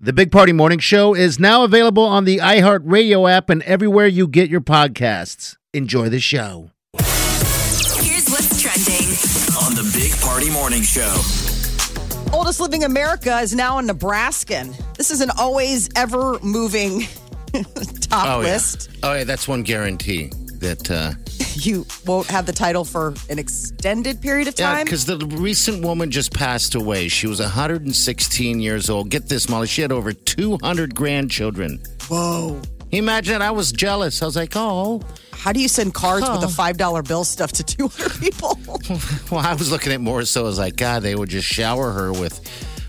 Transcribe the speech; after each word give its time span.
The 0.00 0.12
Big 0.12 0.30
Party 0.30 0.52
Morning 0.52 0.78
Show 0.78 1.12
is 1.16 1.40
now 1.40 1.64
available 1.64 2.04
on 2.04 2.24
the 2.24 2.36
iHeartRadio 2.36 3.28
app 3.28 3.50
and 3.50 3.64
everywhere 3.64 4.06
you 4.06 4.28
get 4.28 4.48
your 4.48 4.60
podcasts. 4.60 5.56
Enjoy 5.74 6.08
the 6.08 6.20
show. 6.20 6.70
Here's 6.94 8.28
what's 8.28 8.62
trending 8.62 9.08
on 9.58 9.74
the 9.74 9.90
Big 9.92 10.16
Party 10.20 10.50
Morning 10.50 10.82
Show. 10.82 11.20
Oldest 12.32 12.60
living 12.60 12.84
America 12.84 13.40
is 13.40 13.56
now 13.56 13.78
a 13.78 13.82
Nebraskan. 13.82 14.72
This 14.96 15.10
is 15.10 15.20
an 15.20 15.30
always 15.36 15.88
ever 15.96 16.38
moving 16.44 17.00
top 18.00 18.36
oh, 18.36 18.38
list. 18.38 18.90
Yeah. 18.92 18.98
Oh, 19.02 19.14
yeah, 19.14 19.24
that's 19.24 19.48
one 19.48 19.64
guarantee 19.64 20.30
that 20.60 20.88
uh, 20.92 21.10
you 21.54 21.86
won't 22.06 22.26
have 22.28 22.46
the 22.46 22.52
title 22.52 22.84
for 22.84 23.14
an 23.28 23.38
extended 23.38 24.20
period 24.20 24.48
of 24.48 24.54
time. 24.54 24.78
Yeah, 24.78 24.84
because 24.84 25.04
the 25.04 25.18
recent 25.18 25.84
woman 25.84 26.10
just 26.10 26.32
passed 26.32 26.74
away. 26.74 27.08
She 27.08 27.26
was 27.26 27.40
116 27.40 28.60
years 28.60 28.90
old. 28.90 29.10
Get 29.10 29.28
this, 29.28 29.48
Molly. 29.48 29.66
She 29.66 29.82
had 29.82 29.92
over 29.92 30.12
200 30.12 30.94
grandchildren. 30.94 31.80
Whoa. 32.08 32.60
Imagine 32.90 33.38
that. 33.38 33.42
I 33.42 33.50
was 33.50 33.72
jealous. 33.72 34.22
I 34.22 34.26
was 34.26 34.36
like, 34.36 34.52
oh. 34.54 35.02
How 35.32 35.52
do 35.52 35.60
you 35.60 35.68
send 35.68 35.94
cards 35.94 36.28
with 36.28 36.42
a 36.42 36.48
five 36.48 36.78
dollar 36.78 37.00
bill 37.02 37.22
stuff 37.22 37.52
to 37.52 37.62
200 37.62 38.20
people? 38.20 38.58
well, 39.30 39.46
I 39.46 39.54
was 39.54 39.70
looking 39.70 39.92
at 39.92 40.00
more 40.00 40.24
so. 40.24 40.40
I 40.40 40.44
was 40.44 40.58
like, 40.58 40.76
God, 40.76 41.02
they 41.02 41.14
would 41.14 41.28
just 41.28 41.46
shower 41.46 41.92
her 41.92 42.12
with 42.12 42.40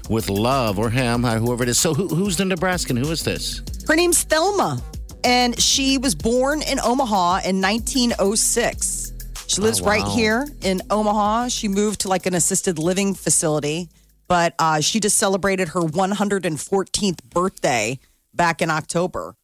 with 0.09 0.29
love 0.29 0.79
or 0.79 0.89
him, 0.89 1.23
whoever 1.23 1.61
it 1.61 1.69
is. 1.69 1.77
So, 1.77 1.93
who, 1.93 2.07
who's 2.07 2.37
the 2.37 2.45
Nebraskan? 2.45 2.97
Who 2.97 3.11
is 3.11 3.23
this? 3.23 3.61
Her 3.87 3.95
name's 3.95 4.23
Thelma 4.23 4.81
and 5.23 5.59
she 5.59 5.97
was 5.97 6.15
born 6.15 6.61
in 6.61 6.79
Omaha 6.79 7.41
in 7.45 7.61
1906. 7.61 9.13
She 9.47 9.61
lives 9.61 9.81
oh, 9.81 9.83
wow. 9.83 9.89
right 9.89 10.07
here 10.07 10.47
in 10.61 10.81
Omaha. 10.89 11.47
She 11.47 11.67
moved 11.67 12.01
to 12.01 12.07
like 12.07 12.25
an 12.25 12.35
assisted 12.35 12.77
living 12.77 13.13
facility, 13.13 13.89
but 14.27 14.53
uh, 14.59 14.79
she 14.79 14.99
just 14.99 15.17
celebrated 15.17 15.69
her 15.69 15.81
114th 15.81 17.23
birthday 17.29 17.99
back 18.33 18.61
in 18.61 18.69
October. 18.69 19.35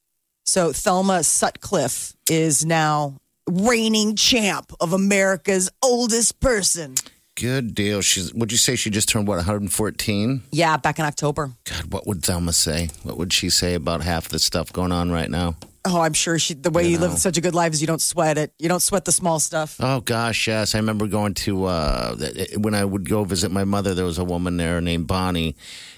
So 0.43 0.71
Thelma 0.71 1.23
Sutcliffe 1.23 2.13
is 2.29 2.65
now 2.65 3.17
reigning 3.49 4.15
champ 4.15 4.71
of 4.79 4.93
America's 4.93 5.71
oldest 5.81 6.39
person. 6.39 6.95
Good 7.35 7.75
deal. 7.75 8.01
She's. 8.01 8.33
Would 8.33 8.51
you 8.51 8.57
say 8.57 8.77
she 8.77 8.89
just 8.89 9.09
turned 9.09 9.27
what 9.27 9.35
114? 9.35 10.43
Yeah, 10.51 10.77
back 10.77 10.99
in 10.99 11.05
October. 11.05 11.51
God, 11.65 11.91
what 11.91 12.07
would 12.07 12.23
Thelma 12.23 12.53
say? 12.53 12.89
What 13.03 13.17
would 13.17 13.33
she 13.33 13.49
say 13.49 13.73
about 13.73 14.01
half 14.01 14.29
the 14.29 14.39
stuff 14.39 14.71
going 14.71 14.93
on 14.93 15.11
right 15.11 15.29
now? 15.29 15.57
Oh, 15.83 15.99
I'm 15.99 16.13
sure 16.13 16.39
she. 16.39 16.53
The 16.53 16.71
way 16.71 16.83
you, 16.83 16.91
you 16.91 16.97
know. 16.97 17.07
live 17.07 17.17
such 17.19 17.37
a 17.37 17.41
good 17.41 17.53
life 17.53 17.73
is 17.73 17.81
you 17.81 17.87
don't 17.87 18.01
sweat 18.01 18.37
it. 18.37 18.53
You 18.57 18.69
don't 18.69 18.81
sweat 18.81 19.03
the 19.03 19.11
small 19.11 19.39
stuff. 19.39 19.75
Oh 19.81 19.99
gosh, 19.99 20.47
yes. 20.47 20.75
I 20.75 20.77
remember 20.79 21.07
going 21.07 21.33
to 21.35 21.65
uh, 21.65 22.15
when 22.57 22.73
I 22.73 22.85
would 22.85 23.07
go 23.07 23.25
visit 23.25 23.51
my 23.51 23.65
mother. 23.65 23.93
There 23.93 24.05
was 24.05 24.17
a 24.17 24.23
woman 24.23 24.55
there 24.55 24.79
named 24.79 25.07
Bonnie, 25.07 25.57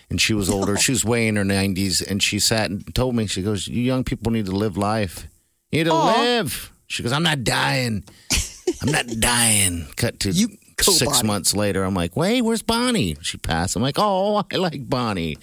and 0.10 0.20
she 0.20 0.34
was 0.34 0.50
older. 0.50 0.76
she 0.78 0.92
was 0.92 1.06
way 1.06 1.28
in 1.28 1.36
her 1.36 1.44
90s, 1.44 2.06
and 2.06 2.22
she 2.22 2.40
sat 2.40 2.72
and 2.72 2.96
told 2.96 3.16
me, 3.16 3.28
she 3.28 3.44
goes, 3.44 3.68
"You 3.68 3.84
young 3.84 4.04
people 4.04 4.32
need 4.32 4.48
to 4.48 4.54
live 4.54 4.76
life. 4.76 5.28
You 5.72 5.80
need 5.80 5.90
to 5.90 5.92
Aww. 5.92 6.18
live." 6.18 6.72
She 6.88 7.04
goes, 7.04 7.12
"I'm 7.12 7.24
not 7.24 7.44
dying. 7.44 8.04
I'm 8.82 8.92
not 8.92 9.06
dying." 9.20 9.88
Cut 9.96 10.20
to 10.22 10.32
you 10.32 10.50
Six 10.80 11.18
Bonnie. 11.18 11.28
months 11.28 11.56
later, 11.56 11.84
I'm 11.84 11.96
like, 11.96 12.16
wait, 12.16 12.44
where's 12.44 12.62
Bonnie? 12.62 13.18
She 13.22 13.38
passed. 13.38 13.76
I'm 13.76 13.82
like, 13.82 13.96
oh, 13.98 14.44
I 14.52 14.56
like 14.58 14.88
Bonnie. 14.88 15.38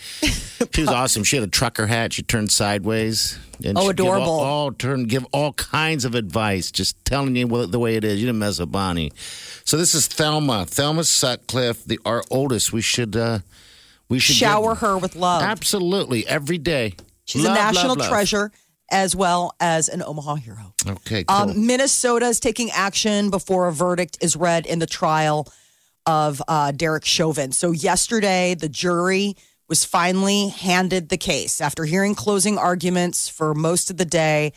she 0.72 0.80
was 0.80 0.88
awesome. 0.88 1.24
She 1.24 1.36
had 1.36 1.42
a 1.42 1.50
trucker 1.50 1.86
hat. 1.86 2.12
She 2.12 2.22
turned 2.22 2.52
sideways. 2.52 3.38
And 3.64 3.76
oh, 3.76 3.90
adorable. 3.90 4.26
All, 4.30 4.40
all, 4.40 4.72
turn, 4.72 5.04
give 5.04 5.26
all 5.32 5.52
kinds 5.52 6.04
of 6.04 6.14
advice, 6.14 6.70
just 6.70 7.02
telling 7.04 7.34
you 7.36 7.66
the 7.66 7.78
way 7.78 7.96
it 7.96 8.04
is. 8.04 8.20
You 8.20 8.26
didn't 8.26 8.38
mess 8.38 8.60
with 8.60 8.70
Bonnie. 8.70 9.12
So 9.64 9.76
this 9.76 9.94
is 9.94 10.06
Thelma. 10.06 10.66
Thelma 10.66 11.04
Sutcliffe, 11.04 11.84
the 11.84 11.98
our 12.04 12.22
oldest. 12.30 12.72
We 12.72 12.80
should 12.80 13.16
uh, 13.16 13.40
we 14.08 14.18
should 14.18 14.36
shower 14.36 14.72
give, 14.72 14.80
her 14.80 14.98
with 14.98 15.16
love. 15.16 15.42
Absolutely, 15.42 16.26
every 16.26 16.58
day. 16.58 16.94
She's 17.24 17.44
love, 17.44 17.56
a 17.56 17.58
national 17.58 17.96
love, 17.96 18.08
treasure. 18.08 18.52
As 18.90 19.16
well 19.16 19.54
as 19.60 19.88
an 19.88 20.02
Omaha 20.02 20.34
hero. 20.36 20.74
Okay, 20.86 21.24
cool. 21.24 21.36
Um, 21.36 21.66
Minnesota 21.66 22.26
is 22.26 22.38
taking 22.38 22.70
action 22.70 23.30
before 23.30 23.66
a 23.66 23.72
verdict 23.72 24.18
is 24.20 24.36
read 24.36 24.66
in 24.66 24.78
the 24.78 24.86
trial 24.86 25.48
of 26.06 26.42
uh, 26.48 26.70
Derek 26.72 27.04
Chauvin. 27.04 27.52
So, 27.52 27.70
yesterday, 27.70 28.54
the 28.54 28.68
jury 28.68 29.36
was 29.68 29.84
finally 29.84 30.48
handed 30.48 31.08
the 31.08 31.16
case 31.16 31.60
after 31.60 31.84
hearing 31.84 32.14
closing 32.14 32.58
arguments 32.58 33.28
for 33.28 33.54
most 33.54 33.90
of 33.90 33.96
the 33.96 34.04
day. 34.04 34.52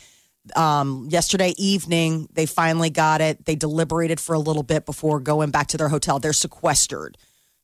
Um, 0.54 1.08
yesterday 1.10 1.54
evening, 1.56 2.28
they 2.32 2.46
finally 2.46 2.90
got 2.90 3.20
it. 3.20 3.44
They 3.44 3.54
deliberated 3.54 4.20
for 4.20 4.34
a 4.34 4.38
little 4.38 4.62
bit 4.62 4.86
before 4.86 5.20
going 5.20 5.50
back 5.50 5.68
to 5.68 5.76
their 5.76 5.88
hotel. 5.88 6.18
They're 6.18 6.32
sequestered. 6.32 7.16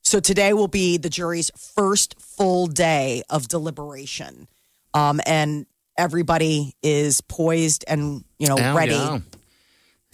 So, 0.02 0.20
today 0.20 0.52
will 0.54 0.68
be 0.68 0.96
the 0.96 1.10
jury's 1.10 1.50
first 1.56 2.18
full 2.20 2.66
day 2.66 3.22
of 3.28 3.48
deliberation. 3.48 4.48
Um, 4.94 5.20
and 5.26 5.66
everybody 5.96 6.74
is 6.82 7.20
poised 7.20 7.84
and 7.88 8.24
you 8.38 8.48
know 8.48 8.56
oh, 8.58 8.76
ready. 8.76 8.94
Yeah. 8.94 9.18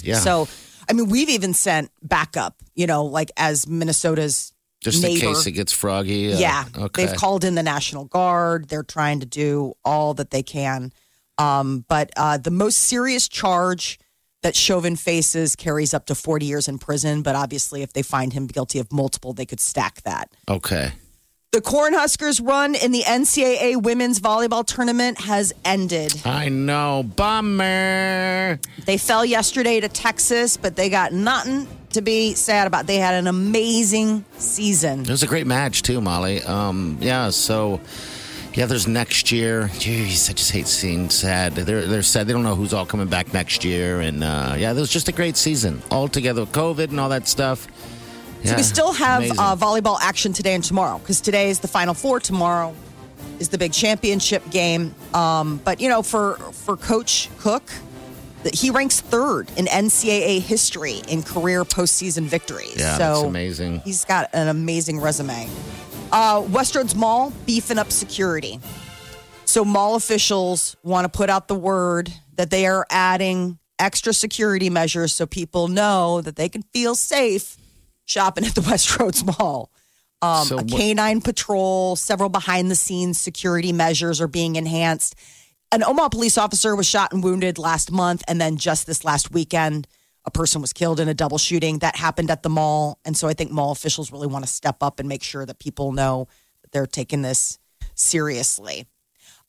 yeah. 0.03 0.19
So, 0.19 0.49
I 0.89 0.93
mean, 0.93 1.09
we've 1.09 1.31
even 1.31 1.55
sent 1.55 1.91
backup. 2.03 2.57
You 2.75 2.87
know, 2.87 3.05
like 3.05 3.31
as 3.37 3.67
Minnesota's 3.67 4.53
just 4.81 5.03
neighbor. 5.03 5.27
in 5.27 5.35
case 5.35 5.47
it 5.47 5.53
gets 5.53 5.73
froggy. 5.73 6.33
Uh, 6.33 6.39
yeah. 6.39 6.65
Okay. 6.77 7.07
They've 7.07 7.17
called 7.17 7.45
in 7.45 7.55
the 7.55 7.63
National 7.63 8.07
Guard. 8.07 8.69
They're 8.69 8.83
trying 8.83 9.21
to 9.21 9.27
do 9.27 9.75
all 9.85 10.15
that 10.15 10.31
they 10.31 10.43
can. 10.43 10.93
Um, 11.39 11.85
but 11.89 12.11
uh, 12.17 12.39
the 12.39 12.51
most 12.51 12.77
serious 12.77 13.29
charge 13.29 13.99
that 14.43 14.57
Chauvin 14.57 14.97
faces 14.97 15.55
carries 15.55 15.93
up 15.93 16.07
to 16.07 16.15
40 16.15 16.47
years 16.47 16.69
in 16.69 16.79
prison. 16.79 17.23
But 17.23 17.37
obviously, 17.37 17.83
if 17.83 17.93
they 17.93 18.03
find 18.03 18.33
him 18.33 18.47
guilty 18.47 18.79
of 18.79 18.93
multiple, 18.93 19.33
they 19.33 19.47
could 19.47 19.61
stack 19.61 20.03
that. 20.03 20.31
Okay. 20.49 20.93
The 21.53 21.61
Cornhuskers 21.61 22.41
run 22.47 22.77
in 22.77 22.93
the 22.93 23.03
NCAA 23.03 23.83
women's 23.83 24.21
volleyball 24.21 24.65
tournament 24.65 25.21
has 25.23 25.53
ended. 25.65 26.15
I 26.25 26.49
know. 26.49 27.03
Bummer. 27.03 28.61
They 28.87 28.97
fell 28.97 29.25
yesterday 29.25 29.81
to 29.81 29.89
Texas, 29.89 30.57
but 30.57 30.77
they 30.77 30.89
got 30.89 31.13
nothing 31.13 31.67
to 31.89 32.03
be 32.03 32.35
sad 32.35 32.69
about. 32.69 32.87
They 32.87 32.99
had 32.99 33.15
an 33.15 33.27
amazing 33.27 34.25
season. 34.39 35.01
It 35.01 35.09
was 35.09 35.25
a 35.25 35.27
great 35.27 35.49
match, 35.49 35.83
too, 35.83 36.01
Molly. 36.01 36.41
Um, 36.45 36.99
yeah, 37.01 37.31
so. 37.31 37.81
Yeah, 38.55 38.67
there's 38.67 38.87
next 38.89 39.33
year. 39.33 39.71
Jeez, 39.75 40.29
I 40.31 40.33
just 40.33 40.51
hate 40.51 40.67
seeing 40.67 41.09
sad. 41.09 41.55
They're 41.55 41.87
they're 41.87 42.03
sad. 42.03 42.27
They 42.27 42.33
don't 42.33 42.43
know 42.43 42.57
who's 42.57 42.75
all 42.75 42.85
coming 42.85 43.07
back 43.07 43.33
next 43.33 43.65
year, 43.65 44.01
and 44.01 44.25
uh, 44.25 44.57
yeah, 44.59 44.73
it 44.73 44.75
was 44.75 44.91
just 44.91 45.07
a 45.09 45.13
great 45.13 45.37
season 45.37 45.81
all 45.89 46.09
together 46.09 46.41
with 46.41 46.51
COVID 46.51 46.91
and 46.91 46.99
all 46.99 47.11
that 47.11 47.29
stuff. 47.29 47.69
So 48.45 48.57
we 48.57 48.63
still 48.63 48.93
have 48.93 49.23
uh, 49.23 49.57
volleyball 49.57 49.99
action 50.01 50.33
today 50.33 50.55
and 50.55 50.65
tomorrow 50.65 50.99
because 50.99 51.21
today 51.21 51.51
is 51.51 51.61
the 51.61 51.69
final 51.69 51.95
four. 51.95 52.21
Tomorrow 52.21 52.75
is 53.39 53.49
the 53.49 53.59
big 53.59 53.73
championship 53.73 54.49
game. 54.51 54.95
Um, 55.15 55.61
but 55.65 55.81
you 55.81 55.89
know, 55.89 56.03
for 56.03 56.37
for 56.53 56.77
Coach 56.77 57.29
Cook, 57.39 57.71
he 58.53 58.71
ranks 58.71 59.01
third 59.01 59.51
in 59.57 59.67
NCAA 59.67 60.41
history 60.41 61.03
in 61.09 61.23
career 61.23 61.65
postseason 61.65 62.25
victories. 62.25 62.77
Yeah, 62.77 62.97
so 62.97 63.05
that's 63.05 63.23
amazing. 63.23 63.81
He's 63.81 64.05
got 64.05 64.31
an 64.33 64.49
amazing 64.49 65.01
resume. 65.01 65.49
Uh, 66.13 66.43
Westroads 66.43 66.95
Mall 66.95 67.33
beefing 67.47 67.79
up 67.79 67.93
security. 67.93 68.59
So 69.45 69.65
mall 69.65 69.97
officials 69.97 70.77
want 70.83 71.05
to 71.05 71.09
put 71.09 71.29
out 71.29 71.49
the 71.49 71.57
word 71.57 72.13
that 72.37 72.51
they 72.51 72.67
are 72.67 72.87
adding 72.89 73.59
extra 73.79 74.13
security 74.13 74.71
measures 74.71 75.13
so 75.13 75.27
people 75.27 75.67
know 75.69 76.21
that 76.21 76.37
they 76.37 76.49
can 76.49 76.63
feel 76.73 76.95
safe 76.95 77.57
shopping 78.11 78.45
at 78.45 78.55
the 78.55 78.61
Westroads 78.71 79.25
Mall. 79.25 79.71
Um, 80.23 80.45
so 80.45 80.59
a 80.59 80.65
canine 80.65 81.23
patrol, 81.23 81.97
several 81.97 82.29
behind 82.29 82.71
the 82.71 82.75
scenes 82.75 83.19
security 83.19 83.73
measures 83.73 84.21
are 84.21 84.29
being 84.29 84.57
enhanced. 84.57 85.15
An 85.73 85.83
Omaha 85.83 86.11
police 86.11 86.37
officer 86.37 86.77
was 86.77 86.87
shot 86.87 87.13
and 87.13 87.23
wounded 87.23 87.57
last 87.57 87.91
month, 87.91 88.23
and 88.29 88.41
then 88.41 88.57
just 88.57 88.87
this 88.87 89.05
last 89.05 89.31
weekend, 89.31 89.87
a 90.27 90.31
person 90.31 90.61
was 90.61 90.73
killed 90.73 91.01
in 91.01 91.09
a 91.09 91.15
double 91.15 91.39
shooting 91.39 91.79
that 91.79 91.97
happened 91.97 92.31
at 92.31 92.43
the 92.43 92.51
mall. 92.51 92.99
And 93.05 93.17
so 93.17 93.29
I 93.29 93.33
think 93.33 93.51
mall 93.51 93.71
officials 93.71 94.13
really 94.13 94.27
want 94.27 94.45
to 94.45 94.51
step 94.51 94.83
up 94.83 95.01
and 95.01 95.09
make 95.09 95.23
sure 95.23 95.47
that 95.47 95.59
people 95.59 95.93
know 95.93 96.29
that 96.63 96.73
they're 96.73 96.87
taking 96.87 97.23
this 97.23 97.59
seriously. 97.95 98.87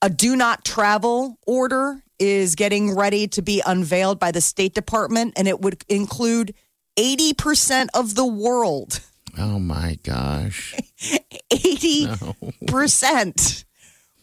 A 0.01 0.09
do 0.09 0.35
not 0.35 0.63
travel 0.63 1.37
order 1.45 2.01
is 2.17 2.55
getting 2.55 2.95
ready 2.95 3.27
to 3.27 3.41
be 3.41 3.61
unveiled 3.65 4.19
by 4.19 4.31
the 4.31 4.41
State 4.41 4.73
Department, 4.73 5.33
and 5.35 5.47
it 5.47 5.59
would 5.59 5.83
include 5.89 6.53
80% 6.97 7.87
of 7.93 8.15
the 8.15 8.25
world. 8.25 8.99
Oh 9.37 9.59
my 9.59 9.97
gosh. 10.03 10.75
80%. 11.51 13.65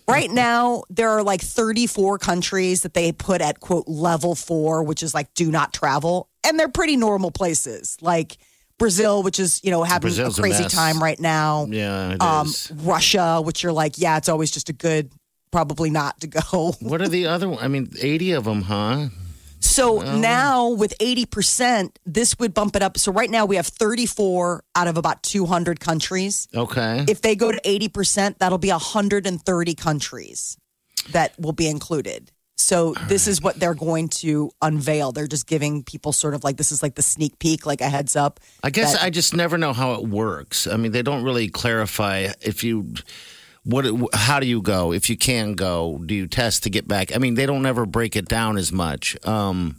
Right 0.06 0.30
now, 0.30 0.84
there 0.88 1.10
are 1.10 1.22
like 1.22 1.42
34 1.42 2.18
countries 2.18 2.82
that 2.82 2.94
they 2.94 3.12
put 3.12 3.42
at 3.42 3.60
quote 3.60 3.86
level 3.86 4.34
four, 4.34 4.82
which 4.82 5.02
is 5.02 5.12
like 5.12 5.32
do 5.34 5.50
not 5.50 5.74
travel. 5.74 6.30
And 6.44 6.58
they're 6.58 6.68
pretty 6.70 6.96
normal 6.96 7.30
places 7.30 7.98
like 8.00 8.38
Brazil, 8.78 9.22
which 9.22 9.38
is, 9.38 9.60
you 9.62 9.70
know, 9.70 9.82
having 9.82 10.08
Brazil's 10.08 10.38
a 10.38 10.40
a 10.40 10.44
crazy 10.44 10.62
mess. 10.62 10.72
time 10.74 11.02
right 11.02 11.20
now. 11.20 11.66
Yeah, 11.68 12.12
it 12.12 12.22
Um, 12.22 12.46
is. 12.46 12.72
Russia, 12.74 13.42
which 13.42 13.62
you're 13.62 13.72
like, 13.72 13.98
yeah, 13.98 14.16
it's 14.16 14.30
always 14.30 14.50
just 14.50 14.70
a 14.70 14.72
good, 14.72 15.12
probably 15.50 15.90
not 15.90 16.18
to 16.22 16.26
go. 16.26 16.72
What 16.80 17.02
are 17.02 17.08
the 17.08 17.26
other? 17.26 17.52
I 17.54 17.68
mean, 17.68 17.90
eighty 18.00 18.32
of 18.32 18.44
them, 18.44 18.62
huh? 18.62 19.08
So 19.60 20.00
now 20.18 20.70
with 20.70 20.96
80%, 20.98 21.96
this 22.06 22.38
would 22.38 22.54
bump 22.54 22.76
it 22.76 22.82
up. 22.82 22.98
So 22.98 23.12
right 23.12 23.30
now 23.30 23.44
we 23.46 23.56
have 23.56 23.66
34 23.66 24.62
out 24.74 24.88
of 24.88 24.96
about 24.96 25.22
200 25.22 25.80
countries. 25.80 26.48
Okay. 26.54 27.04
If 27.08 27.22
they 27.22 27.36
go 27.36 27.52
to 27.52 27.60
80%, 27.60 28.38
that'll 28.38 28.58
be 28.58 28.70
130 28.70 29.74
countries 29.74 30.56
that 31.10 31.38
will 31.38 31.52
be 31.52 31.68
included. 31.68 32.30
So 32.60 32.94
this 33.06 33.28
is 33.28 33.40
what 33.40 33.60
they're 33.60 33.72
going 33.72 34.08
to 34.08 34.50
unveil. 34.60 35.12
They're 35.12 35.28
just 35.28 35.46
giving 35.46 35.84
people 35.84 36.12
sort 36.12 36.34
of 36.34 36.42
like 36.42 36.56
this 36.56 36.72
is 36.72 36.82
like 36.82 36.96
the 36.96 37.02
sneak 37.02 37.38
peek, 37.38 37.64
like 37.64 37.80
a 37.80 37.88
heads 37.88 38.16
up. 38.16 38.40
I 38.64 38.70
guess 38.70 38.96
I 38.96 39.10
just 39.10 39.34
never 39.34 39.56
know 39.56 39.72
how 39.72 39.94
it 39.94 40.08
works. 40.08 40.66
I 40.66 40.76
mean, 40.76 40.90
they 40.90 41.02
don't 41.02 41.22
really 41.22 41.48
clarify 41.48 42.32
if 42.40 42.64
you 42.64 42.94
what 43.64 43.86
how 44.14 44.40
do 44.40 44.46
you 44.46 44.62
go 44.62 44.92
if 44.92 45.10
you 45.10 45.16
can 45.16 45.54
go? 45.54 45.98
Do 46.04 46.14
you 46.14 46.26
test 46.26 46.62
to 46.64 46.70
get 46.70 46.86
back? 46.88 47.14
I 47.14 47.18
mean, 47.18 47.34
they 47.34 47.46
don't 47.46 47.66
ever 47.66 47.86
break 47.86 48.16
it 48.16 48.28
down 48.28 48.56
as 48.56 48.72
much. 48.72 49.16
Um 49.26 49.76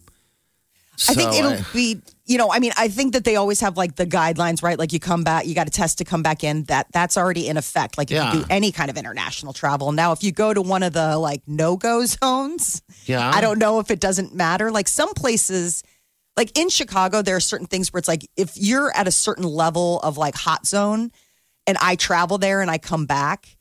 I 1.07 1.13
think 1.13 1.31
so 1.31 1.39
it'll 1.39 1.65
be, 1.71 2.01
you 2.25 2.37
know, 2.37 2.51
I 2.51 2.59
mean, 2.59 2.73
I 2.75 2.89
think 2.89 3.13
that 3.13 3.23
they 3.23 3.37
always 3.37 3.61
have 3.61 3.77
like 3.77 3.95
the 3.95 4.05
guidelines, 4.05 4.61
right? 4.61 4.77
Like 4.77 4.91
you 4.91 4.99
come 4.99 5.23
back, 5.23 5.45
you 5.47 5.55
got 5.55 5.63
to 5.63 5.71
test 5.71 5.99
to 5.99 6.03
come 6.03 6.21
back 6.21 6.43
in. 6.43 6.63
That 6.65 6.87
that's 6.91 7.15
already 7.17 7.47
in 7.47 7.55
effect. 7.55 7.97
Like 7.97 8.11
if 8.11 8.15
Yeah. 8.15 8.33
you 8.33 8.41
do 8.41 8.45
any 8.49 8.73
kind 8.73 8.89
of 8.89 8.97
international 8.97 9.53
travel. 9.53 9.93
Now, 9.93 10.11
if 10.11 10.23
you 10.23 10.33
go 10.33 10.53
to 10.53 10.61
one 10.61 10.83
of 10.83 10.91
the 10.91 11.17
like 11.17 11.41
no 11.47 11.77
go 11.77 12.03
zones, 12.05 12.81
Yeah. 13.05 13.31
I 13.33 13.39
don't 13.39 13.59
know 13.59 13.79
if 13.79 13.89
it 13.91 14.01
doesn't 14.01 14.35
matter. 14.35 14.71
Like 14.71 14.89
some 14.89 15.13
places, 15.13 15.83
like 16.35 16.57
in 16.59 16.67
Chicago, 16.67 17.21
there 17.21 17.37
are 17.37 17.41
certain 17.41 17.67
things 17.67 17.93
where 17.93 17.99
it's 17.99 18.09
like 18.09 18.29
if 18.35 18.57
you're 18.57 18.91
at 18.93 19.07
a 19.07 19.11
certain 19.11 19.45
level 19.45 20.01
of 20.01 20.17
like 20.17 20.35
hot 20.35 20.65
zone, 20.67 21.11
and 21.65 21.77
I 21.79 21.95
travel 21.95 22.37
there 22.39 22.59
and 22.61 22.69
I 22.69 22.77
come 22.77 23.05
back. 23.05 23.55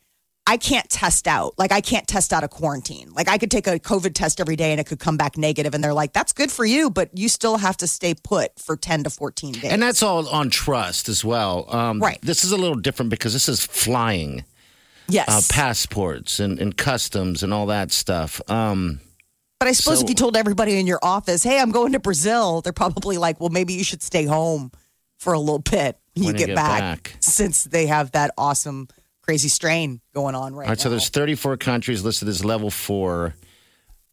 I 0.49 0.57
can't 0.57 0.89
test 0.89 1.29
out. 1.29 1.55
Like 1.59 1.73
I 1.73 1.81
can't 1.83 2.07
test 2.09 2.33
out 2.33 2.43
a 2.43 2.49
quarantine. 2.49 3.11
Like 3.15 3.29
I 3.29 3.37
could 3.37 3.51
take 3.51 3.67
a 3.67 3.79
COVID 3.79 4.15
test 4.15 4.41
every 4.41 4.57
day 4.57 4.71
and 4.71 4.81
it 4.81 4.87
could 4.87 4.99
come 4.99 5.19
back 5.19 5.37
negative 5.37 5.75
and 5.75 5.85
they're 5.85 5.93
like, 5.93 6.15
that's 6.15 6.33
good 6.33 6.51
for 6.51 6.65
you, 6.65 6.89
but 6.89 7.11
you 7.17 7.29
still 7.29 7.59
have 7.59 7.77
to 7.79 7.87
stay 7.87 8.15
put 8.15 8.59
for 8.59 8.75
10 8.77 9.05
to 9.05 9.11
14 9.11 9.53
days. 9.53 9.65
And 9.71 9.83
that's 9.83 10.03
all 10.03 10.27
on 10.29 10.49
trust 10.49 11.09
as 11.11 11.23
well. 11.23 11.67
Um, 11.73 12.01
Right. 12.01 12.19
This 12.23 12.45
is 12.45 12.53
a 12.53 12.57
little 12.57 12.77
different 12.77 13.11
because 13.11 13.35
this 13.35 13.47
is 13.49 13.65
flying, 13.65 14.45
yes. 15.07 15.29
uh, 15.29 15.43
passports 15.55 16.41
and, 16.41 16.59
and 16.59 16.75
customs 16.77 17.43
and 17.43 17.53
all 17.53 17.67
that 17.67 17.93
stuff. 17.93 18.41
Um, 18.51 19.01
but 19.61 19.69
I 19.69 19.73
suppose 19.73 19.99
so- 19.99 20.05
if 20.05 20.09
you 20.09 20.15
told 20.15 20.35
everybody 20.37 20.79
in 20.81 20.87
your 20.87 21.01
office, 21.03 21.43
hey, 21.43 21.61
I'm 21.61 21.73
going 21.73 21.93
to 21.93 21.99
Brazil, 21.99 22.63
they're 22.63 22.73
probably 22.73 23.19
like, 23.19 23.39
well, 23.39 23.51
maybe 23.51 23.75
you 23.75 23.85
should 23.85 24.03
stay 24.03 24.25
home 24.25 24.73
for 25.19 25.35
a 25.35 25.39
little 25.39 25.59
bit 25.59 25.99
when, 26.15 26.23
you 26.23 26.27
When 26.29 26.35
you 26.37 26.39
get, 26.39 26.47
get 26.47 26.57
back, 26.57 26.81
back. 26.81 27.17
since 27.21 27.65
they 27.65 27.87
have 27.87 28.13
that 28.13 28.33
awesome, 28.39 28.89
crazy 29.29 29.49
strain 29.49 30.01
going 30.15 30.35
on 30.35 30.55
right, 30.55 30.65
all 30.65 30.69
right, 30.71 30.81
so 30.81 30.89
there's 30.89 31.11
34 31.11 31.59
countries 31.59 32.03
listed 32.03 32.29
as 32.29 32.43
level 32.47 32.71
four. 32.71 33.35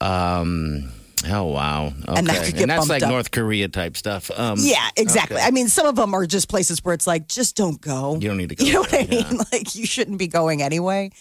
Um, 0.02 0.92
oh 1.30 1.46
wow, 1.46 1.86
okay, 1.88 2.20
And 2.20 2.28
that 2.28 2.54
get 2.54 2.68
that's 2.68 2.90
like 2.90 3.02
up. 3.02 3.10
North 3.10 3.32
Korea 3.32 3.70
type 3.70 3.96
stuff. 3.96 4.30
Um, 4.38 4.58
Yeah, 4.60 4.90
exactly. 4.98 5.38
okay. 5.38 5.46
I 5.46 5.52
mean, 5.52 5.70
some 5.70 5.86
of 5.88 5.96
them 5.96 6.14
are 6.14 6.26
just 6.26 6.50
places 6.50 6.84
where 6.84 6.94
it's 6.94 7.08
like, 7.08 7.30
just 7.30 7.56
don't 7.56 7.80
go. 7.80 8.16
You 8.20 8.28
don't 8.28 8.36
need 8.36 8.50
to 8.50 8.56
go 8.60 8.66
You 8.66 8.74
know 8.74 8.82
what 8.82 8.94
I 8.94 9.06
mean? 9.08 9.40
Like, 9.54 9.74
you 9.76 9.86
shouldn't 9.86 10.20
be 10.20 10.28
going 10.28 10.62
anyway. 10.62 11.12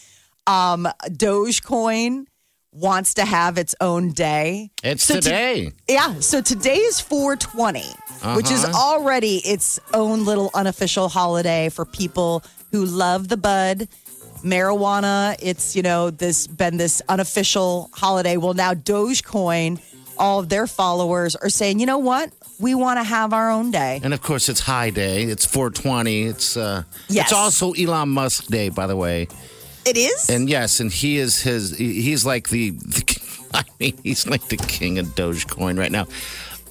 Um, 0.49 0.89
Dogecoin 1.07 2.25
wants 2.73 3.15
to 3.15 3.25
have 3.25 3.57
its 3.59 3.77
own 3.81 4.11
day. 4.11 4.73
It's 4.83 5.05
So 5.05 5.15
to- 5.15 5.21
today. 5.21 5.71
Yeah. 5.89 6.19
So 6.19 6.41
today 6.43 6.79
is 6.79 6.99
420, 7.01 7.81
which 8.35 8.51
is 8.51 8.65
Uh-huh. 8.65 8.77
already 8.77 9.37
its 9.37 9.79
own 9.95 10.25
little 10.25 10.51
unofficial 10.53 11.09
holiday 11.09 11.69
for 11.69 11.85
people 11.85 12.43
who 12.75 12.85
love 12.85 13.29
the 13.29 13.37
bud. 13.37 13.87
Marijuana, 14.43 15.37
it's, 15.41 15.77
you 15.77 15.83
know, 15.83 16.11
this 16.11 16.49
been 16.49 16.77
this 16.77 17.01
unofficial 17.09 17.89
holiday. 17.95 18.37
Well, 18.37 18.53
now 18.53 18.75
Dogecoin, 18.75 19.81
all 20.19 20.41
of 20.41 20.49
their 20.49 20.67
followers 20.67 21.37
are 21.37 21.49
saying, 21.49 21.79
you 21.79 21.87
know 21.87 21.99
what? 21.99 22.33
We 22.59 22.75
want 22.75 22.99
to 22.99 23.05
have 23.05 23.33
our 23.33 23.49
own 23.53 23.71
day. 23.71 24.01
And 24.03 24.13
of 24.13 24.23
course, 24.23 24.49
it's 24.49 24.59
High 24.61 24.91
Day. 24.91 25.23
It's 25.23 25.45
420. 25.47 26.25
It's 26.25 26.57
uh, 26.57 26.83
Yes. 27.09 27.27
it's 27.27 27.33
also 27.33 27.73
Elon 27.75 28.09
Musk 28.09 28.47
Day, 28.47 28.71
by 28.71 28.89
the 28.89 28.97
way. 28.97 29.29
It 29.87 29.97
is? 29.97 30.29
And 30.29 30.49
yes, 30.51 30.81
and 30.81 30.91
he 30.91 31.19
is 31.19 31.43
his. 31.43 31.77
He's 31.79 32.27
like 32.27 32.49
the, 32.49 32.71
the. 32.71 33.21
I 33.55 33.63
mean, 33.79 33.97
he's 34.03 34.27
like 34.27 34.49
the 34.49 34.57
king 34.57 34.99
of 34.99 35.07
Dogecoin 35.15 35.79
right 35.79 35.93
now. 35.93 36.07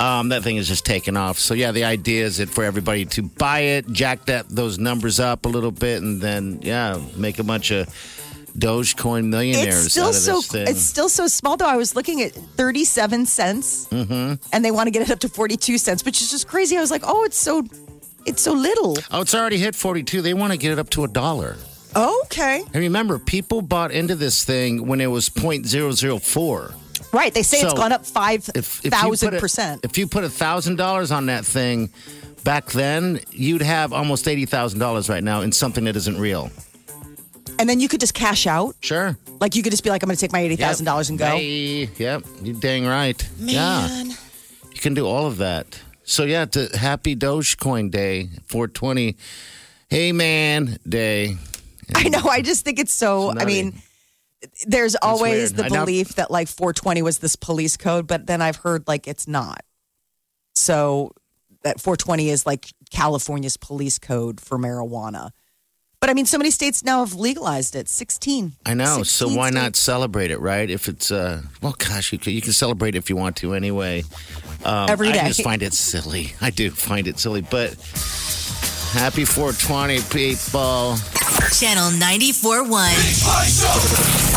Um, 0.03 0.29
that 0.29 0.44
thing 0.44 0.57
is 0.57 0.67
just 0.67 0.85
taking 0.85 1.15
off. 1.17 1.39
So 1.39 1.53
yeah, 1.53 1.71
the 1.71 1.85
idea 1.85 2.25
is 2.25 2.38
that 2.38 2.50
for 2.50 2.63
everybody 2.63 3.05
to 3.05 3.21
buy 3.23 3.59
it, 3.59 3.88
jack 3.91 4.25
that 4.25 4.50
those 4.50 4.77
numbers 4.79 5.19
up 5.19 5.45
a 5.45 5.50
little 5.50 5.71
bit, 5.71 6.01
and 6.01 6.19
then 6.21 6.59
yeah, 6.61 7.00
make 7.15 7.39
a 7.39 7.44
bunch 7.44 7.71
of 7.71 7.88
Dogecoin 8.57 9.25
millionaires 9.29 9.85
it's 9.85 9.94
still 9.94 10.05
out 10.05 10.09
of 10.09 10.15
so 10.15 10.35
this 10.35 10.47
thing. 10.47 10.67
it's 10.67 10.81
still 10.81 11.09
so 11.09 11.27
small 11.27 11.57
though. 11.57 11.65
I 11.67 11.75
was 11.77 11.95
looking 11.95 12.21
at 12.21 12.33
37 12.33 13.25
cents 13.25 13.88
Mm-hmm. 13.88 14.33
and 14.53 14.65
they 14.65 14.71
want 14.71 14.88
to 14.88 14.91
get 14.91 15.01
it 15.01 15.09
up 15.11 15.19
to 15.19 15.29
42 15.29 15.77
cents, 15.79 16.03
which 16.05 16.21
is 16.21 16.29
just 16.29 16.47
crazy. 16.47 16.77
I 16.77 16.81
was 16.81 16.91
like, 16.91 17.03
"Oh, 17.05 17.23
it's 17.23 17.38
so 17.38 17.63
it's 18.25 18.41
so 18.41 18.53
little." 18.53 18.97
oh, 19.11 19.21
it's 19.21 19.33
already 19.33 19.57
hit 19.57 19.73
forty-two. 19.75 20.21
They 20.21 20.33
want 20.33 20.51
to 20.53 20.57
get 20.57 20.71
it 20.71 20.79
up 20.79 20.89
to 20.91 21.03
a 21.03 21.07
dollar. 21.07 21.55
Okay. 21.95 22.61
And 22.73 22.75
remember, 22.75 23.19
people 23.19 23.61
bought 23.61 23.91
into 23.91 24.15
this 24.15 24.44
thing 24.44 24.88
when 24.88 25.00
it 25.00 25.07
was 25.07 25.29
0.004. 25.29 26.73
Right. 27.13 27.33
They 27.33 27.44
say 27.44 27.62
it's 27.62 27.74
gone 27.74 27.92
up 27.92 28.01
if, 28.01 28.83
if 28.83 28.86
you 28.86 28.89
put 28.89 29.19
5,000%. 29.19 29.75
a- 29.75 29.80
If 29.86 29.98
you 29.98 30.07
put 30.07 30.24
a 30.24 30.30
thousand 30.30 30.77
dollars 30.77 31.12
on 31.12 31.27
that 31.27 31.45
thing 31.45 31.89
back 32.44 32.71
then, 32.71 33.19
you'd 33.31 33.62
have 33.62 33.94
almost 33.94 34.27
eighty 34.27 34.45
thousand 34.45 34.80
dollars 34.80 35.07
right 35.10 35.24
now 35.24 35.42
in 35.42 35.51
something 35.51 35.83
that 35.86 35.95
isn't 35.95 36.18
real. 36.19 36.50
And 37.60 37.69
then 37.69 37.80
you 37.80 37.88
could 37.88 38.00
just 38.00 38.15
cash 38.15 38.48
out. 38.48 38.75
Sure. 38.81 39.15
Like 39.39 39.56
you 39.56 39.62
could 39.62 39.71
just 39.71 39.83
be 39.83 39.89
like, 39.92 40.01
I'm 40.01 40.07
going 40.07 40.15
to 40.18 40.19
take 40.19 40.33
my 40.33 40.42
$80,000 40.42 41.10
and 41.10 41.19
go. 41.19 41.25
Bye. 41.30 41.89
Yep. 41.98 42.24
you're 42.42 42.56
dang 42.60 42.86
right. 42.88 43.30
Yeah. 43.38 44.04
You 44.04 44.80
can 44.81 44.95
do 44.95 45.06
all 45.06 45.27
of 45.27 45.38
that. 45.38 45.80
So 46.04 46.24
yeah, 46.24 46.45
to 46.45 46.68
happy 46.77 47.15
Dogecoin 47.15 47.92
Day, 47.92 48.30
420. 48.48 49.15
Hey 49.88 50.12
man 50.12 50.77
Day. 50.89 51.38
I 51.95 52.10
know. 52.10 52.24
I 52.27 52.42
just 52.42 52.65
think 52.65 52.80
it's 52.80 52.92
so. 52.92 53.31
It's 53.31 53.42
I 53.42 53.45
mean, 53.45 53.81
there's 54.65 54.95
always 55.01 55.53
the 55.53 55.63
belief 55.63 56.15
that 56.15 56.31
like 56.31 56.47
420 56.47 57.01
was 57.01 57.19
this 57.19 57.35
police 57.35 57.77
code, 57.77 58.07
but 58.07 58.27
then 58.27 58.41
I've 58.41 58.57
heard 58.57 58.88
like 58.88 59.07
it's 59.07 59.27
not. 59.27 59.63
So 60.55 61.13
that 61.63 61.79
420 61.79 62.29
is 62.29 62.45
like 62.45 62.67
California's 62.91 63.57
police 63.57 64.00
code 64.00 64.39
for 64.39 64.57
marijuana. 64.57 65.31
But 66.00 66.09
I 66.09 66.15
mean, 66.15 66.25
so 66.25 66.38
many 66.38 66.51
states 66.51 66.83
now 66.83 67.00
have 67.00 67.15
legalized 67.15 67.77
it. 67.77 67.88
16. 67.88 68.51
I 68.65 68.73
know. 68.73 68.97
So 68.97 69.27
16 69.27 69.38
why 69.38 69.50
not 69.51 69.77
celebrate 69.77 70.31
it, 70.31 70.39
right? 70.41 70.69
If 70.69 70.89
it's 70.89 71.12
uh, 71.12 71.43
well, 71.62 71.75
gosh, 71.77 72.12
you 72.12 72.19
can, 72.19 72.33
you 72.33 72.41
can 72.41 72.51
celebrate 72.51 72.95
if 72.95 73.09
you 73.09 73.15
want 73.15 73.38
to 73.38 73.53
anyway. 73.53 74.03
Um, 74.65 74.89
Every 74.89 75.09
I 75.09 75.27
just 75.29 75.43
find 75.43 75.63
it 75.63 75.73
silly. 75.73 76.33
I 76.41 76.50
do 76.50 76.71
find 76.71 77.07
it 77.07 77.19
silly, 77.19 77.39
but 77.39 77.69
happy 78.93 79.25
420, 79.25 80.01
people. 80.13 80.95
Channel 81.51 81.89
94.1. 81.97 82.69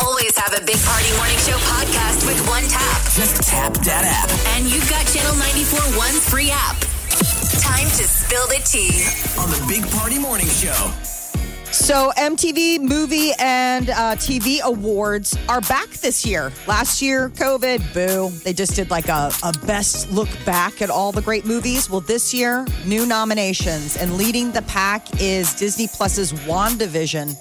Always 0.03 0.37
have 0.39 0.55
a 0.57 0.65
Big 0.65 0.81
Party 0.81 1.13
Morning 1.17 1.37
Show 1.45 1.57
podcast 1.69 2.27
with 2.27 2.41
one 2.49 2.65
tap. 2.65 3.03
Just 3.13 3.43
tap 3.43 3.75
that 3.85 4.05
app. 4.05 4.31
And 4.57 4.65
you've 4.67 4.89
got 4.89 5.07
Channel 5.07 5.35
94.1's 5.37 6.29
free 6.29 6.51
app. 6.51 6.77
Time 7.61 7.89
to 7.97 8.05
spill 8.05 8.47
the 8.49 8.61
tea. 8.65 9.05
On 9.39 9.51
the 9.51 9.63
Big 9.69 9.89
Party 9.93 10.19
Morning 10.19 10.49
Show. 10.49 11.16
So, 11.77 12.11
MTV 12.17 12.81
Movie 12.81 13.33
and 13.39 13.91
uh, 13.91 14.17
TV 14.17 14.61
Awards 14.63 15.37
are 15.49 15.61
back 15.61 15.89
this 15.89 16.25
year. 16.25 16.51
Last 16.67 17.03
year, 17.03 17.29
COVID, 17.29 17.93
boo. 17.93 18.31
They 18.43 18.55
just 18.55 18.75
did 18.75 18.91
like 18.91 19.09
a, 19.09 19.31
a 19.45 19.53
best 19.67 20.11
look 20.11 20.29
back 20.47 20.81
at 20.81 20.89
all 20.91 21.13
the 21.13 21.21
great 21.23 21.45
movies. 21.45 21.89
Well, 21.89 22.01
this 22.01 22.33
year, 22.33 22.67
new 22.87 23.07
nominations. 23.07 23.97
And 23.99 24.17
leading 24.17 24.51
the 24.53 24.63
pack 24.63 25.21
is 25.21 25.55
Disney 25.55 25.87
Plus's 25.87 26.33
WandaVision. 26.33 27.37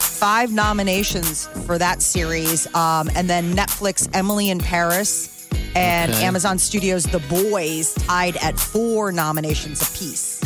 Five 0.00 0.52
nominations 0.52 1.46
for 1.66 1.78
that 1.78 2.02
series. 2.02 2.72
Um, 2.74 3.10
and 3.16 3.28
then 3.28 3.54
Netflix, 3.54 4.08
Emily 4.14 4.50
in 4.50 4.58
Paris, 4.58 5.48
and 5.74 6.12
Okay. 6.12 6.24
Amazon 6.24 6.58
Studios, 6.58 7.04
The 7.04 7.20
Boys, 7.20 7.94
tied 7.94 8.36
at 8.36 8.58
four 8.58 9.12
nominations 9.12 9.80
apiece. 9.82 10.38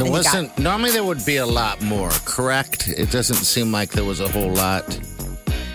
There 0.00 0.06
Then 0.08 0.16
you 0.16 0.22
got- 0.22 0.34
wasn't. 0.34 0.58
Normally, 0.58 0.90
there 0.92 1.04
would 1.04 1.24
be 1.26 1.36
a 1.36 1.46
lot 1.46 1.82
more. 1.82 2.08
Correct. 2.24 2.88
It 2.88 3.10
doesn't 3.10 3.36
seem 3.44 3.70
like 3.70 3.90
there 3.92 4.04
was 4.04 4.20
a 4.20 4.28
whole 4.28 4.50
lot. 4.50 4.98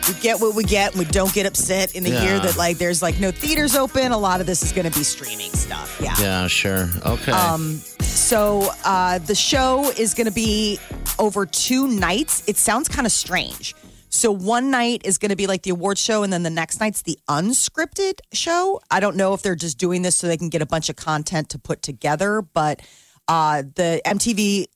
we 0.07 0.13
get 0.21 0.39
what 0.39 0.53
we 0.55 0.63
get 0.63 0.91
and 0.95 0.99
we 0.99 1.05
don't 1.05 1.33
get 1.33 1.45
upset 1.47 1.95
in 1.95 2.03
the 2.03 2.09
Yeah. 2.11 2.23
year 2.23 2.39
that 2.39 2.57
like 2.57 2.77
there's 2.77 3.01
like 3.01 3.19
no 3.19 3.31
theaters 3.31 3.75
open 3.75 4.11
a 4.11 4.17
lot 4.17 4.39
of 4.39 4.45
this 4.47 4.61
is 4.61 4.71
going 4.71 4.89
to 4.91 4.95
be 4.97 5.03
streaming 5.03 5.51
stuff 5.53 5.99
yeah, 5.99 6.13
Yeah, 6.19 6.47
sure. 6.47 6.89
Okay. 7.03 7.31
Um, 7.31 7.81
so 8.01 8.69
uh, 8.83 9.17
the 9.17 9.33
show 9.33 9.89
is 9.97 10.13
going 10.13 10.25
to 10.27 10.31
be 10.33 10.79
over 11.17 11.45
two 11.47 11.87
nights 11.87 12.43
it 12.45 12.55
sounds 12.57 12.87
kind 12.87 13.07
of 13.07 13.11
strange 13.11 13.73
So 14.09 14.31
one 14.31 14.69
night 14.71 15.01
is 15.05 15.17
going 15.17 15.31
to 15.31 15.35
be 15.35 15.47
like 15.47 15.63
the 15.63 15.71
award 15.71 15.97
show, 15.97 16.21
and 16.23 16.31
then 16.31 16.43
the 16.43 16.49
next 16.51 16.79
night's 16.79 17.01
the 17.01 17.17
unscripted 17.27 18.19
show. 18.31 18.79
I 18.91 18.99
don't 18.99 19.15
know 19.17 19.33
if 19.33 19.41
they're 19.41 19.55
just 19.55 19.77
doing 19.79 20.03
this 20.03 20.15
so 20.15 20.27
they 20.27 20.37
can 20.37 20.49
get 20.49 20.61
a 20.61 20.65
bunch 20.67 20.87
of 20.89 20.95
content 20.95 21.49
to 21.49 21.59
put 21.59 21.81
together, 21.81 22.41
but 22.41 22.79
uh, 23.27 23.63
the 23.75 24.01
MTV 24.05 24.67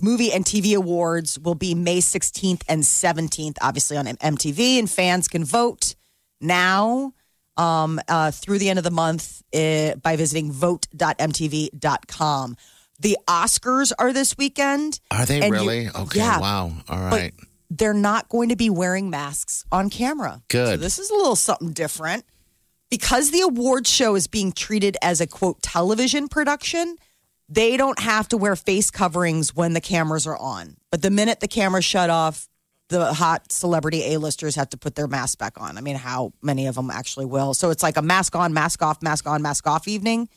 Movie 0.00 0.32
and 0.32 0.44
TV 0.44 0.74
Awards 0.74 1.38
will 1.38 1.54
be 1.54 1.74
May 1.74 1.98
16th 1.98 2.62
and 2.68 2.82
17th, 2.82 3.56
obviously 3.60 3.96
on 3.96 4.06
MTV, 4.06 4.78
and 4.78 4.90
fans 4.90 5.28
can 5.28 5.44
vote 5.44 5.94
now 6.40 7.12
um, 7.56 8.00
uh, 8.08 8.30
through 8.30 8.58
the 8.58 8.70
end 8.70 8.78
of 8.78 8.84
the 8.84 8.90
month 8.90 9.42
uh, 9.54 9.96
by 9.96 10.16
visiting 10.16 10.52
vote.mtv.com. 10.52 12.56
The 12.98 13.18
Oscars 13.28 13.92
are 13.98 14.12
this 14.12 14.38
weekend. 14.38 15.00
Are 15.10 15.26
they 15.26 15.42
and 15.42 15.46
you- 15.46 15.52
really? 15.52 15.88
okay. 15.88 16.20
Yeah. 16.20 16.40
Wow. 16.40 16.72
All 16.88 16.98
right. 16.98 17.34
They're 17.68 17.92
not 17.92 18.28
going 18.28 18.50
to 18.50 18.56
be 18.56 18.70
wearing 18.70 19.10
masks 19.10 19.64
on 19.72 19.90
camera. 19.90 20.42
Good. 20.48 20.68
So 20.68 20.76
this 20.76 20.98
is 20.98 21.10
a 21.10 21.14
little 21.14 21.36
something 21.36 21.72
different. 21.72 22.24
Because 22.88 23.32
the 23.32 23.40
award 23.40 23.88
show 23.88 24.14
is 24.14 24.28
being 24.28 24.52
treated 24.52 24.96
as 25.02 25.20
a 25.20 25.26
quote 25.26 25.60
television 25.60 26.28
production, 26.28 26.96
they 27.48 27.76
don't 27.76 27.98
have 28.00 28.28
to 28.28 28.36
wear 28.36 28.56
face 28.56 28.90
coverings 28.90 29.54
when 29.54 29.72
the 29.72 29.80
cameras 29.80 30.26
are 30.26 30.36
on. 30.36 30.76
But 30.90 31.02
the 31.02 31.10
minute 31.10 31.40
the 31.40 31.48
cameras 31.48 31.84
shut 31.84 32.10
off, 32.10 32.48
the 32.88 33.12
hot 33.12 33.50
celebrity 33.50 34.12
A-listers 34.12 34.54
have 34.54 34.70
to 34.70 34.76
put 34.76 34.94
their 34.94 35.08
mask 35.08 35.38
back 35.38 35.60
on. 35.60 35.76
I 35.76 35.80
mean, 35.80 35.96
how 35.96 36.32
many 36.42 36.66
of 36.66 36.76
them 36.76 36.90
actually 36.90 37.26
will? 37.26 37.54
So 37.54 37.70
it's 37.70 37.82
like 37.82 37.96
a 37.96 38.02
mask 38.02 38.36
on, 38.36 38.52
mask 38.52 38.82
off, 38.82 39.02
mask 39.02 39.26
on, 39.26 39.42
mask 39.42 39.66
off 39.66 39.88
evening. 39.88 40.28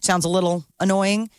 Sounds 0.00 0.24
a 0.24 0.28
little 0.28 0.64
annoying. 0.78 1.30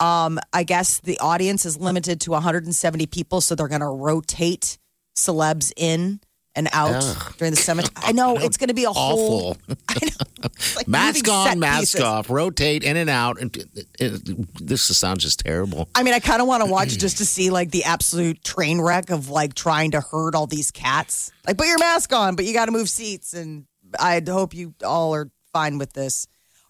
Um, 0.00 0.38
I 0.52 0.64
guess 0.64 1.00
the 1.00 1.18
audience 1.20 1.64
is 1.64 1.78
limited 1.78 2.20
to 2.22 2.32
170 2.32 3.06
people, 3.06 3.40
so 3.40 3.54
they're 3.54 3.68
going 3.68 3.80
to 3.80 3.86
rotate 3.86 4.78
celebs 5.16 5.72
in 5.76 6.20
and 6.56 6.68
out 6.72 6.90
Ugh. 7.04 7.34
during 7.38 7.52
the 7.54 7.60
cemetery. 7.60 7.92
I 7.96 8.12
know 8.12 8.36
it's 8.36 8.56
going 8.56 8.68
to 8.68 8.74
be 8.74 8.84
a 8.84 8.90
whole 8.90 9.50
Awful. 9.50 9.76
I 9.88 9.98
know. 10.06 10.50
Like 10.74 10.88
Mask 10.88 11.28
on, 11.28 11.58
mask 11.60 11.80
pieces. 11.80 12.00
off, 12.00 12.30
rotate 12.30 12.82
in 12.82 12.96
and 12.96 13.08
out. 13.10 13.36
It- 13.40 13.68
uh, 14.00 14.18
this 14.60 14.82
sounds 14.82 15.22
just 15.22 15.40
terrible. 15.40 15.88
I 15.94 16.02
mean, 16.02 16.14
I 16.14 16.18
kind 16.18 16.40
of 16.42 16.48
want 16.48 16.64
to 16.64 16.70
watch 16.70 16.96
just 16.98 17.18
to 17.18 17.26
see 17.26 17.50
like 17.50 17.70
the 17.70 17.84
absolute 17.84 18.42
train 18.42 18.80
wreck 18.80 19.10
of 19.10 19.28
like 19.28 19.54
trying 19.54 19.92
to 19.92 20.00
herd 20.00 20.34
all 20.34 20.46
these 20.46 20.70
cats. 20.70 21.30
Like, 21.46 21.58
put 21.58 21.66
your 21.68 21.78
mask 21.78 22.12
on, 22.12 22.34
but 22.36 22.44
you 22.44 22.52
got 22.52 22.66
to 22.66 22.72
move 22.72 22.88
seats. 22.88 23.34
And 23.34 23.66
I 24.00 24.22
hope 24.26 24.54
you 24.54 24.74
all 24.84 25.14
are 25.14 25.30
fine 25.52 25.78
with 25.78 25.92
this. 25.92 26.26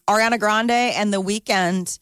Ariana 0.09 0.39
Grande 0.39 0.71
and 0.71 1.13
The 1.13 1.21
Weeknd 1.23 1.99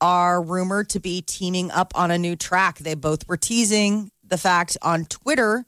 are 0.00 0.42
rumored 0.42 0.90
to 0.90 1.00
be 1.00 1.22
teaming 1.22 1.70
up 1.70 1.92
on 1.94 2.10
a 2.10 2.18
new 2.18 2.36
track. 2.36 2.78
They 2.78 2.94
both 2.94 3.26
were 3.28 3.36
teasing 3.38 4.10
the 4.22 4.36
fact 4.38 4.76
on 4.82 5.04
Twitter. 5.06 5.64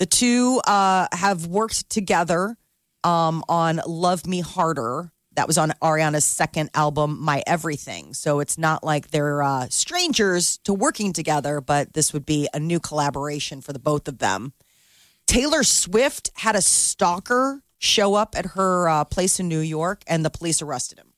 The 0.00 0.06
two 0.06 0.60
uh, 0.66 1.06
have 1.12 1.46
worked 1.46 1.90
together 1.90 2.56
um, 3.04 3.44
on 3.50 3.80
Love 3.86 4.26
Me 4.26 4.40
Harder. 4.40 5.12
That 5.36 5.46
was 5.46 5.58
on 5.58 5.72
Ariana's 5.82 6.24
second 6.24 6.70
album, 6.74 7.18
My 7.20 7.42
Everything. 7.46 8.14
So 8.14 8.40
it's 8.40 8.56
not 8.56 8.82
like 8.82 9.10
they're 9.10 9.42
uh, 9.42 9.68
strangers 9.68 10.56
to 10.64 10.72
working 10.72 11.12
together, 11.12 11.60
but 11.60 11.92
this 11.92 12.14
would 12.14 12.24
be 12.24 12.48
a 12.54 12.58
new 12.58 12.80
collaboration 12.80 13.60
for 13.60 13.74
the 13.74 13.78
both 13.78 14.08
of 14.08 14.18
them. 14.18 14.54
Taylor 15.26 15.62
Swift 15.64 16.30
had 16.36 16.56
a 16.56 16.62
stalker 16.62 17.62
show 17.78 18.14
up 18.14 18.34
at 18.36 18.46
her 18.56 18.88
uh, 18.88 19.04
place 19.04 19.38
in 19.38 19.48
New 19.48 19.60
York, 19.60 20.02
and 20.06 20.24
the 20.24 20.30
police 20.30 20.62
arrested 20.62 20.98
him. 20.98 21.12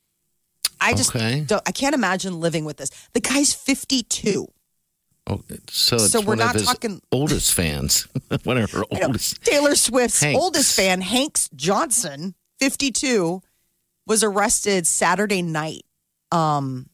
I 0.80 0.92
just 0.94 1.14
Okay. 1.14 1.42
don't, 1.46 1.62
I 1.66 1.70
can't 1.70 1.94
imagine 1.94 2.40
living 2.40 2.64
with 2.64 2.78
this. 2.78 2.90
The 3.12 3.20
guy's 3.20 3.54
52. 3.54 4.48
Oh, 5.28 5.40
so 5.70 5.96
it's 5.96 6.10
So 6.10 6.20
we're 6.20 6.26
one 6.28 6.38
not 6.38 6.54
of 6.54 6.60
his 6.60 6.68
talking- 6.68 7.00
oldest 7.12 7.52
fans. 7.54 8.08
one 8.44 8.58
of 8.58 8.70
her 8.72 8.82
oldest. 8.90 9.42
Taylor 9.42 9.74
Swift's 9.76 10.20
Hanks. 10.20 10.40
oldest 10.40 10.74
fan, 10.76 11.00
Hanks 11.00 11.48
Johnson, 11.54 12.34
52, 12.58 13.40
was 14.06 14.24
arrested 14.24 14.86
Saturday 14.86 15.40
night. 15.42 15.84
Um, 16.32 16.88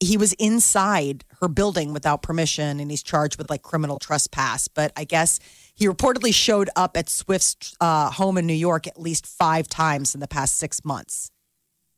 he 0.00 0.16
was 0.16 0.32
inside 0.34 1.24
her 1.40 1.48
building 1.48 1.92
without 1.92 2.22
permission 2.22 2.80
and 2.80 2.90
he's 2.90 3.02
charged 3.02 3.36
with 3.38 3.50
like 3.50 3.62
criminal 3.62 3.98
trespass. 3.98 4.66
But 4.68 4.92
I 4.96 5.04
guess 5.04 5.38
he 5.74 5.86
reportedly 5.86 6.32
showed 6.34 6.70
up 6.76 6.96
at 6.96 7.08
Swift's 7.10 7.76
uh, 7.80 8.10
home 8.10 8.38
in 8.38 8.46
New 8.46 8.52
York 8.54 8.86
at 8.86 8.98
least 9.00 9.26
five 9.26 9.68
times 9.68 10.14
in 10.14 10.20
the 10.20 10.28
past 10.28 10.56
six 10.56 10.84
months. 10.84 11.30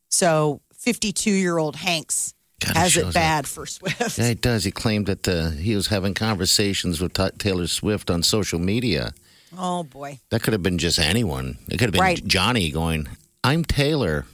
So 0.09 0.61
52 0.73 1.31
year 1.31 1.57
old 1.57 1.77
Hanks 1.77 2.33
God, 2.59 2.75
has 2.75 2.97
it 2.97 3.05
up. 3.05 3.13
bad 3.13 3.47
for 3.47 3.65
Swift. 3.65 4.17
Yeah, 4.17 4.29
he 4.29 4.35
does. 4.35 4.63
He 4.63 4.71
claimed 4.71 5.05
that 5.05 5.27
uh, 5.27 5.51
he 5.51 5.75
was 5.75 5.87
having 5.87 6.13
conversations 6.13 6.99
with 6.99 7.13
Ta 7.13 7.29
Taylor 7.37 7.67
Swift 7.67 8.09
on 8.09 8.23
social 8.23 8.59
media. 8.59 9.13
Oh 9.57 9.83
boy. 9.83 10.19
That 10.29 10.41
could 10.41 10.53
have 10.53 10.63
been 10.63 10.77
just 10.77 10.99
anyone. 10.99 11.57
It 11.69 11.77
could 11.77 11.81
have 11.87 11.91
been 11.93 12.01
Right. 12.01 12.25
Johnny 12.25 12.71
going, 12.71 13.07
I'm 13.43 13.63
Taylor. 13.63 14.25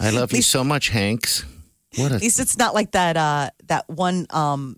I 0.00 0.10
love 0.10 0.32
you 0.32 0.42
so 0.42 0.64
much, 0.64 0.88
Hanks. 0.88 1.44
What 1.96 2.12
a 2.12 2.16
At 2.16 2.22
least 2.22 2.40
it's 2.40 2.58
not 2.58 2.74
like 2.74 2.92
that 2.92 3.16
uh 3.16 3.50
that 3.68 3.88
one 3.88 4.26
um 4.30 4.76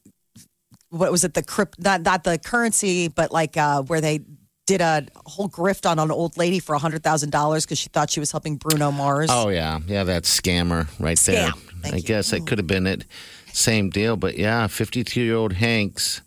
what 0.91 1.11
was 1.11 1.25
it 1.25 1.35
the 1.35 1.43
crypt 1.43 1.79
not 1.81 2.03
not 2.03 2.23
the 2.25 2.39
currency 2.39 3.09
but 3.09 3.33
like 3.33 3.57
uh 3.57 3.83
where 3.83 4.01
they 4.01 4.21
did 4.69 4.83
a 4.83 5.07
whole 5.25 5.49
grift 5.49 5.91
on 5.91 5.99
an 5.99 6.11
old 6.11 6.37
lady 6.37 6.59
for 6.61 6.75
a 6.75 6.79
hundred 6.79 7.03
thousand 7.03 7.31
dollars 7.31 7.65
because 7.65 7.79
she 7.79 7.89
thought 7.89 8.11
she 8.11 8.21
was 8.21 8.31
helping 8.31 8.57
Bruno 8.57 8.93
Mars. 8.93 9.31
Oh 9.33 9.49
yeah, 9.49 9.81
yeah, 9.87 10.05
that 10.05 10.25
scammer 10.25 10.87
right 11.01 11.19
there. 11.21 11.51
Thank 11.83 11.95
I 11.95 11.97
you. 11.97 12.03
guess 12.03 12.31
that 12.31 12.47
could 12.47 12.59
have 12.59 12.67
been 12.67 12.87
it. 12.87 13.07
Same 13.53 13.89
deal, 13.89 14.17
but 14.17 14.37
yeah, 14.37 14.67
fifty-two-year-old 14.67 15.55
Hanks 15.55 16.21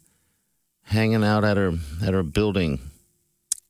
hanging 0.81 1.24
out 1.24 1.43
at 1.43 1.55
her 1.55 1.74
at 2.03 2.13
her 2.15 2.24
building. 2.24 2.79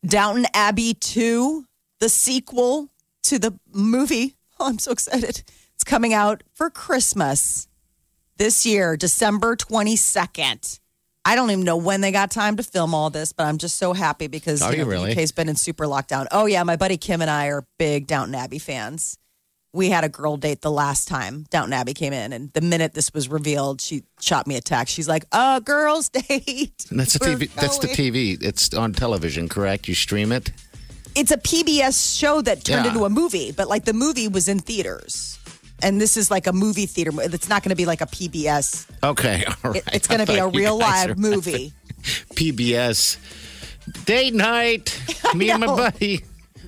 Downton 0.03 0.47
Abbey 0.55 0.95
2, 0.95 1.63
the 1.99 2.09
sequel 2.09 2.87
to 3.23 3.37
the 3.37 3.59
movie. 3.73 4.35
Oh, 4.63 4.67
I'm 4.67 4.77
so 4.77 4.91
excited. 4.91 5.41
It's 5.73 5.83
coming 5.83 6.13
out 6.13 6.43
for 6.53 6.69
Christmas 6.69 7.67
this 8.37 8.63
year, 8.63 8.95
December 8.95 9.55
22nd. 9.55 10.79
I 11.23 11.35
don't 11.35 11.51
even 11.51 11.63
know 11.63 11.77
when 11.77 12.01
they 12.01 12.11
got 12.11 12.31
time 12.31 12.57
to 12.57 12.63
film 12.63 12.95
all 12.95 13.09
this, 13.11 13.31
but 13.31 13.45
I'm 13.45 13.57
just 13.59 13.75
so 13.75 13.93
happy 13.93 14.27
because 14.27 14.61
you 14.61 14.83
the 14.83 14.85
really? 14.89 15.11
UK's 15.11 15.31
been 15.31 15.49
in 15.49 15.55
super 15.55 15.85
lockdown. 15.85 16.25
Oh, 16.31 16.45
yeah. 16.47 16.63
My 16.63 16.75
buddy 16.77 16.97
Kim 16.97 17.21
and 17.21 17.29
I 17.29 17.47
are 17.47 17.63
big 17.77 18.07
Downton 18.07 18.33
Abbey 18.35 18.57
fans. 18.59 19.17
We 19.73 19.89
had 19.89 20.03
a 20.03 20.09
girl 20.09 20.35
date 20.35 20.61
the 20.61 20.71
last 20.71 21.07
time 21.07 21.45
Downton 21.49 21.71
Abbey 21.73 21.93
came 21.93 22.11
in, 22.11 22.33
and 22.33 22.51
the 22.53 22.59
minute 22.59 22.93
this 22.93 23.13
was 23.13 23.29
revealed, 23.29 23.79
she 23.79 24.03
shot 24.19 24.45
me 24.45 24.57
a 24.57 24.61
text. 24.61 24.93
She's 24.93 25.07
like, 25.07 25.23
"Uh, 25.31 25.61
girls' 25.61 26.09
date." 26.09 26.85
And 26.89 26.99
that's 26.99 27.13
the 27.17 27.25
We're 27.25 27.37
TV. 27.37 27.53
That's 27.53 27.77
the. 27.77 27.87
TV. 27.87 28.41
It's 28.43 28.73
on 28.73 28.91
television, 28.91 29.47
correct? 29.47 29.87
You 29.87 29.95
stream 29.95 30.33
it. 30.33 30.51
it's 31.15 31.31
a 31.31 31.37
PBS 31.37 32.17
show 32.19 32.41
that 32.41 32.65
turned 32.65 32.83
Yeah. 32.85 32.91
into 32.91 33.05
a 33.05 33.09
movie, 33.09 33.53
but 33.53 33.69
like 33.69 33.85
the 33.85 33.93
movie 33.93 34.27
was 34.27 34.49
in 34.49 34.59
theaters. 34.59 35.39
And 35.83 35.99
this 35.99 36.15
is 36.17 36.29
like 36.29 36.47
a 36.47 36.53
movie 36.53 36.85
theater. 36.85 37.11
It's 37.21 37.49
not 37.49 37.63
going 37.63 37.69
to 37.71 37.75
be 37.75 37.85
like 37.85 38.01
a 38.01 38.05
PBS. 38.05 38.87
Okay, 39.03 39.43
all 39.63 39.71
right. 39.71 39.77
It- 39.87 39.93
it's 39.95 40.07
going 40.07 40.19
to 40.25 40.31
be 40.31 40.37
a 40.39 40.47
real 40.47 40.77
live 40.77 41.17
movie. 41.17 41.73
PBS 42.35 43.17
date 44.05 44.33
night. 44.33 44.99
Me 45.35 45.49
and 45.51 45.59
my 45.61 45.65
know. 45.67 45.75
buddy. 45.75 46.21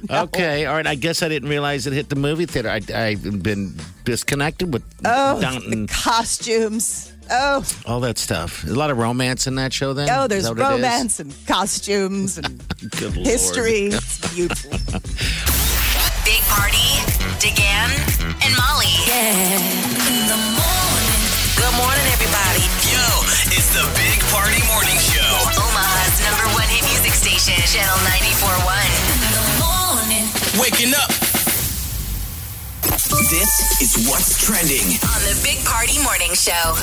Okay, 0.10 0.66
all 0.66 0.76
right. 0.76 0.86
I 0.88 0.96
guess 0.96 1.24
I 1.24 1.30
didn't 1.30 1.48
realize 1.50 1.88
it 1.88 1.94
hit 1.94 2.10
the 2.10 2.16
movie 2.18 2.46
theater. 2.46 2.70
I, 2.70 2.82
I've 2.94 3.42
been 3.42 3.76
disconnected 4.04 4.74
with 4.74 4.84
Oh, 5.06 5.40
Downton, 5.40 5.88
costumes. 5.88 7.14
Oh, 7.32 7.64
all 7.86 8.02
that 8.02 8.18
stuff. 8.18 8.64
There's 8.64 8.76
a 8.76 8.80
lot 8.80 8.92
of 8.92 8.98
romance 8.98 9.48
in 9.48 9.56
that 9.56 9.72
show. 9.72 9.94
Then 9.94 10.10
oh, 10.12 10.28
there's 10.28 10.44
that 10.44 10.58
what 10.58 10.60
it 10.60 10.64
is? 10.64 10.72
romance 10.72 11.20
and 11.22 11.34
costumes 11.48 12.38
and 12.38 12.62
Good 12.92 13.16
Lord. 13.16 13.26
history. 13.28 13.86
It's 13.94 14.34
beautiful. 14.36 14.72
Big 16.26 16.42
Party, 16.48 17.13
DeGan, 17.44 17.92
and 18.24 18.56
Molly. 18.56 18.96
In 19.12 20.32
the 20.32 20.40
morning. 20.56 21.20
Good 21.60 21.76
morning, 21.76 22.08
everybody. 22.16 22.64
Yo, 22.88 23.04
it's 23.52 23.68
the 23.76 23.84
Big 24.00 24.24
Party 24.32 24.64
Morning 24.72 24.96
Show. 24.96 25.28
Omaha's 25.60 26.24
number 26.24 26.48
one 26.56 26.70
hit 26.72 26.88
music 26.88 27.12
station, 27.12 27.60
Channel 27.68 28.00
94.1. 28.16 28.64
In 29.28 29.32
the 29.36 29.46
morning. 29.60 30.24
Waking 30.56 30.96
up. 30.96 31.12
This 33.28 33.52
is 33.82 34.08
what's 34.08 34.40
trending. 34.40 34.96
On 35.04 35.20
the 35.28 35.38
Big 35.44 35.66
Party 35.66 36.02
Morning 36.02 36.34
Show. 36.36 36.76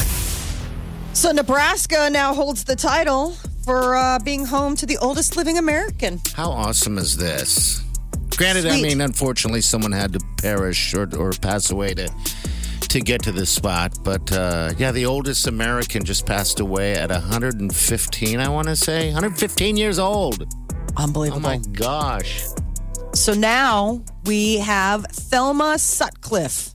So 1.15 1.33
Nebraska 1.33 2.11
now 2.11 2.35
holds 2.35 2.65
the 2.65 2.77
title 2.77 3.31
for 3.65 3.97
uh, 3.97 4.19
being 4.19 4.45
home 4.45 4.77
to 4.77 4.85
the 4.85 4.99
oldest 4.99 5.39
living 5.39 5.57
American. 5.57 6.21
How 6.35 6.51
awesome 6.51 6.99
is 6.99 7.17
this? 7.17 7.83
Granted, 8.37 8.67
I 8.67 8.81
mean, 8.81 9.01
unfortunately, 9.01 9.61
someone 9.61 9.93
had 9.93 10.13
to 10.15 10.21
perish 10.39 10.95
or, 10.95 11.09
or 11.17 11.33
pass 11.33 11.71
away 11.71 11.95
to 11.95 12.11
to 12.91 13.01
get 13.01 13.23
to 13.23 13.33
this 13.33 13.51
spot. 13.51 13.97
But 14.03 14.33
uh, 14.33 14.73
yeah, 14.77 14.93
the 14.93 15.07
oldest 15.07 15.47
American 15.47 16.05
just 16.05 16.27
passed 16.27 16.61
away 16.61 16.95
at 16.95 17.11
115. 17.11 18.41
I 18.41 18.49
want 18.49 18.69
to 18.69 18.77
say 18.77 19.07
115 19.07 19.77
years 19.77 19.99
old. 19.99 20.47
Unbelievable! 20.97 21.39
Oh 21.39 21.41
my 21.41 21.59
gosh! 21.73 22.45
So 23.15 23.33
now 23.33 24.05
we 24.25 24.59
have 24.59 25.07
Thelma 25.07 25.79
Sutcliffe, 25.79 26.75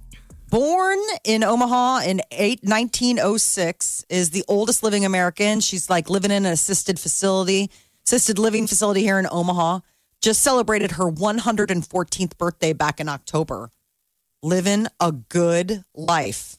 born 0.50 1.00
in 1.24 1.44
Omaha 1.44 2.02
in 2.06 2.22
eight, 2.32 2.60
1906, 2.64 4.06
is 4.10 4.30
the 4.30 4.44
oldest 4.48 4.84
living 4.84 5.06
American. 5.06 5.60
She's 5.60 5.90
like 5.90 6.10
living 6.10 6.32
in 6.32 6.46
an 6.46 6.52
assisted 6.54 7.00
facility, 7.00 7.70
assisted 8.06 8.40
living 8.40 8.68
facility 8.68 9.02
here 9.02 9.20
in 9.20 9.28
Omaha. 9.30 9.80
Just 10.26 10.42
celebrated 10.42 10.94
her 10.94 11.06
114th 11.06 12.38
birthday 12.38 12.74
back 12.74 13.00
in 13.00 13.08
October. 13.08 13.70
Living 14.42 14.88
a 15.00 15.12
good 15.12 15.84
life. 15.94 16.58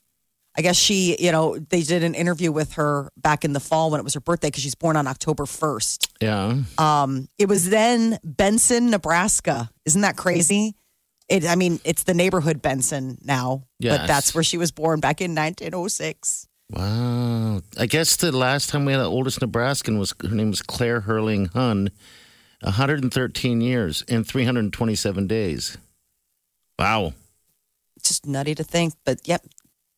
I 0.56 0.62
guess 0.62 0.76
she, 0.76 1.16
you 1.18 1.32
know, 1.32 1.58
they 1.58 1.82
did 1.82 2.02
an 2.02 2.14
interview 2.14 2.50
with 2.50 2.74
her 2.74 3.10
back 3.16 3.44
in 3.44 3.52
the 3.52 3.60
fall 3.60 3.90
when 3.90 4.00
it 4.00 4.04
was 4.04 4.14
her 4.14 4.20
birthday 4.20 4.48
because 4.48 4.62
she's 4.62 4.74
born 4.74 4.96
on 4.96 5.06
October 5.06 5.44
1st. 5.44 6.08
Yeah. 6.22 6.62
Um, 6.78 7.28
it 7.38 7.48
was 7.48 7.68
then 7.68 8.18
Benson, 8.24 8.88
Nebraska. 8.88 9.68
Isn't 9.84 10.00
that 10.00 10.16
crazy? 10.16 10.74
It, 11.28 11.44
I 11.44 11.56
mean, 11.56 11.80
it's 11.84 12.04
the 12.04 12.14
neighborhood 12.14 12.62
Benson 12.62 13.18
now, 13.22 13.64
but 13.80 14.06
that's 14.06 14.32
where 14.32 14.44
she 14.44 14.56
was 14.58 14.70
born 14.70 15.00
back 15.00 15.20
in 15.20 15.34
1906. 15.34 16.46
Wow. 16.70 17.60
I 17.76 17.86
guess 17.86 18.16
the 18.16 18.30
last 18.30 18.70
time 18.70 18.84
we 18.84 18.92
had 18.92 19.00
the 19.00 19.10
oldest 19.10 19.40
Nebraskan 19.40 19.98
was 19.98 20.14
her 20.22 20.34
name 20.34 20.50
was 20.50 20.62
Claire 20.62 21.00
Hurling 21.00 21.46
Hun. 21.46 21.90
113 22.66 23.60
years 23.60 24.04
and 24.08 24.26
327 24.26 25.26
days. 25.28 25.78
Wow. 26.78 27.14
just 28.02 28.26
nutty 28.26 28.54
to 28.56 28.64
think, 28.64 28.94
but 29.04 29.26
yep, 29.26 29.46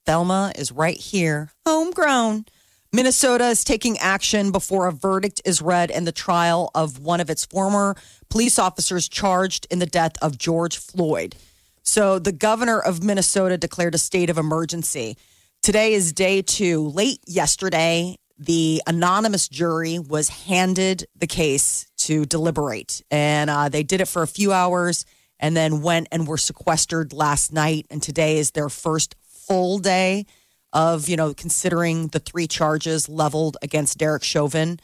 Thelma 0.07 0.53
is 0.55 0.71
right 0.71 0.97
here, 0.97 1.51
homegrown. 1.67 2.45
Minnesota 2.93 3.49
is 3.49 3.65
taking 3.65 3.99
action 3.99 4.53
before 4.53 4.87
a 4.87 4.93
verdict 4.93 5.43
is 5.45 5.61
read 5.61 5.91
in 5.91 6.05
the 6.05 6.13
trial 6.13 6.71
of 6.75 6.99
one 6.99 7.21
of 7.21 7.29
its 7.29 7.45
former 7.45 7.97
police 8.31 8.59
officers 8.59 9.09
charged 9.09 9.67
in 9.71 9.79
the 9.79 9.87
death 9.87 10.13
of 10.23 10.39
George 10.39 10.77
Floyd. 10.77 11.37
So 11.83 12.19
the 12.19 12.33
governor 12.33 12.79
of 12.79 13.03
Minnesota 13.03 13.59
declared 13.59 13.95
a 13.95 13.99
state 13.99 14.31
of 14.31 14.39
emergency. 14.39 15.17
Today 15.63 15.95
is 15.95 16.13
day 16.13 16.43
two. 16.43 16.87
Late 16.89 17.21
yesterday, 17.27 18.17
the 18.39 18.83
anonymous 18.87 19.49
jury 19.49 19.99
was 19.99 20.29
handed 20.29 21.07
the 21.17 21.27
case 21.27 21.88
to 21.99 22.25
deliberate, 22.25 23.03
and 23.11 23.51
uh, 23.51 23.69
they 23.69 23.83
did 23.83 24.01
it 24.01 24.09
for 24.09 24.23
a 24.23 24.27
few 24.27 24.53
hours 24.53 25.05
and 25.41 25.57
then 25.57 25.83
went 25.83 26.09
and 26.11 26.27
were 26.27 26.39
sequestered 26.39 27.13
last 27.13 27.53
night. 27.53 27.87
And 27.91 28.03
today 28.03 28.39
is 28.39 28.53
their 28.53 28.69
first 28.69 29.15
full 29.23 29.79
day 29.79 30.27
of, 30.73 31.09
you 31.09 31.17
know, 31.17 31.33
considering 31.33 32.09
the 32.09 32.19
three 32.19 32.47
charges 32.47 33.09
leveled 33.09 33.57
against 33.63 33.99
Derek 33.99 34.25
Chauvin. 34.25 34.81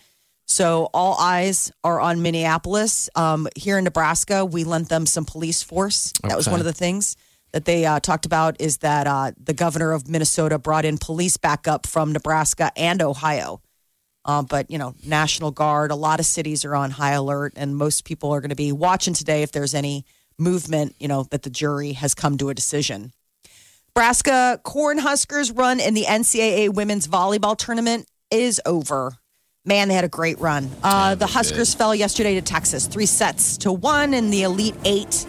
So 0.47 0.91
all 0.95 1.19
eyes 1.19 1.73
are 1.83 2.01
on 2.01 2.23
Minneapolis. 2.23 3.09
Um, 3.15 3.49
here 3.57 3.79
in 3.79 3.85
Nebraska, 3.85 4.45
we 4.45 4.65
lent 4.65 4.89
them 4.89 5.07
some 5.07 5.25
police 5.25 5.63
force. 5.63 6.13
That 6.23 6.37
was 6.37 6.49
one 6.49 6.61
of 6.61 6.67
the 6.67 6.73
things 6.73 7.17
that 7.53 7.65
they 7.65 7.87
uh, 7.87 8.01
talked 8.01 8.27
about 8.27 8.61
is 8.61 8.79
that 8.79 9.07
uh, 9.07 9.33
the 9.43 9.55
governor 9.55 9.93
of 9.93 10.09
Minnesota 10.09 10.59
brought 10.59 10.85
in 10.85 10.99
police 10.99 11.37
backup 11.37 11.87
from 11.87 12.13
Nebraska 12.13 12.73
and 12.77 13.01
Ohio. 13.01 13.61
Uh, 14.25 14.43
but 14.43 14.71
you 14.71 14.79
know, 14.79 14.95
National 15.05 15.51
Guard, 15.51 15.91
a 15.91 15.97
lot 15.97 16.21
of 16.21 16.27
cities 16.27 16.65
are 16.65 16.75
on 16.75 16.91
high 16.91 17.13
alert, 17.13 17.53
and 17.57 17.77
most 17.77 18.05
people 18.05 18.33
are 18.33 18.41
going 18.41 18.51
to 18.51 18.57
be 18.57 18.73
watching 18.73 19.15
today 19.15 19.43
if 19.43 19.53
there's 19.53 19.75
any 19.75 20.05
movement. 20.39 20.95
You 20.99 21.09
know 21.09 21.25
that 21.25 21.43
the 21.43 21.51
jury 21.51 21.93
has 21.93 22.15
come 22.15 22.39
to 22.39 22.49
a 22.49 22.55
decision. 22.55 23.13
Nebraska 23.89 24.61
Cornhuskers 24.65 25.57
run 25.57 25.79
in 25.79 25.95
the 25.95 26.05
NCAA 26.05 26.75
women's 26.75 27.07
volleyball 27.07 27.57
tournament 27.57 28.09
is 28.31 28.61
over. 28.67 29.17
Man, 29.65 29.89
they 29.89 29.95
had 29.95 30.05
a 30.05 30.09
great 30.09 30.39
run. 30.41 30.69
Uh, 30.83 31.15
the 31.15 31.27
Huskers 31.27 31.75
fell 31.75 31.95
yesterday 31.95 32.35
to 32.35 32.43
Texas, 32.43 32.87
three 32.87 33.07
sets 33.07 33.57
to 33.59 33.73
one 33.73 34.13
in 34.13 34.31
the 34.31 34.43
Elite 34.43 34.75
Eight. 34.85 35.27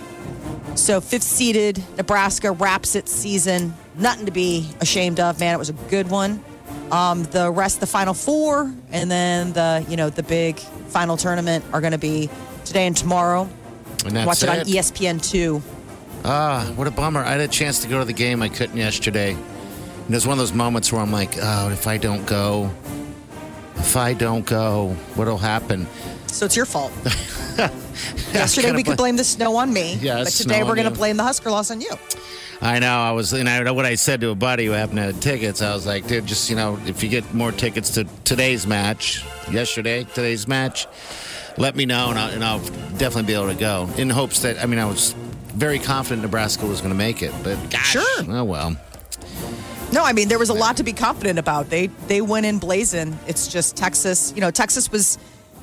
So, 0.75 0.99
fifth 0.99 1.23
seeded 1.23 1.81
Nebraska 1.95 2.51
wraps 2.51 2.95
its 2.95 3.11
season. 3.11 3.73
Nothing 3.97 4.25
to 4.25 4.31
be 4.31 4.67
ashamed 4.81 5.19
of, 5.19 5.39
man. 5.39 5.55
It 5.55 5.57
was 5.59 5.69
a 5.69 5.73
good 5.73 6.09
one. 6.09 6.43
Um, 6.91 7.23
the 7.23 7.51
rest, 7.51 7.79
the 7.79 7.87
final 7.87 8.13
four, 8.13 8.71
and 8.91 9.09
then 9.09 9.53
the 9.53 9.85
you 9.89 9.97
know 9.97 10.09
the 10.09 10.23
big 10.23 10.59
final 10.59 11.17
tournament 11.17 11.65
are 11.73 11.81
going 11.81 11.93
to 11.93 11.97
be 11.97 12.29
today 12.63 12.85
and 12.87 12.95
tomorrow. 12.95 13.49
And 14.05 14.15
that's 14.15 14.27
Watch 14.27 14.43
it, 14.43 14.49
on 14.49 14.67
E 14.67 14.75
ESPN 14.75 15.21
two. 15.21 15.61
Ah, 16.23 16.71
what 16.75 16.87
a 16.87 16.91
bummer. 16.91 17.21
I 17.21 17.31
had 17.31 17.41
a 17.41 17.47
chance 17.47 17.81
to 17.81 17.87
go 17.87 17.99
to 17.99 18.05
the 18.05 18.13
game. 18.13 18.41
I 18.41 18.49
couldn't 18.49 18.77
yesterday. 18.77 19.31
And 19.33 20.09
it 20.09 20.15
was 20.15 20.27
one 20.27 20.33
of 20.33 20.39
those 20.39 20.53
moments 20.53 20.91
where 20.91 21.01
I'm 21.01 21.11
like, 21.11 21.35
oh, 21.41 21.69
if 21.69 21.87
I 21.87 21.97
don't 21.97 22.25
go, 22.27 22.69
if 23.77 23.97
I 23.97 24.13
don't 24.13 24.45
go, 24.45 24.89
what'll 25.15 25.37
happen? 25.37 25.87
So 26.27 26.45
it's 26.45 26.55
your 26.55 26.65
fault. 26.65 26.91
Yesterday 28.33 28.71
we 28.73 28.83
could 28.83 28.97
blame 28.97 29.15
the 29.15 29.23
snow 29.23 29.55
on 29.55 29.71
me, 29.73 29.95
Yeah, 29.95 30.23
but 30.23 30.31
today 30.33 30.63
we're 30.63 30.75
going 30.75 30.91
to 30.91 30.93
blame 30.93 31.17
the 31.17 31.23
Husker 31.23 31.49
loss 31.49 31.71
on 31.71 31.81
you. 31.81 31.91
I 32.61 32.79
know. 32.79 32.97
I 32.97 33.11
was, 33.11 33.33
and 33.33 33.49
I, 33.49 33.61
know 33.63 33.73
what 33.73 33.85
I 33.85 33.95
said 33.95 34.21
to 34.21 34.29
a 34.29 34.35
buddy 34.35 34.65
who 34.65 34.71
happened 34.71 34.97
to 34.97 35.03
have 35.03 35.19
tickets, 35.19 35.61
I 35.61 35.73
was 35.73 35.85
like, 35.85 36.07
dude, 36.07 36.25
just, 36.25 36.49
you 36.49 36.55
know, 36.55 36.79
if 36.85 37.03
you 37.03 37.09
get 37.09 37.33
more 37.33 37.51
tickets 37.51 37.91
to 37.91 38.05
today's 38.23 38.65
match, 38.65 39.23
yesterday, 39.51 40.03
today's 40.03 40.47
match, 40.47 40.87
let 41.57 41.75
me 41.75 41.85
know 41.85 42.09
and 42.09 42.19
I'll, 42.19 42.29
and 42.31 42.43
I'll 42.43 42.59
definitely 42.97 43.23
be 43.23 43.33
able 43.33 43.47
to 43.47 43.55
go 43.55 43.89
in 43.97 44.09
hopes 44.09 44.41
that, 44.41 44.61
I 44.61 44.65
mean, 44.65 44.79
I 44.79 44.85
was 44.85 45.13
very 45.55 45.79
confident 45.79 46.21
Nebraska 46.21 46.65
was 46.65 46.81
going 46.81 46.91
to 46.91 46.97
make 46.97 47.21
it, 47.21 47.33
but 47.43 47.55
gosh, 47.69 47.91
Sure. 47.91 48.23
oh 48.27 48.43
well. 48.43 48.75
No, 49.91 50.03
I 50.03 50.13
mean 50.13 50.27
there 50.27 50.39
was 50.39 50.49
a 50.49 50.53
lot 50.53 50.77
to 50.77 50.83
be 50.83 50.91
confident 50.91 51.39
about. 51.39 51.69
They 51.69 51.87
they 52.07 52.19
went 52.19 52.45
in 52.45 52.59
blazing. 52.59 53.17
It's 53.27 53.47
just 53.47 53.77
Texas. 53.77 54.33
You 54.35 54.41
know, 54.41 54.51
Texas 54.51 54.91
was 54.91 55.17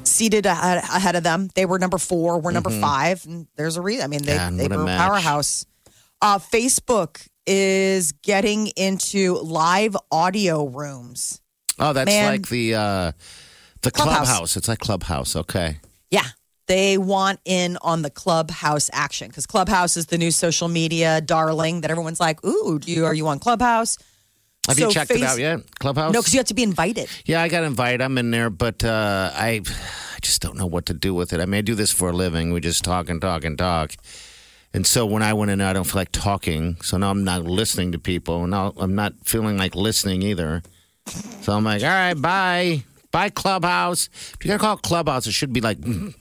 seated 0.04 0.46
ahead, 0.46 0.78
ahead 0.78 1.16
of 1.16 1.22
them. 1.22 1.50
They 1.54 1.66
were 1.66 1.78
number 1.78 1.98
four. 1.98 2.38
We're 2.38 2.52
number 2.52 2.70
mm-hmm. 2.70 2.80
five, 2.80 3.26
and 3.26 3.46
there's 3.56 3.76
a 3.76 3.82
reason. 3.82 4.04
I 4.04 4.06
mean, 4.06 4.22
they 4.22 4.36
God, 4.36 4.54
they 4.54 4.68
were 4.68 4.82
a 4.82 4.84
match. 4.84 4.98
powerhouse. 4.98 5.66
Uh, 6.22 6.38
Facebook 6.38 7.26
is 7.48 8.12
getting 8.12 8.68
into 8.68 9.34
live 9.38 9.96
audio 10.12 10.66
rooms. 10.68 11.40
Oh, 11.80 11.92
that's 11.92 12.06
Man. 12.06 12.30
like 12.30 12.48
the 12.48 12.74
uh, 12.76 13.12
the 13.82 13.90
Clubhouse. 13.90 14.28
clubhouse. 14.28 14.56
It's 14.56 14.68
like 14.68 14.78
clubhouse. 14.78 15.34
Okay. 15.34 15.78
Yeah. 16.10 16.26
They 16.68 16.96
want 16.96 17.40
in 17.44 17.76
on 17.82 18.02
the 18.02 18.10
Clubhouse 18.10 18.88
action 18.92 19.28
because 19.28 19.46
Clubhouse 19.46 19.96
is 19.96 20.06
the 20.06 20.16
new 20.16 20.30
social 20.30 20.68
media 20.68 21.20
darling 21.20 21.80
that 21.80 21.90
everyone's 21.90 22.20
like, 22.20 22.42
ooh, 22.44 22.78
do 22.78 22.92
you, 22.92 23.04
are 23.04 23.12
you 23.12 23.26
on 23.26 23.40
Clubhouse? 23.40 23.98
Have 24.68 24.76
So 24.76 24.86
you 24.86 24.92
checked 24.92 25.10
it 25.10 25.22
out 25.24 25.40
yet? 25.40 25.58
Clubhouse? 25.80 26.12
No, 26.12 26.20
because 26.20 26.32
you 26.32 26.38
have 26.38 26.46
to 26.46 26.54
be 26.54 26.62
invited. 26.62 27.08
Yeah, 27.26 27.42
I 27.42 27.48
got 27.48 27.64
invited. 27.64 28.00
I'm 28.00 28.16
in 28.16 28.30
there, 28.30 28.48
but 28.48 28.84
uh, 28.84 29.32
I, 29.34 29.60
I 30.14 30.18
just 30.22 30.40
don't 30.40 30.56
know 30.56 30.66
what 30.66 30.86
to 30.86 30.94
do 30.94 31.12
with 31.14 31.32
it. 31.32 31.40
I 31.40 31.46
mean, 31.46 31.58
I 31.58 31.62
do 31.62 31.74
this 31.74 31.90
for 31.90 32.10
a 32.10 32.12
living. 32.12 32.52
We 32.52 32.60
just 32.60 32.84
talk 32.84 33.08
and 33.08 33.20
talk 33.20 33.44
and 33.44 33.58
talk. 33.58 33.96
And 34.74 34.86
so 34.86 35.04
when 35.04 35.22
I 35.22 35.32
went 35.34 35.50
in 35.50 35.60
I 35.60 35.72
don't 35.72 35.84
feel 35.84 36.00
like 36.00 36.12
talking. 36.12 36.76
So 36.82 36.96
now 36.96 37.10
I'm 37.10 37.24
not 37.24 37.42
listening 37.44 37.92
to 37.92 37.98
people. 37.98 38.44
And 38.44 38.54
I'm 38.54 38.94
not 38.94 39.14
feeling 39.24 39.58
like 39.58 39.74
listening 39.74 40.22
either. 40.22 40.62
So 41.42 41.52
I'm 41.52 41.64
like, 41.64 41.82
all 41.82 41.88
right, 41.88 42.14
bye. 42.14 42.84
Bye, 43.10 43.28
Clubhouse. 43.28 44.08
If 44.34 44.38
you 44.44 44.48
got 44.48 44.54
to 44.54 44.58
call 44.58 44.76
it 44.76 44.82
Clubhouse, 44.82 45.26
it 45.26 45.32
should 45.32 45.52
be 45.52 45.60
like 45.60 45.78
mm, 45.78 46.14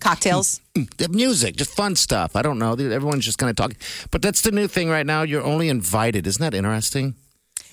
Cocktails. 0.00 0.60
the 0.74 1.08
music, 1.08 1.56
just 1.56 1.70
fun 1.74 1.96
stuff. 1.96 2.36
I 2.36 2.42
don't 2.42 2.58
know. 2.58 2.72
Everyone's 2.72 3.24
just 3.24 3.38
kind 3.38 3.48
of 3.50 3.56
talking. 3.56 3.76
But 4.10 4.20
that's 4.22 4.42
the 4.42 4.50
new 4.52 4.66
thing 4.68 4.90
right 4.90 5.06
now. 5.06 5.22
You're 5.22 5.42
only 5.42 5.68
invited. 5.68 6.26
Isn't 6.26 6.42
that 6.42 6.54
interesting? 6.54 7.14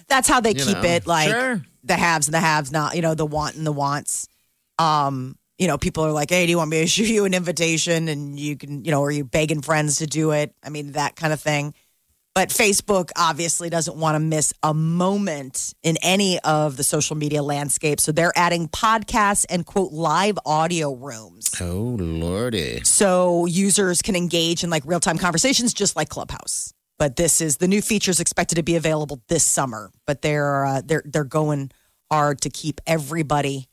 That's 0.07 0.27
how 0.27 0.39
they 0.39 0.51
You 0.51 0.63
keep 0.65 0.77
know, 0.77 0.83
it 0.83 1.05
like 1.05 1.29
sure. 1.29 1.62
the 1.83 1.95
haves 1.95 2.27
and 2.27 2.33
the 2.33 2.39
haves 2.39 2.71
not, 2.71 2.95
you 2.95 3.01
know, 3.01 3.13
the 3.15 3.25
want 3.25 3.55
and 3.55 3.65
the 3.67 3.71
wants. 3.71 4.27
Um, 4.79 5.38
you 5.59 5.67
know, 5.67 5.77
people 5.77 6.05
are 6.05 6.11
like, 6.11 6.31
hey, 6.31 6.45
do 6.45 6.49
you 6.49 6.57
want 6.57 6.71
me 6.71 6.79
to 6.79 6.87
shoot 6.87 7.07
you 7.09 7.25
an 7.25 7.33
invitation? 7.35 8.07
And 8.07 8.39
you 8.39 8.57
can, 8.57 8.83
you 8.83 8.91
know, 8.91 9.03
are 9.03 9.11
you 9.11 9.25
begging 9.25 9.61
friends 9.61 9.97
to 9.97 10.07
do 10.07 10.31
it? 10.31 10.55
I 10.63 10.69
mean, 10.69 10.93
that 10.93 11.15
kind 11.15 11.33
of 11.33 11.39
thing. 11.39 11.75
But 12.35 12.49
Facebook 12.49 13.09
obviously 13.17 13.69
doesn't 13.69 13.97
want 13.97 14.15
to 14.15 14.19
miss 14.19 14.53
a 14.63 14.73
moment 14.73 15.73
in 15.83 15.97
any 16.01 16.39
of 16.39 16.77
the 16.77 16.83
social 16.83 17.17
media 17.17 17.43
landscape. 17.43 17.99
So 17.99 18.11
they're 18.13 18.31
adding 18.35 18.69
podcasts 18.69 19.45
and 19.49 19.65
quote 19.65 19.91
live 19.91 20.39
audio 20.45 20.93
rooms. 20.93 21.49
Oh, 21.59 21.97
Lordy. 21.99 22.81
So 22.83 23.45
users 23.45 24.01
can 24.01 24.15
engage 24.15 24.63
in 24.63 24.69
like 24.69 24.83
real 24.85 25.01
time 25.01 25.17
conversations 25.17 25.73
just 25.73 25.97
like 25.97 26.07
Clubhouse. 26.07 26.73
But 26.97 27.15
this 27.15 27.41
is 27.41 27.57
the 27.57 27.67
new 27.67 27.81
feature 27.81 28.11
is 28.11 28.19
expected 28.19 28.55
to 28.55 28.63
be 28.63 28.75
available 28.75 29.21
this 29.27 29.43
summer. 29.43 29.91
But 30.05 30.21
they're 30.21 30.65
uh, 30.65 30.81
they're 30.85 31.03
they're 31.05 31.23
going 31.23 31.71
hard 32.11 32.41
to 32.41 32.49
keep 32.49 32.79
everybody 32.87 33.67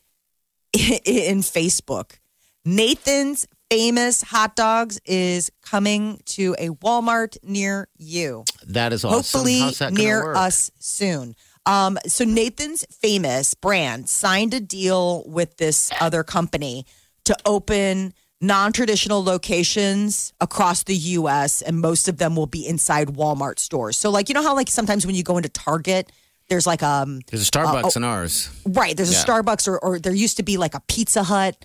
in 1.05 1.41
Facebook. 1.41 2.19
Nathan's 2.65 3.47
famous 3.71 4.23
hot 4.23 4.55
dogs 4.57 5.01
is 5.05 5.51
coming 5.63 6.21
to 6.25 6.55
a 6.59 6.69
Walmart 6.69 7.37
near 7.43 7.89
you 7.97 8.45
That 8.67 8.93
is 8.93 9.05
awesome. 9.05 9.17
hopefully 9.17 9.93
near 9.93 10.25
work? 10.25 10.37
us 10.37 10.71
soon. 10.79 11.35
Um, 11.65 11.99
so 12.07 12.25
Nathan's 12.25 12.85
famous 12.93 13.55
brand 13.55 14.09
signed 14.09 14.55
a 14.55 14.61
deal 14.61 15.25
with 15.27 15.57
this 15.57 15.91
other 16.01 16.23
company 16.23 16.87
to 17.25 17.37
open 17.45 18.15
non-traditional 18.41 19.25
locations 19.25 20.33
across 20.41 20.85
the 20.85 20.95
US 20.95 21.63
and 21.63 21.81
most 21.81 22.07
of 22.07 22.19
them 22.19 22.37
will 22.37 22.47
be 22.47 22.67
inside 22.67 23.09
Walmart 23.09 23.59
stores. 23.59 23.97
So 23.97 24.11
like 24.11 24.29
you 24.29 24.35
know 24.35 24.43
how 24.43 24.55
like 24.55 24.69
sometimes 24.69 25.07
when 25.07 25.15
you 25.17 25.23
go 25.25 25.37
into 25.39 25.49
Target 25.49 26.13
there's 26.49 26.67
like 26.67 26.83
um 26.83 27.21
There's 27.31 27.47
a 27.47 27.51
Starbucks 27.51 27.97
Uh, 27.97 28.01
in 28.01 28.05
ours. 28.05 28.51
right 28.67 28.97
there's 28.97 29.11
a 29.11 29.27
Starbucks 29.27 29.69
or, 29.69 29.79
or 29.79 29.99
there 29.99 30.15
used 30.15 30.37
to 30.39 30.43
be 30.43 30.57
like 30.57 30.75
a 30.75 30.81
Pizza 30.89 31.23
Hut, 31.23 31.57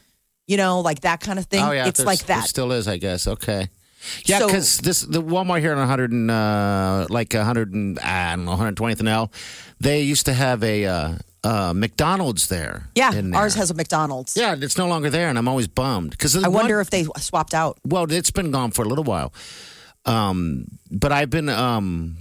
you 0.48 0.58
know, 0.58 0.82
like 0.82 1.02
that 1.02 1.20
kind 1.22 1.40
of 1.40 1.46
thing. 1.46 1.64
Oh 1.64 1.72
yeah, 1.72 1.88
it's 1.88 2.04
like 2.04 2.26
that. 2.26 2.48
still 2.48 2.72
is, 2.72 2.88
I 2.88 2.98
guess. 2.98 3.28
Okay. 3.28 3.70
Yeah, 4.26 4.40
So- 4.40 4.48
because 4.48 4.78
this 4.80 5.02
the 5.02 5.22
Walmart 5.22 5.60
here 5.62 5.72
on 5.74 5.78
100 5.78 6.12
and 6.12 6.32
uh, 6.32 7.06
like 7.10 7.34
100 7.34 7.74
and 7.74 8.00
I 8.00 8.36
don't 8.36 8.46
know 8.46 8.56
120th 8.56 9.00
and 9.00 9.08
L, 9.10 9.32
they 9.80 10.02
used 10.02 10.26
to 10.26 10.34
have 10.34 10.64
a 10.64 10.86
uh, 10.86 11.14
uh, 11.44 11.74
McDonald's 11.76 12.48
there. 12.48 12.90
Yeah, 12.96 13.12
there. 13.12 13.36
ours 13.36 13.54
has 13.56 13.70
a 13.70 13.76
McDonald's. 13.76 14.36
Yeah, 14.36 14.56
it's 14.60 14.78
no 14.78 14.88
longer 14.88 15.10
there, 15.12 15.30
and 15.30 15.38
I'm 15.38 15.48
always 15.48 15.68
bummed 15.68 16.12
because 16.12 16.36
I 16.44 16.48
wonder 16.48 16.82
if 16.82 16.90
they 16.90 17.06
swapped 17.18 17.54
out. 17.54 17.78
well, 17.86 18.12
it's 18.12 18.32
been 18.32 18.50
gone 18.52 18.72
for 18.72 18.84
a 18.84 18.88
little 18.88 19.04
while. 19.04 19.34
Um, 20.06 20.66
but 20.90 21.12
I've 21.12 21.30
been 21.30 21.48
um, 21.50 22.18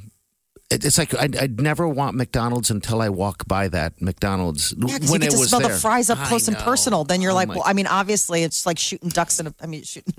it's 0.70 0.98
like 0.98 1.14
I'd, 1.14 1.37
I'd 1.37 1.61
never 1.61 1.88
want 1.88 2.16
McDonald's 2.16 2.70
until 2.70 3.02
I 3.02 3.09
walk 3.09 3.46
by 3.48 3.68
that 3.68 4.00
McDonald's 4.00 4.72
Yeah, 4.78 4.98
because 4.98 5.12
you 5.12 5.18
get 5.18 5.28
it 5.28 5.30
to 5.33 5.38
was 5.38 5.48
smell 5.48 5.61
there. 5.61 5.70
the 5.72 5.78
fries 5.78 6.11
up 6.11 6.18
close 6.28 6.46
and 6.48 6.56
personal. 6.56 7.04
Then 7.04 7.20
you're 7.22 7.33
Oh 7.33 7.35
like, 7.35 7.48
well, 7.48 7.62
I 7.64 7.72
mean, 7.72 7.87
obviously, 7.87 8.42
it's 8.44 8.66
like 8.66 8.78
shooting 8.78 9.09
ducks 9.09 9.40
in 9.40 9.48
a. 9.48 9.54
I 9.61 9.66
mean, 9.66 9.83
shooting 9.83 10.14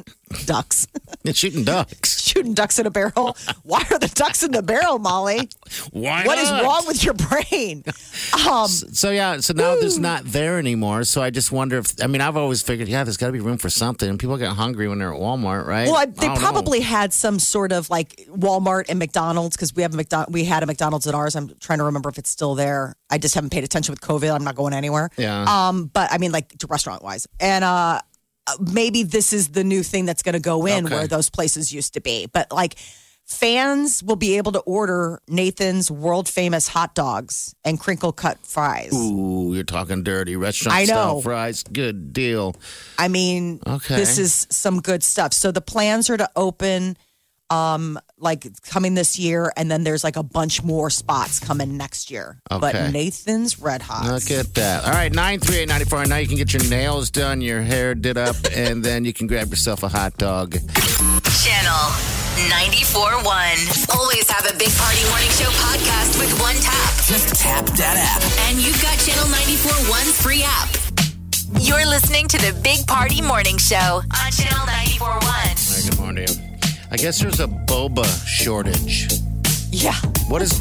ducks, 0.46 0.88
it's 1.24 1.40
shooting 1.40 1.64
ducks. 1.64 2.22
shooting 2.32 2.54
ducks 2.54 2.80
in 2.80 2.86
a 2.86 2.92
barrel. 2.92 3.36
Why 3.64 3.86
are 3.92 4.00
the 4.00 4.12
ducks 4.14 4.44
in 4.44 4.52
the 4.52 4.62
barrel, 4.64 5.00
Molly? 5.00 5.50
Why 5.92 6.24
What 6.26 6.38
is 6.38 6.50
not? 6.50 6.64
wrong 6.64 6.84
with 6.88 7.04
your 7.04 7.14
brain? 7.14 7.84
Um, 8.50 8.68
So 8.68 9.12
yeah, 9.12 9.40
so 9.40 9.54
now 9.54 9.76
there's 9.76 10.00
not 10.00 10.24
there 10.26 10.58
anymore. 10.60 11.04
So 11.04 11.22
I 11.22 11.30
just 11.30 11.52
wonder 11.52 11.78
if 11.78 12.02
I 12.02 12.08
mean 12.08 12.22
I've 12.22 12.38
always 12.38 12.62
figured 12.62 12.88
yeah, 12.88 13.04
there's 13.04 13.18
got 13.18 13.28
to 13.28 13.34
be 13.34 13.40
room 13.40 13.58
for 13.58 13.70
something. 13.70 14.10
And 14.10 14.20
people 14.20 14.38
get 14.38 14.50
hungry 14.54 14.88
when 14.88 15.00
they're 15.00 15.14
at 15.14 15.20
Walmart, 15.20 15.66
right? 15.68 15.88
well, 15.88 15.98
I, 15.98 16.04
I 16.04 16.06
they 16.06 16.28
know. 16.28 16.36
probably 16.36 16.80
had 16.82 17.14
some 17.14 17.40
sort 17.40 17.72
of 17.72 17.90
like 17.90 18.16
Walmart 18.30 18.86
and 18.90 19.00
McDonald's 19.00 19.56
because 19.56 19.76
we 19.76 19.82
have 19.84 19.94
a 19.94 19.98
McDonald. 19.98 20.34
We 20.34 20.46
had 20.46 20.64
a 20.64 20.66
McDonald's 20.66 21.08
at 21.08 21.16
ours. 21.16 21.36
I'm 21.36 21.50
trying 21.60 21.80
to 21.80 21.86
remember 21.86 22.10
if 22.10 22.18
it's 22.18 22.30
still 22.30 22.56
there. 22.56 22.96
I 23.10 23.18
just 23.18 23.36
haven't 23.36 23.50
paid 23.52 23.64
attention 23.64 23.92
with 23.92 24.02
COVID. 24.02 24.34
I'm 24.34 24.44
not 24.44 24.56
going 24.56 24.74
anywhere. 24.74 25.10
Yeah. 25.18 25.44
Um, 25.68 25.86
but 25.86 26.12
I 26.12 26.18
mean, 26.18 26.32
like 26.32 26.54
restaurant 26.70 27.04
wise, 27.04 27.28
and 27.40 27.64
uh, 27.64 28.00
maybe 28.60 29.04
this 29.04 29.34
is 29.34 29.50
the 29.50 29.64
new 29.64 29.84
thing 29.84 30.06
that's 30.06 30.24
going 30.24 30.34
to 30.34 30.40
go 30.40 30.66
in 30.66 30.86
Okay. 30.86 30.96
where 30.96 31.08
those 31.08 31.30
places 31.30 31.74
used 31.74 31.94
to 31.94 32.02
be. 32.02 32.26
But 32.26 32.52
like, 32.52 32.76
fans 33.26 34.04
will 34.04 34.16
be 34.18 34.38
able 34.38 34.52
to 34.52 34.60
order 34.62 35.22
Nathan's 35.28 35.90
world 35.90 36.28
famous 36.28 36.68
hot 36.68 36.96
dogs 36.96 37.56
and 37.64 37.80
crinkle 37.80 38.12
cut 38.12 38.46
fries. 38.46 38.94
Ooh, 38.94 39.52
you're 39.54 39.64
talking 39.64 40.04
dirty 40.04 40.36
restaurant 40.36 40.78
I 40.78 40.86
style 40.86 41.16
know. 41.16 41.22
fries. 41.22 41.64
Good 41.64 42.12
deal. 42.14 42.56
I 43.00 43.08
mean, 43.08 43.62
Okay. 43.66 43.96
this 43.96 44.18
is 44.18 44.48
some 44.50 44.82
good 44.82 45.02
stuff. 45.04 45.34
So 45.34 45.52
the 45.52 45.62
plans 45.62 46.10
are 46.10 46.18
to 46.18 46.30
open 46.36 46.98
um 47.50 48.00
like 48.22 48.46
coming 48.64 48.94
this 48.94 49.18
year 49.20 49.52
and 49.58 49.70
then 49.70 49.84
there's 49.84 50.04
like 50.04 50.16
a 50.16 50.24
bunch 50.24 50.64
more 50.64 50.90
spots 50.90 51.40
coming 51.40 51.78
next 51.78 52.12
year. 52.12 52.38
But 52.50 52.92
Nathan's 52.92 53.60
Red 53.60 53.82
Hot. 53.82 54.06
Look 54.06 54.32
at 54.32 54.54
that. 54.56 54.86
All 54.86 54.92
right, 54.92 55.12
nine 55.12 55.40
three 55.40 55.58
eight 55.58 55.68
ninety 55.70 55.86
four. 55.86 56.06
Now 56.06 56.18
you 56.18 56.28
can 56.28 56.38
get 56.38 56.54
your 56.54 56.64
nails 56.70 57.10
done, 57.10 57.42
your 57.42 57.62
hair 57.62 57.96
did 57.96 58.18
up, 58.18 58.36
and 58.54 58.84
then 58.84 59.06
you 59.06 59.14
can 59.14 59.28
grab 59.28 59.50
yourself 59.50 59.84
a 59.84 59.88
hot 59.90 60.18
dog. 60.18 60.54
Channel 60.54 62.12
94.1. 62.50 63.96
Always 63.96 64.30
have 64.30 64.46
a 64.46 64.58
Big 64.58 64.72
Party 64.78 65.04
Morning 65.10 65.30
Show 65.30 65.50
podcast 65.60 66.20
with 66.20 66.40
one 66.40 66.56
tap. 66.56 66.94
Just 67.06 67.36
tap 67.36 67.66
that 67.78 67.98
app. 67.98 68.50
And 68.50 68.60
you've 68.60 68.82
got 68.82 68.98
Channel 69.00 69.26
94.1's 69.26 70.22
free 70.22 70.44
app. 70.44 70.70
You're 71.60 71.86
listening 71.86 72.28
to 72.30 72.38
the 72.38 72.60
Big 72.64 72.88
Party 72.88 73.22
Morning 73.22 73.58
Show 73.58 73.76
on 73.76 74.32
Channel 74.32 74.66
94.1. 74.66 75.02
All 75.02 75.20
right, 75.20 75.90
good 75.90 76.00
morning. 76.00 76.51
I 76.94 76.98
guess 76.98 77.22
there's 77.22 77.40
a 77.40 77.48
boba 77.48 78.06
shortage. 78.28 79.08
Yeah. 79.72 79.96
What 80.28 80.42
is 80.42 80.52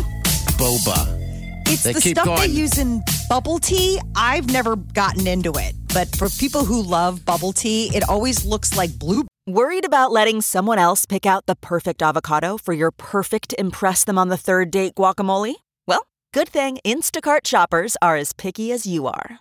boba? 0.61 1.19
It's 1.67 1.83
They 1.83 1.93
the 1.93 2.01
keep 2.01 2.17
stuff 2.17 2.39
they 2.39 2.47
use 2.47 2.79
in 2.79 3.03
bubble 3.29 3.59
tea. 3.59 4.01
I've 4.15 4.47
never 4.47 4.77
gotten 4.77 5.27
into 5.27 5.51
it, 5.55 5.75
but 5.93 6.15
for 6.15 6.29
people 6.29 6.65
who 6.65 6.83
love 6.83 7.25
bubble 7.25 7.53
tea, 7.53 7.91
it 7.97 8.09
always 8.09 8.45
looks 8.45 8.77
like 8.77 8.97
blue. 8.97 9.27
Worried 9.49 9.85
about 9.85 10.13
letting 10.13 10.41
someone 10.41 10.79
else 10.79 11.05
pick 11.05 11.27
out 11.27 11.47
the 11.47 11.57
perfect 11.57 12.01
avocado 12.01 12.57
for 12.57 12.75
your 12.75 12.93
perfect 12.93 13.53
Impress 13.59 14.05
Them 14.05 14.17
on 14.17 14.29
the 14.29 14.37
Third 14.37 14.71
Date 14.71 14.95
guacamole? 14.95 15.55
Well, 15.89 16.07
good 16.33 16.49
thing 16.49 16.79
Instacart 16.85 17.45
shoppers 17.45 17.97
are 18.01 18.15
as 18.15 18.33
picky 18.33 18.71
as 18.71 18.87
you 18.87 19.09
are. 19.09 19.41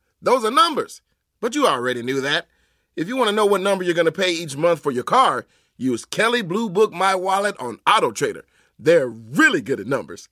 Those 0.21 0.45
are 0.45 0.51
numbers. 0.51 1.01
But 1.39 1.55
you 1.55 1.65
already 1.67 2.03
knew 2.03 2.21
that. 2.21 2.47
If 2.95 3.07
you 3.07 3.17
want 3.17 3.29
to 3.29 3.35
know 3.35 3.45
what 3.45 3.61
number 3.61 3.83
you're 3.83 3.93
going 3.95 4.05
to 4.05 4.11
pay 4.11 4.31
each 4.31 4.55
month 4.55 4.81
for 4.81 4.91
your 4.91 5.03
car, 5.03 5.45
use 5.77 6.05
Kelley 6.05 6.41
Blue 6.41 6.69
Book 6.69 6.91
My 6.91 7.15
Wallet 7.15 7.55
on 7.59 7.79
Auto 7.87 8.11
Trader. 8.11 8.45
They're 8.77 9.07
really 9.07 9.61
good 9.61 9.79
at 9.79 9.87
numbers. 9.87 10.27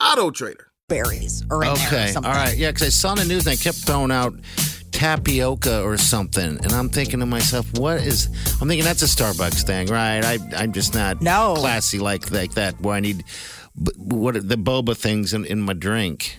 Auto 0.00 0.30
Trader. 0.30 0.68
Berries 0.88 1.42
or 1.50 1.64
in 1.64 1.74
there 1.74 1.86
Okay, 1.86 2.06
all 2.06 2.22
something. 2.22 2.58
Yeah, 2.58 2.70
because 2.70 2.86
I 2.86 2.90
saw 2.90 3.12
in 3.12 3.18
the 3.18 3.24
news 3.24 3.46
and 3.46 3.56
they 3.56 3.62
kept 3.62 3.78
throwing 3.78 4.12
out 4.12 4.34
tapioca 4.92 5.82
or 5.82 5.96
something, 5.98 6.58
and 6.62 6.72
I'm 6.72 6.88
thinking 6.88 7.20
to 7.20 7.26
myself, 7.26 7.66
what 7.78 7.98
is? 8.00 8.26
I'm 8.60 8.68
thinking 8.68 8.84
that's 8.84 9.02
a 9.02 9.06
Starbucks 9.06 9.66
thing, 9.66 9.88
right? 9.88 10.24
I 10.24 10.38
I'm 10.56 10.72
just 10.72 10.94
not 10.94 11.20
No. 11.20 11.54
classy 11.58 11.98
like 11.98 12.30
like 12.30 12.54
that. 12.54 12.80
Where 12.80 12.94
I 12.94 13.00
need 13.00 13.24
what 13.96 14.36
are 14.36 14.40
the 14.40 14.56
boba 14.56 14.96
things 14.96 15.34
in, 15.34 15.44
in 15.44 15.60
my 15.60 15.72
drink. 15.74 16.36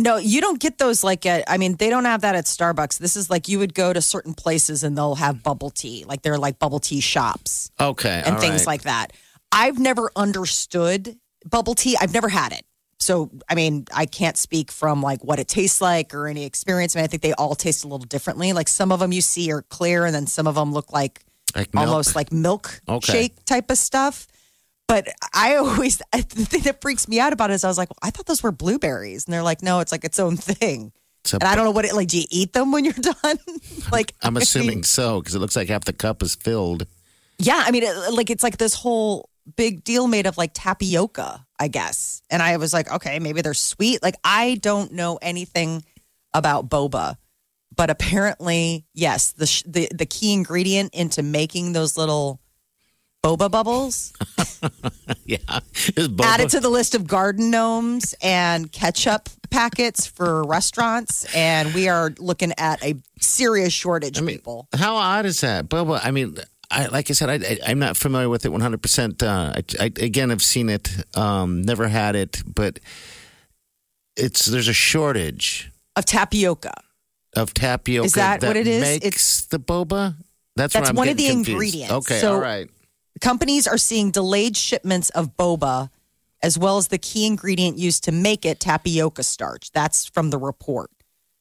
No, 0.00 0.16
you 0.16 0.40
don't 0.40 0.60
get 0.60 0.78
those 0.78 1.02
like 1.02 1.26
at, 1.26 1.42
I 1.48 1.58
mean, 1.58 1.74
they 1.76 1.90
don't 1.90 2.04
have 2.04 2.20
that 2.20 2.36
at 2.36 2.44
Starbucks. 2.44 2.98
This 2.98 3.16
is 3.16 3.28
like 3.28 3.48
you 3.48 3.58
would 3.58 3.74
go 3.74 3.92
to 3.92 4.00
certain 4.00 4.32
places 4.32 4.84
and 4.84 4.96
they'll 4.96 5.16
have 5.16 5.42
bubble 5.42 5.70
tea. 5.70 6.04
Like 6.06 6.22
they're 6.22 6.38
like 6.38 6.58
bubble 6.60 6.78
tea 6.78 7.00
shops 7.00 7.70
Okay, 7.80 8.22
and 8.24 8.38
things 8.38 8.60
right. 8.60 8.66
like 8.68 8.82
that. 8.82 9.12
I've 9.50 9.78
never 9.78 10.10
understood 10.14 11.16
bubble 11.44 11.74
tea. 11.74 11.96
I've 12.00 12.14
never 12.14 12.28
had 12.28 12.52
it. 12.52 12.62
So, 13.00 13.30
I 13.48 13.54
mean, 13.54 13.86
I 13.94 14.06
can't 14.06 14.36
speak 14.36 14.70
from 14.72 15.02
like 15.02 15.22
what 15.24 15.38
it 15.38 15.48
tastes 15.48 15.80
like 15.80 16.14
or 16.14 16.26
any 16.28 16.44
experience. 16.44 16.94
I 16.94 16.98
mean, 16.98 17.04
I 17.04 17.06
think 17.08 17.22
they 17.22 17.32
all 17.32 17.54
taste 17.54 17.84
a 17.84 17.88
little 17.88 18.06
differently. 18.06 18.52
Like 18.52 18.68
some 18.68 18.92
of 18.92 19.00
them 19.00 19.12
you 19.12 19.20
see 19.20 19.50
are 19.52 19.62
clear 19.62 20.04
and 20.04 20.14
then 20.14 20.26
some 20.26 20.46
of 20.46 20.54
them 20.56 20.72
look 20.72 20.92
like 20.92 21.20
like 21.56 21.70
almost 21.76 22.14
like 22.14 22.30
milk 22.32 22.80
Okay. 22.88 23.12
shake 23.12 23.44
type 23.46 23.70
of 23.70 23.78
stuff. 23.78 24.26
But 24.88 25.08
I 25.32 25.56
always, 25.56 25.98
the 26.12 26.22
thing 26.22 26.62
that 26.62 26.80
freaks 26.80 27.06
me 27.06 27.20
out 27.20 27.32
about 27.32 27.50
it 27.50 27.54
is 27.54 27.64
I 27.64 27.68
was 27.68 27.78
like, 27.78 27.90
well, 27.90 27.98
I 28.02 28.10
thought 28.10 28.26
those 28.26 28.42
were 28.42 28.52
blueberries. 28.52 29.26
And 29.26 29.32
they're 29.32 29.42
like, 29.42 29.62
no, 29.62 29.80
it's 29.80 29.92
like 29.92 30.04
its 30.04 30.18
own 30.18 30.36
thing. 30.36 30.92
It's 31.24 31.34
And 31.34 31.44
I 31.44 31.54
don't 31.54 31.64
know 31.64 31.70
what 31.70 31.84
it, 31.84 31.94
like, 31.94 32.08
do 32.08 32.18
you 32.18 32.24
eat 32.30 32.52
them 32.54 32.72
when 32.72 32.84
you're 32.84 32.94
done? 33.22 33.38
like, 33.92 34.14
I'm 34.22 34.36
assuming 34.38 34.82
so 34.82 35.20
because 35.20 35.34
it 35.34 35.38
looks 35.38 35.54
like 35.54 35.68
half 35.68 35.84
the 35.84 35.92
cup 35.92 36.22
is 36.22 36.34
filled. 36.34 36.86
Yeah, 37.38 37.62
I 37.64 37.70
mean, 37.70 37.84
it, 37.84 38.12
like 38.14 38.30
it's 38.30 38.42
like 38.42 38.56
this 38.56 38.74
whole 38.74 39.28
big 39.56 39.84
deal 39.84 40.08
made 40.08 40.26
of 40.26 40.36
like 40.36 40.50
tapioca, 40.54 41.46
I 41.58 41.68
guess. 41.68 42.20
And 42.30 42.42
I 42.42 42.56
was 42.56 42.72
like, 42.72 42.90
okay, 42.90 43.18
maybe 43.20 43.42
they're 43.42 43.54
sweet. 43.54 44.02
Like 44.02 44.16
I 44.24 44.56
don't 44.56 44.92
know 44.92 45.18
anything 45.22 45.84
about 46.34 46.68
boba, 46.68 47.16
but 47.74 47.90
apparently, 47.90 48.86
yes, 48.92 49.32
the 49.32 49.46
sh- 49.46 49.62
the 49.66 49.88
the 49.94 50.04
key 50.06 50.32
ingredient 50.32 50.94
into 50.94 51.22
making 51.22 51.74
those 51.74 51.96
little 51.96 52.40
boba 53.22 53.50
bubbles 53.50 54.12
Yeah, 55.24 55.38
boba. 55.46 56.24
added 56.24 56.50
to 56.50 56.60
the 56.60 56.68
list 56.68 56.94
of 56.94 57.06
garden 57.06 57.50
gnomes 57.50 58.14
and 58.22 58.70
ketchup 58.72 59.28
packets 59.50 60.06
for 60.06 60.42
restaurants, 60.44 61.24
and 61.34 61.72
we 61.74 61.88
are 61.88 62.12
looking 62.18 62.52
at 62.58 62.82
a 62.84 62.94
serious 63.20 63.72
shortage. 63.72 64.18
I 64.18 64.20
mean, 64.22 64.36
people, 64.36 64.68
how 64.76 64.96
odd 64.96 65.26
is 65.26 65.40
that, 65.42 65.68
Boba? 65.68 66.00
I 66.02 66.10
mean, 66.10 66.36
I 66.70 66.86
like 66.86 67.10
I 67.10 67.12
said, 67.14 67.42
I, 67.44 67.58
I'm 67.66 67.78
not 67.78 67.96
familiar 67.96 68.28
with 68.28 68.44
it 68.44 68.50
100. 68.50 68.82
percent 68.82 69.22
uh, 69.22 69.52
I, 69.56 69.64
I, 69.80 69.84
Again, 70.00 70.30
I've 70.30 70.42
seen 70.42 70.68
it, 70.70 70.90
um, 71.16 71.62
never 71.62 71.88
had 71.88 72.14
it, 72.16 72.42
but 72.54 72.78
it's 74.16 74.46
there's 74.46 74.68
a 74.68 74.72
shortage 74.74 75.70
of 75.96 76.04
tapioca. 76.04 76.74
of 77.36 77.52
tapioca. 77.54 78.06
Is 78.06 78.12
that 78.14 78.42
what 78.42 78.56
it 78.56 78.66
is? 78.66 78.80
Makes 78.82 79.04
It's- 79.06 79.46
the 79.46 79.58
boba. 79.60 80.14
That's, 80.56 80.72
That's 80.74 80.92
one 80.92 81.08
of 81.08 81.16
the 81.16 81.28
confused. 81.28 81.48
ingredients. 81.50 81.92
Okay, 81.92 82.18
So- 82.20 82.34
all 82.34 82.40
right. 82.40 82.68
Companies 83.20 83.66
are 83.66 83.78
seeing 83.78 84.10
delayed 84.10 84.56
shipments 84.56 85.10
of 85.10 85.36
boba 85.36 85.90
as 86.42 86.58
well 86.58 86.78
as 86.78 86.88
the 86.88 86.98
key 86.98 87.26
ingredient 87.26 87.78
used 87.78 88.04
to 88.04 88.12
make 88.12 88.44
it 88.44 88.60
tapioca 88.60 89.24
starch. 89.24 89.72
That's 89.72 90.06
from 90.06 90.30
the 90.30 90.38
report. 90.38 90.90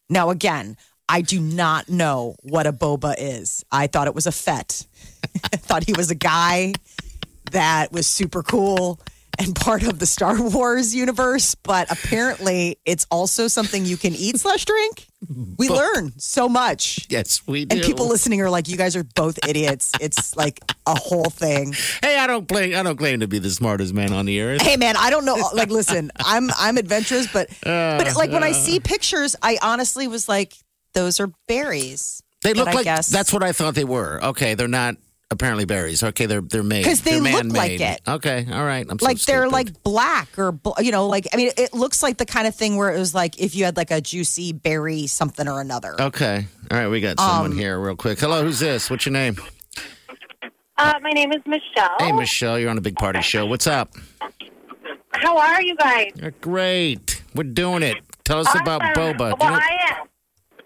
Now 0.10 0.30
again 0.30 0.78
i 1.10 1.22
do 1.22 1.40
not 1.40 1.88
know 1.88 2.36
what 2.42 2.68
a 2.68 2.74
boba 2.74 3.16
is. 3.18 3.64
I 3.72 3.88
thought 3.88 4.08
it 4.08 4.16
was 4.16 4.28
a 4.28 4.32
Fett. 4.32 4.86
I 5.54 5.58
thought 5.58 5.86
he 5.86 5.94
was 5.94 6.12
a 6.12 6.16
guy 6.16 6.74
that 7.52 7.92
was 7.92 8.08
super 8.08 8.44
cool 8.44 9.00
and 9.40 9.56
part 9.56 9.84
of 9.84 10.00
the 10.00 10.06
star 10.06 10.42
wars 10.42 10.94
universe 10.96 11.56
but 11.56 11.90
apparently 11.92 12.78
it's 12.86 13.06
also 13.12 13.48
something 13.48 13.86
you 13.86 13.98
can 13.98 14.14
eat 14.14 14.38
slash 14.40 14.66
drink 14.66 15.08
we 15.58 15.68
learn 15.68 16.14
so 16.18 16.48
much 16.48 17.08
Yes, 17.10 17.42
we 17.48 17.66
do. 17.66 17.76
and 17.76 17.86
people 17.86 18.08
listening 18.08 18.40
are 18.42 18.52
like, 18.52 18.68
you 18.68 18.78
guys 18.78 18.96
are 18.96 19.04
both 19.04 19.40
idiots. 19.48 19.92
It's 20.00 20.36
like 20.36 20.60
a 20.86 20.94
whole 20.94 21.32
thing. 21.32 21.74
Hey, 22.04 22.20
I 22.20 22.28
don't 22.28 22.48
claim 22.48 22.76
I 22.76 22.84
don't 22.84 22.98
claim 22.98 23.22
to 23.22 23.28
be 23.28 23.40
the 23.40 23.50
smartest 23.50 23.96
man 23.96 24.14
on 24.14 24.26
the 24.26 24.42
earth. 24.42 24.62
Hey 24.62 24.78
man, 24.78 24.96
I 24.96 25.10
don't 25.10 25.26
know. 25.26 25.36
Like, 25.54 25.70
listen, 25.70 26.12
I'm 26.18 26.50
I'm 26.58 26.78
adventurous, 26.78 27.26
but 27.34 27.50
but 27.64 28.08
uh, 28.08 28.14
like 28.16 28.32
when 28.32 28.44
I 28.44 28.52
see 28.52 28.78
uh. 28.78 28.82
pictures, 28.84 29.36
I 29.42 29.58
honestly 29.64 30.08
was 30.08 30.30
like, 30.30 30.54
those 30.94 31.20
are 31.20 31.32
berries. 31.48 32.22
They 32.44 32.54
look 32.54 32.68
like 32.68 32.84
guess- 32.84 33.08
that's 33.08 33.34
what 33.34 33.42
I 33.42 33.54
thought 33.54 33.74
they 33.74 33.86
were. 33.86 34.24
Okay, 34.24 34.54
they're 34.54 34.68
not 34.68 34.98
apparently 35.32 35.66
berries. 35.66 36.04
Okay, 36.04 36.26
they're 36.26 36.42
they're 36.42 36.64
made 36.64 36.86
'Cause 36.86 37.02
they 37.02 37.12
They're 37.20 37.22
look 37.22 37.44
like 37.46 37.72
man-made. 37.72 37.82
it. 37.82 38.02
Okay, 38.08 38.48
all 38.52 38.64
right. 38.66 38.86
I'm 38.90 39.00
so 39.00 39.06
like 39.06 39.20
they're 39.22 39.42
stupid. 39.44 39.52
like 39.54 39.84
black 39.84 40.38
or 40.38 40.58
you 40.80 40.92
know, 40.92 41.08
like 41.08 41.28
I 41.34 41.38
mean, 41.38 41.52
it 41.58 41.74
looks 41.74 42.02
like 42.04 42.18
the 42.18 42.26
kind 42.26 42.48
of 42.48 42.56
thing 42.56 42.78
where 42.78 42.94
it 42.94 43.00
was 43.00 43.14
like 43.14 43.40
if 43.40 43.56
you 43.56 43.66
had 43.66 43.78
like 43.78 43.92
a 43.92 44.02
juicy 44.02 44.54
berry 44.54 45.08
something 45.08 45.48
or 45.48 45.62
another. 45.62 45.96
Okay, 46.02 46.48
all 46.72 46.78
right. 46.78 46.88
We 46.88 47.02
got 47.02 47.20
someone 47.20 47.52
Um, 47.52 47.58
here 47.58 47.80
real 47.80 47.96
quick. 47.96 48.20
Hello, 48.20 48.44
who's 48.44 48.60
this? 48.60 48.90
What's 48.90 49.06
your 49.06 49.14
name? 49.14 49.38
Uh, 50.80 50.94
my 51.02 51.10
name 51.10 51.32
is 51.32 51.42
Michelle. 51.48 51.96
Hey, 52.00 52.12
Michelle. 52.12 52.60
You're 52.60 52.70
on 52.70 52.78
a 52.78 52.82
big 52.82 52.96
party 52.98 53.22
show. 53.22 53.48
What's 53.48 53.66
up? 53.66 53.90
How 55.12 55.36
are 55.38 55.60
you 55.62 55.76
guys? 55.76 56.12
You're 56.16 56.30
great. 56.42 57.24
We're 57.34 57.44
doing 57.46 57.82
it. 57.82 57.98
Tell 58.24 58.40
us 58.40 58.48
about 58.62 58.82
boba. 58.96 59.18
Well, 59.20 59.30
you 59.40 59.58
know- 59.58 59.60
I 59.62 59.78
am. 60.00 60.08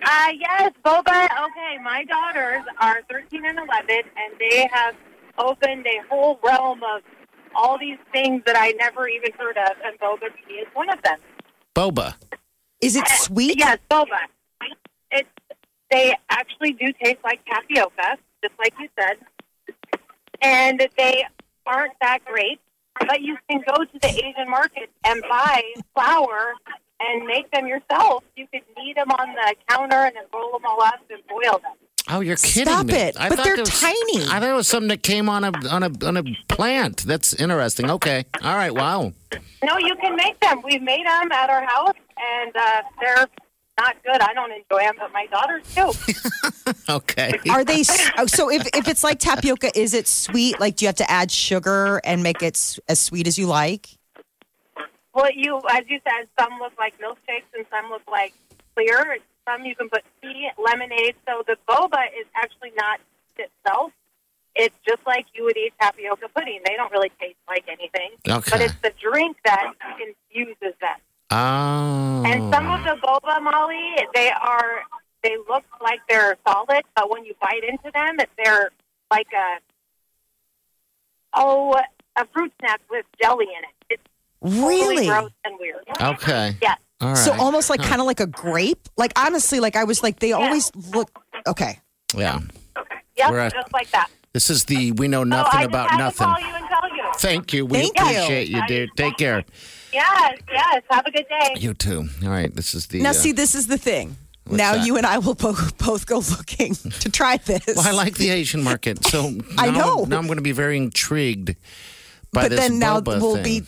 Uh, 0.03 0.27
yes, 0.37 0.73
boba. 0.83 1.25
Okay, 1.25 1.77
my 1.83 2.03
daughters 2.05 2.63
are 2.79 3.01
13 3.09 3.45
and 3.45 3.57
11, 3.59 3.67
and 3.89 4.39
they 4.39 4.67
have 4.71 4.95
opened 5.37 5.85
a 5.85 6.01
whole 6.09 6.39
realm 6.43 6.81
of 6.83 7.01
all 7.55 7.77
these 7.77 7.97
things 8.11 8.41
that 8.45 8.55
I 8.57 8.71
never 8.71 9.07
even 9.07 9.31
heard 9.37 9.57
of, 9.57 9.71
and 9.83 9.99
boba 9.99 10.29
tea 10.47 10.55
is 10.55 10.67
one 10.73 10.89
of 10.89 11.01
them. 11.03 11.19
boba. 11.75 12.15
Is 12.81 12.95
it 12.95 13.07
sweet? 13.07 13.59
Yes, 13.59 13.77
boba. 13.89 14.19
It's 15.11 15.29
they 15.91 16.15
actually 16.29 16.71
do 16.73 16.91
taste 17.03 17.19
like 17.23 17.43
tapioca, 17.45 18.17
just 18.41 18.53
like 18.57 18.73
you 18.79 18.87
said, 18.97 19.17
and 20.41 20.87
they 20.97 21.25
aren't 21.65 21.93
that 22.01 22.19
great. 22.25 22.59
But 22.99 23.21
you 23.21 23.37
can 23.49 23.61
go 23.67 23.83
to 23.83 23.99
the 24.01 24.07
Asian 24.07 24.49
market 24.49 24.89
and 25.03 25.21
buy 25.29 25.63
flour 25.93 26.53
and 27.09 27.25
make 27.25 27.49
them 27.51 27.67
yourself. 27.67 28.23
You 28.35 28.47
could 28.51 28.61
knead 28.77 28.97
them 28.97 29.11
on 29.11 29.33
the 29.33 29.55
counter 29.69 29.95
and 29.97 30.15
then 30.15 30.23
roll 30.33 30.51
them 30.53 30.65
all 30.65 30.81
up 30.81 30.99
and 31.09 31.21
boil 31.27 31.59
them. 31.59 31.71
Oh, 32.09 32.19
you're 32.19 32.35
kidding 32.35 32.73
Stop 32.73 32.87
me! 32.87 32.95
it. 32.95 33.15
But 33.15 33.33
thought 33.33 33.43
they're 33.43 33.53
it 33.55 33.59
was- 33.61 33.79
tiny. 33.79 34.23
I 34.25 34.39
thought 34.39 34.49
it 34.49 34.53
was 34.53 34.67
something 34.67 34.89
that 34.89 35.03
came 35.03 35.29
on 35.29 35.43
a 35.43 35.51
on 35.69 35.83
a 35.83 35.91
on 36.05 36.17
a 36.17 36.23
plant. 36.47 37.03
That's 37.03 37.33
interesting. 37.33 37.89
Okay, 37.89 38.25
all 38.43 38.55
right. 38.55 38.73
Wow. 38.73 39.13
No, 39.63 39.77
you 39.77 39.95
can 40.01 40.15
make 40.15 40.39
them. 40.39 40.61
We've 40.63 40.81
made 40.81 41.05
them 41.05 41.31
at 41.31 41.49
our 41.49 41.63
house, 41.63 41.93
and 42.17 42.51
uh, 42.55 42.81
they're 42.99 43.27
not 43.79 43.95
good. 44.03 44.19
I 44.19 44.33
don't 44.33 44.51
enjoy 44.51 44.79
them, 44.79 44.95
but 44.97 45.13
my 45.13 45.27
daughters 45.27 45.63
do. 45.75 45.91
Okay. 46.89 47.33
Are 47.49 47.63
they 47.63 47.83
oh, 48.17 48.25
so? 48.27 48.49
If 48.49 48.67
if 48.75 48.87
it's 48.87 49.03
like 49.03 49.19
tapioca, 49.19 49.77
is 49.77 49.93
it 49.93 50.07
sweet? 50.07 50.59
Like, 50.59 50.75
do 50.77 50.85
you 50.85 50.87
have 50.87 50.95
to 50.97 51.09
add 51.09 51.31
sugar 51.31 52.01
and 52.03 52.21
make 52.23 52.41
it 52.41 52.77
as 52.87 52.99
sweet 52.99 53.27
as 53.27 53.37
you 53.37 53.47
like? 53.47 53.97
Well, 55.13 55.29
you, 55.33 55.61
as 55.69 55.83
you 55.87 55.99
said, 56.03 56.27
some 56.39 56.59
look 56.59 56.73
like 56.77 56.95
milkshakes 56.99 57.49
and 57.55 57.65
some 57.69 57.89
look 57.89 58.03
like 58.09 58.33
clear. 58.75 59.17
Some 59.47 59.65
you 59.65 59.75
can 59.75 59.89
put 59.89 60.03
tea, 60.21 60.49
lemonade. 60.57 61.15
So 61.27 61.43
the 61.45 61.57
boba 61.67 62.05
is 62.17 62.25
actually 62.35 62.71
not 62.77 62.99
itself. 63.37 63.91
It's 64.55 64.75
just 64.87 65.05
like 65.07 65.25
you 65.33 65.45
would 65.45 65.57
eat 65.57 65.73
tapioca 65.81 66.27
pudding. 66.29 66.59
They 66.65 66.75
don't 66.75 66.91
really 66.91 67.11
taste 67.19 67.37
like 67.47 67.65
anything. 67.67 68.11
Okay. 68.27 68.51
But 68.51 68.61
it's 68.61 68.75
the 68.81 68.93
drink 69.01 69.37
that 69.45 69.73
infuses 70.01 70.75
them. 70.79 70.99
Oh. 71.31 72.23
And 72.25 72.53
some 72.53 72.69
of 72.69 72.83
the 72.83 72.97
boba, 73.01 73.41
Molly, 73.41 73.95
they 74.13 74.29
are 74.29 74.81
they 75.23 75.37
look 75.49 75.63
like 75.81 75.99
they're 76.09 76.35
solid, 76.45 76.83
but 76.95 77.09
when 77.09 77.25
you 77.25 77.35
bite 77.39 77.63
into 77.63 77.91
them, 77.93 78.17
they're 78.37 78.71
like 79.09 79.27
a 79.33 79.59
oh 81.33 81.79
a 82.17 82.27
fruit 82.33 82.51
snack 82.59 82.81
with 82.89 83.05
jelly 83.21 83.45
in 83.45 83.63
it. 83.63 83.75
It's 83.89 84.03
totally 84.43 84.67
Really? 84.67 85.07
gross 85.07 85.31
and 85.45 85.55
weird. 85.59 85.83
Okay. 86.01 86.55
Yes. 86.61 86.77
All 86.99 87.09
right. 87.09 87.17
So 87.17 87.33
almost 87.33 87.69
like 87.69 87.81
Huh. 87.81 87.89
kind 87.89 88.01
of 88.01 88.07
like 88.07 88.19
a 88.19 88.27
grape. 88.27 88.87
Like 88.97 89.13
honestly, 89.17 89.59
like 89.59 89.75
I 89.75 89.83
was 89.83 90.03
like 90.03 90.19
they 90.19 90.31
always 90.33 90.71
look 90.93 91.09
okay. 91.47 91.79
Yeah. 92.15 92.39
Yep, 93.17 93.31
We're 93.31 93.39
at- 93.39 93.53
just 93.53 93.73
like 93.73 93.89
that. 93.91 94.09
This 94.33 94.49
is 94.49 94.63
the 94.65 94.93
we 94.93 95.07
know 95.07 95.21
so 95.21 95.25
nothing 95.25 95.59
I 95.59 95.63
about 95.63 95.89
just 95.89 95.91
had 95.91 95.97
nothing. 95.99 96.27
To 96.27 96.33
call 96.33 96.39
you 96.49 96.55
and 96.55 96.65
tell 96.67 96.95
you. 96.95 97.03
Thank 97.17 97.53
you. 97.53 97.65
We 97.65 97.77
Thank 97.79 97.99
you. 97.99 98.05
appreciate 98.05 98.47
you, 98.49 98.67
dude. 98.67 98.89
Take 98.95 99.17
care. 99.17 99.43
Yes, 99.93 100.37
yes. 100.51 100.83
Have 100.89 101.05
a 101.05 101.11
good 101.11 101.25
day. 101.27 101.55
You 101.59 101.73
too. 101.73 102.07
All 102.23 102.29
right. 102.29 102.55
This 102.55 102.73
is 102.73 102.87
the. 102.87 103.01
Now 103.01 103.09
uh, 103.09 103.13
see, 103.13 103.33
this 103.33 103.55
is 103.55 103.67
the 103.67 103.77
thing. 103.77 104.15
What's 104.45 104.57
now 104.57 104.73
that? 104.75 104.85
you 104.85 104.95
and 104.97 105.05
I 105.05 105.17
will 105.17 105.35
both 105.35 105.77
both 105.77 106.05
go 106.05 106.19
looking 106.19 106.73
to 107.01 107.09
try 107.11 107.37
this. 107.37 107.61
Well, 107.75 107.85
I 107.87 107.91
like 107.91 108.15
the 108.15 108.29
Asian 108.29 108.63
market, 108.63 109.03
so 109.05 109.33
I 109.57 109.69
now- 109.69 109.77
know. 109.79 110.05
Now 110.05 110.17
I'm 110.17 110.25
going 110.27 110.37
to 110.37 110.41
be 110.43 110.53
very 110.53 110.77
intrigued 110.77 111.55
by 112.31 112.43
but 112.43 112.49
this 112.51 112.59
then 112.61 112.79
now 112.79 113.01
boba 113.01 113.19
we'll 113.21 113.35
thing. 113.35 113.43
be 113.43 113.63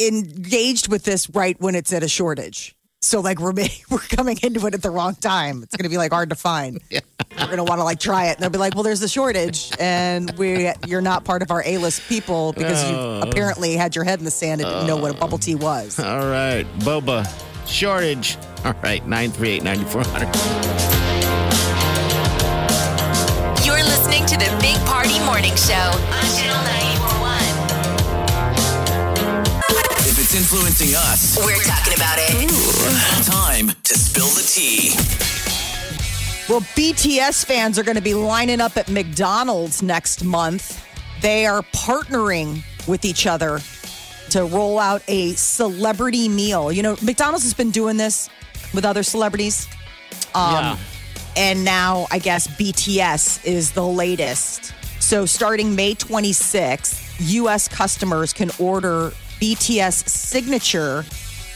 engaged 0.00 0.88
with 0.90 1.04
this 1.04 1.28
right 1.30 1.60
when 1.60 1.74
it's 1.74 1.92
at 1.92 2.02
a 2.02 2.08
shortage. 2.08 2.74
So 3.00 3.20
like 3.20 3.38
we're 3.40 3.52
we're 3.90 3.98
coming 3.98 4.38
into 4.42 4.66
it 4.66 4.74
at 4.74 4.82
the 4.82 4.90
wrong 4.90 5.14
time. 5.14 5.62
It's 5.62 5.76
going 5.76 5.84
to 5.84 5.88
be 5.90 5.98
like 5.98 6.12
hard 6.12 6.30
to 6.30 6.36
find. 6.36 6.80
We're 7.38 7.44
going 7.46 7.58
to 7.58 7.64
want 7.64 7.78
to 7.78 7.84
like 7.84 8.00
try 8.00 8.26
it, 8.26 8.30
and 8.34 8.38
they'll 8.42 8.50
be 8.50 8.58
like, 8.58 8.74
"Well, 8.74 8.82
there's 8.82 9.02
a 9.02 9.08
shortage, 9.08 9.70
and 9.78 10.28
we 10.38 10.72
you're 10.88 11.00
not 11.02 11.24
part 11.24 11.42
of 11.42 11.52
our 11.52 11.62
A 11.64 11.78
list 11.78 12.08
people 12.08 12.52
because 12.54 12.82
you 12.90 12.96
Oh. 12.96 13.20
apparently 13.22 13.74
had 13.74 13.94
your 13.94 14.04
head 14.04 14.18
in 14.18 14.24
the 14.24 14.30
sand 14.32 14.60
and 14.60 14.68
didn't 14.68 14.86
know 14.88 14.96
what 14.96 15.12
a 15.12 15.14
bubble 15.14 15.38
tea 15.38 15.54
was." 15.54 16.00
All 16.00 16.26
right, 16.28 16.64
boba 16.80 17.30
shortage. 17.64 18.36
All 18.64 18.74
right, 18.82 19.06
nine 19.06 19.30
three 19.30 19.50
eight 19.50 19.62
ninety 19.62 19.84
four 19.84 20.02
hundred. 20.04 20.34
You're 23.64 23.84
listening 23.84 24.26
to 24.26 24.36
the 24.36 24.50
Big 24.60 24.76
Party 24.86 25.18
Morning 25.24 25.54
Show 25.54 25.92
influencing 30.38 30.94
us, 30.94 31.36
We're 31.36 31.60
talking 31.64 31.94
about 31.94 32.16
it. 32.20 32.48
time 33.26 33.74
to 33.82 33.94
spill 33.98 34.28
the 34.28 34.42
tea. 34.46 34.92
Well, 36.48 36.60
BTS 36.76 37.44
fans 37.44 37.76
are 37.76 37.82
going 37.82 37.96
to 37.96 38.02
be 38.02 38.14
lining 38.14 38.60
up 38.60 38.76
at 38.76 38.88
McDonald's 38.88 39.82
next 39.82 40.22
month. 40.22 40.80
They 41.22 41.44
are 41.44 41.62
partnering 41.74 42.62
with 42.86 43.04
each 43.04 43.26
other 43.26 43.58
to 44.30 44.44
roll 44.44 44.78
out 44.78 45.02
a 45.08 45.32
celebrity 45.32 46.28
meal. 46.28 46.70
You 46.70 46.84
know, 46.84 46.96
McDonald's 47.02 47.42
has 47.42 47.54
been 47.54 47.72
doing 47.72 47.96
this 47.96 48.30
with 48.72 48.84
other 48.84 49.02
celebrities. 49.02 49.66
Um, 50.36 50.52
yeah. 50.52 50.78
And 51.36 51.64
now 51.64 52.06
I 52.12 52.20
guess 52.20 52.46
BTS 52.46 53.44
is 53.44 53.72
the 53.72 53.84
latest. 53.84 54.72
So 55.00 55.26
starting 55.26 55.74
May 55.74 55.94
26th, 55.96 57.26
US 57.34 57.66
customers 57.66 58.32
can 58.32 58.52
order 58.60 59.12
BTS 59.40 60.08
signature, 60.08 61.04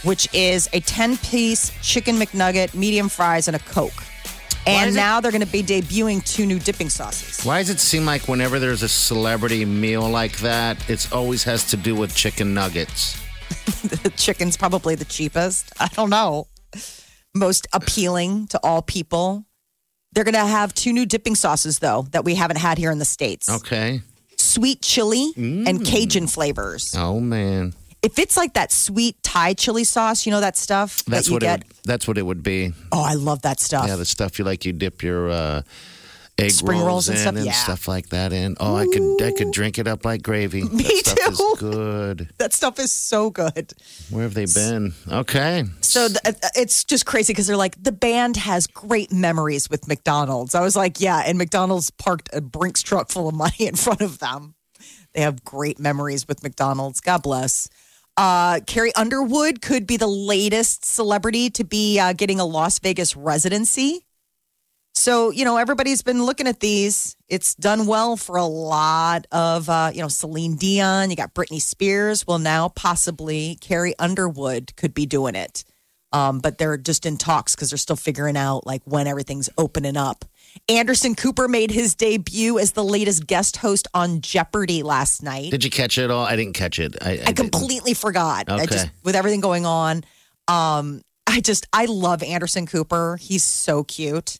which 0.04 0.28
is 0.32 0.68
a 0.72 0.80
10 0.80 1.16
piece 1.18 1.72
chicken 1.82 2.16
McNugget, 2.16 2.74
medium 2.74 3.08
fries, 3.08 3.46
and 3.48 3.56
a 3.56 3.60
Coke. 3.60 3.92
And 4.66 4.90
is 4.90 4.96
it- 4.96 4.98
now 4.98 5.20
they're 5.20 5.32
going 5.32 5.44
to 5.44 5.50
be 5.52 5.62
debuting 5.62 6.24
two 6.24 6.46
new 6.46 6.58
dipping 6.58 6.88
sauces. 6.88 7.44
Why 7.44 7.58
does 7.58 7.70
it 7.70 7.80
seem 7.80 8.04
like 8.06 8.28
whenever 8.28 8.58
there's 8.58 8.82
a 8.82 8.88
celebrity 8.88 9.64
meal 9.64 10.08
like 10.08 10.38
that, 10.38 10.88
it 10.88 11.12
always 11.12 11.42
has 11.44 11.64
to 11.70 11.76
do 11.76 11.94
with 11.96 12.14
chicken 12.14 12.54
nuggets? 12.54 13.20
the 13.82 14.12
chicken's 14.16 14.56
probably 14.56 14.94
the 14.94 15.04
cheapest. 15.04 15.72
I 15.80 15.88
don't 15.88 16.10
know. 16.10 16.46
Most 17.34 17.66
appealing 17.72 18.46
to 18.48 18.60
all 18.62 18.82
people. 18.82 19.44
They're 20.12 20.24
going 20.24 20.34
to 20.34 20.40
have 20.46 20.74
two 20.74 20.92
new 20.92 21.06
dipping 21.06 21.34
sauces, 21.34 21.78
though, 21.78 22.02
that 22.12 22.24
we 22.24 22.34
haven't 22.34 22.58
had 22.58 22.76
here 22.78 22.90
in 22.90 22.98
the 22.98 23.04
States. 23.04 23.48
Okay. 23.48 24.02
Sweet 24.42 24.82
chili 24.82 25.32
and 25.36 25.84
Cajun 25.84 26.26
flavors. 26.26 26.94
Oh 26.96 27.20
man, 27.20 27.74
If 28.02 28.18
it's 28.18 28.36
like 28.36 28.54
that 28.54 28.72
sweet 28.72 29.22
Thai 29.22 29.54
chili 29.54 29.84
sauce, 29.84 30.26
you 30.26 30.32
know 30.32 30.40
that 30.40 30.56
stuff 30.56 31.04
that's 31.04 31.26
that 31.26 31.30
you 31.30 31.34
what 31.36 31.42
get. 31.42 31.60
it 31.60 31.66
would, 31.68 31.76
that's 31.84 32.08
what 32.08 32.18
it 32.18 32.22
would 32.26 32.42
be. 32.42 32.72
oh, 32.90 33.02
I 33.02 33.14
love 33.14 33.42
that 33.42 33.60
stuff. 33.60 33.86
Yeah, 33.86 33.96
the 33.96 34.04
stuff 34.04 34.38
you 34.38 34.44
like, 34.44 34.64
you 34.64 34.72
dip 34.72 35.02
your 35.02 35.30
uh, 35.30 35.62
egg 36.38 36.50
Spring 36.50 36.80
rolls 36.80 37.08
and 37.08 37.18
stuff, 37.18 37.36
and 37.36 37.44
yeah. 37.44 37.52
stuff 37.52 37.88
like 37.88 38.08
that 38.08 38.32
in. 38.32 38.56
Oh, 38.58 38.74
I 38.74 38.86
could 38.86 39.22
I 39.22 39.32
could 39.32 39.52
drink 39.52 39.78
it 39.78 39.86
up 39.86 40.04
like 40.04 40.22
gravy. 40.22 40.62
Me 40.68 40.82
that 40.82 41.16
too. 41.26 41.32
is 41.32 41.58
good. 41.58 42.30
that 42.38 42.52
stuff 42.52 42.78
is 42.78 42.92
so 42.92 43.30
good. 43.30 43.72
Where 44.10 44.24
have 44.24 44.34
they 44.34 44.46
been? 44.46 44.94
Okay. 45.10 45.64
So 45.80 46.08
th- 46.08 46.20
uh, 46.24 46.48
it's 46.54 46.84
just 46.84 47.06
crazy 47.06 47.32
because 47.32 47.46
they're 47.46 47.56
like, 47.56 47.82
the 47.82 47.92
band 47.92 48.36
has 48.36 48.66
great 48.66 49.12
memories 49.12 49.68
with 49.70 49.88
McDonald's. 49.88 50.54
I 50.54 50.60
was 50.60 50.76
like, 50.76 51.00
yeah, 51.00 51.22
and 51.26 51.38
McDonald's 51.38 51.90
parked 51.90 52.28
a 52.32 52.40
Brinks 52.40 52.82
truck 52.82 53.10
full 53.10 53.28
of 53.28 53.34
money 53.42 53.66
in 53.66 53.76
front 53.76 54.00
of 54.00 54.18
them. 54.18 54.54
They 55.14 55.20
have 55.20 55.44
great 55.44 55.78
memories 55.78 56.26
with 56.26 56.42
McDonald's. 56.42 57.00
God 57.00 57.22
bless. 57.22 57.68
Uh, 58.16 58.60
Carrie 58.66 58.94
Underwood 58.94 59.62
could 59.62 59.86
be 59.86 59.96
the 59.96 60.06
latest 60.06 60.84
celebrity 60.84 61.48
to 61.50 61.64
be 61.64 61.98
uh, 61.98 62.12
getting 62.12 62.40
a 62.40 62.44
Las 62.44 62.78
Vegas 62.78 63.16
residency. 63.16 64.06
So, 65.02 65.30
you 65.30 65.44
know, 65.44 65.56
everybody's 65.56 66.00
been 66.00 66.22
looking 66.24 66.46
at 66.46 66.60
these. 66.60 67.16
It's 67.28 67.56
done 67.56 67.86
well 67.88 68.16
for 68.16 68.36
a 68.36 68.44
lot 68.44 69.26
of, 69.32 69.68
uh, 69.68 69.90
you 69.92 70.00
know, 70.00 70.06
Celine 70.06 70.54
Dion. 70.54 71.10
You 71.10 71.16
got 71.16 71.34
Britney 71.34 71.60
Spears. 71.60 72.24
Well, 72.24 72.38
now 72.38 72.68
possibly 72.68 73.58
Carrie 73.60 73.96
Underwood 73.98 74.76
could 74.76 74.94
be 74.94 75.04
doing 75.06 75.34
it. 75.34 75.64
Um, 76.12 76.38
but 76.38 76.58
they're 76.58 76.76
just 76.76 77.04
in 77.04 77.16
talks 77.16 77.56
because 77.56 77.70
they're 77.70 77.78
still 77.78 77.96
figuring 77.96 78.36
out 78.36 78.64
like 78.64 78.82
when 78.84 79.08
everything's 79.08 79.48
opening 79.58 79.96
up. 79.96 80.24
Anderson 80.68 81.16
Cooper 81.16 81.48
made 81.48 81.72
his 81.72 81.96
debut 81.96 82.60
as 82.60 82.70
the 82.72 82.84
latest 82.84 83.26
guest 83.26 83.56
host 83.56 83.88
on 83.94 84.20
Jeopardy 84.20 84.84
last 84.84 85.20
night. 85.20 85.50
Did 85.50 85.64
you 85.64 85.70
catch 85.70 85.98
it 85.98 86.12
all? 86.12 86.24
I 86.24 86.36
didn't 86.36 86.52
catch 86.52 86.78
it. 86.78 86.96
I, 87.02 87.12
I 87.12 87.22
I 87.28 87.32
completely 87.32 87.94
forgot. 87.94 88.48
I 88.48 88.66
just 88.66 88.84
Okay. 88.84 88.92
with 89.02 89.16
everything 89.16 89.40
going 89.40 89.66
on. 89.66 90.04
Um, 90.46 91.02
I 91.26 91.40
just 91.40 91.66
I 91.72 91.86
love 91.86 92.22
Anderson 92.22 92.66
Cooper. 92.66 93.16
He's 93.20 93.42
so 93.42 93.82
cute. 93.82 94.38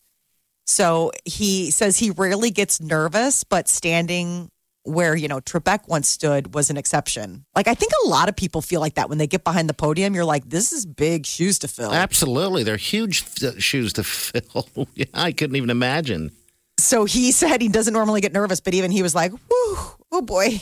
So 0.66 1.10
he 1.24 1.70
says 1.70 1.98
he 1.98 2.10
rarely 2.10 2.50
gets 2.50 2.80
nervous, 2.80 3.44
but 3.44 3.68
standing 3.68 4.50
where 4.84 5.14
you 5.14 5.28
know 5.28 5.40
Trebek 5.40 5.86
once 5.88 6.08
stood 6.08 6.54
was 6.54 6.70
an 6.70 6.76
exception. 6.76 7.44
Like 7.54 7.68
I 7.68 7.74
think 7.74 7.92
a 8.04 8.08
lot 8.08 8.28
of 8.28 8.36
people 8.36 8.62
feel 8.62 8.80
like 8.80 8.94
that 8.94 9.08
when 9.08 9.18
they 9.18 9.26
get 9.26 9.44
behind 9.44 9.68
the 9.68 9.74
podium. 9.74 10.14
You're 10.14 10.24
like, 10.24 10.48
this 10.48 10.72
is 10.72 10.86
big 10.86 11.26
shoes 11.26 11.58
to 11.60 11.68
fill. 11.68 11.92
Absolutely, 11.92 12.62
they're 12.62 12.76
huge 12.76 13.24
f- 13.42 13.58
shoes 13.60 13.92
to 13.94 14.04
fill. 14.04 14.68
I 15.14 15.32
couldn't 15.32 15.56
even 15.56 15.70
imagine. 15.70 16.32
So 16.78 17.04
he 17.04 17.32
said 17.32 17.60
he 17.60 17.68
doesn't 17.68 17.94
normally 17.94 18.20
get 18.20 18.32
nervous, 18.32 18.60
but 18.60 18.74
even 18.74 18.90
he 18.90 19.02
was 19.02 19.14
like, 19.14 19.32
"Whoo, 19.32 19.76
oh 20.10 20.22
boy." 20.22 20.60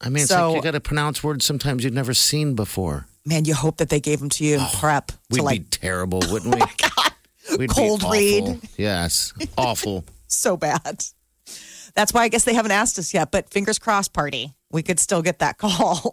I 0.00 0.08
mean, 0.08 0.22
it's 0.22 0.30
So- 0.30 0.48
like 0.52 0.56
you 0.56 0.62
got 0.62 0.70
to 0.72 0.80
pronounce 0.80 1.22
words 1.24 1.44
sometimes 1.44 1.84
you've 1.84 1.92
never 1.94 2.14
seen 2.14 2.54
before. 2.54 3.06
Man, 3.26 3.44
you 3.44 3.54
hope 3.54 3.76
that 3.78 3.90
they 3.90 4.00
gave 4.00 4.20
them 4.20 4.30
to 4.30 4.44
you 4.44 4.54
in 4.54 4.60
oh, 4.60 4.70
prep 4.74 5.12
We'd 5.30 5.38
to 5.38 5.42
like 5.42 5.60
be 5.62 5.66
terrible, 5.68 6.20
wouldn't 6.30 6.54
we? 6.54 6.62
Oh 6.62 7.08
We'd 7.56 7.70
Cold 7.70 8.02
read. 8.10 8.60
Yes, 8.76 9.32
awful. 9.56 10.04
so 10.26 10.56
bad. 10.56 11.04
That's 11.94 12.12
why 12.12 12.22
I 12.22 12.28
guess 12.28 12.44
they 12.44 12.54
haven't 12.54 12.72
asked 12.72 12.98
us 12.98 13.14
yet, 13.14 13.30
but 13.30 13.50
fingers 13.50 13.78
crossed, 13.78 14.12
party. 14.12 14.54
We 14.70 14.82
could 14.82 15.00
still 15.00 15.22
get 15.22 15.38
that 15.40 15.58
call. 15.58 16.12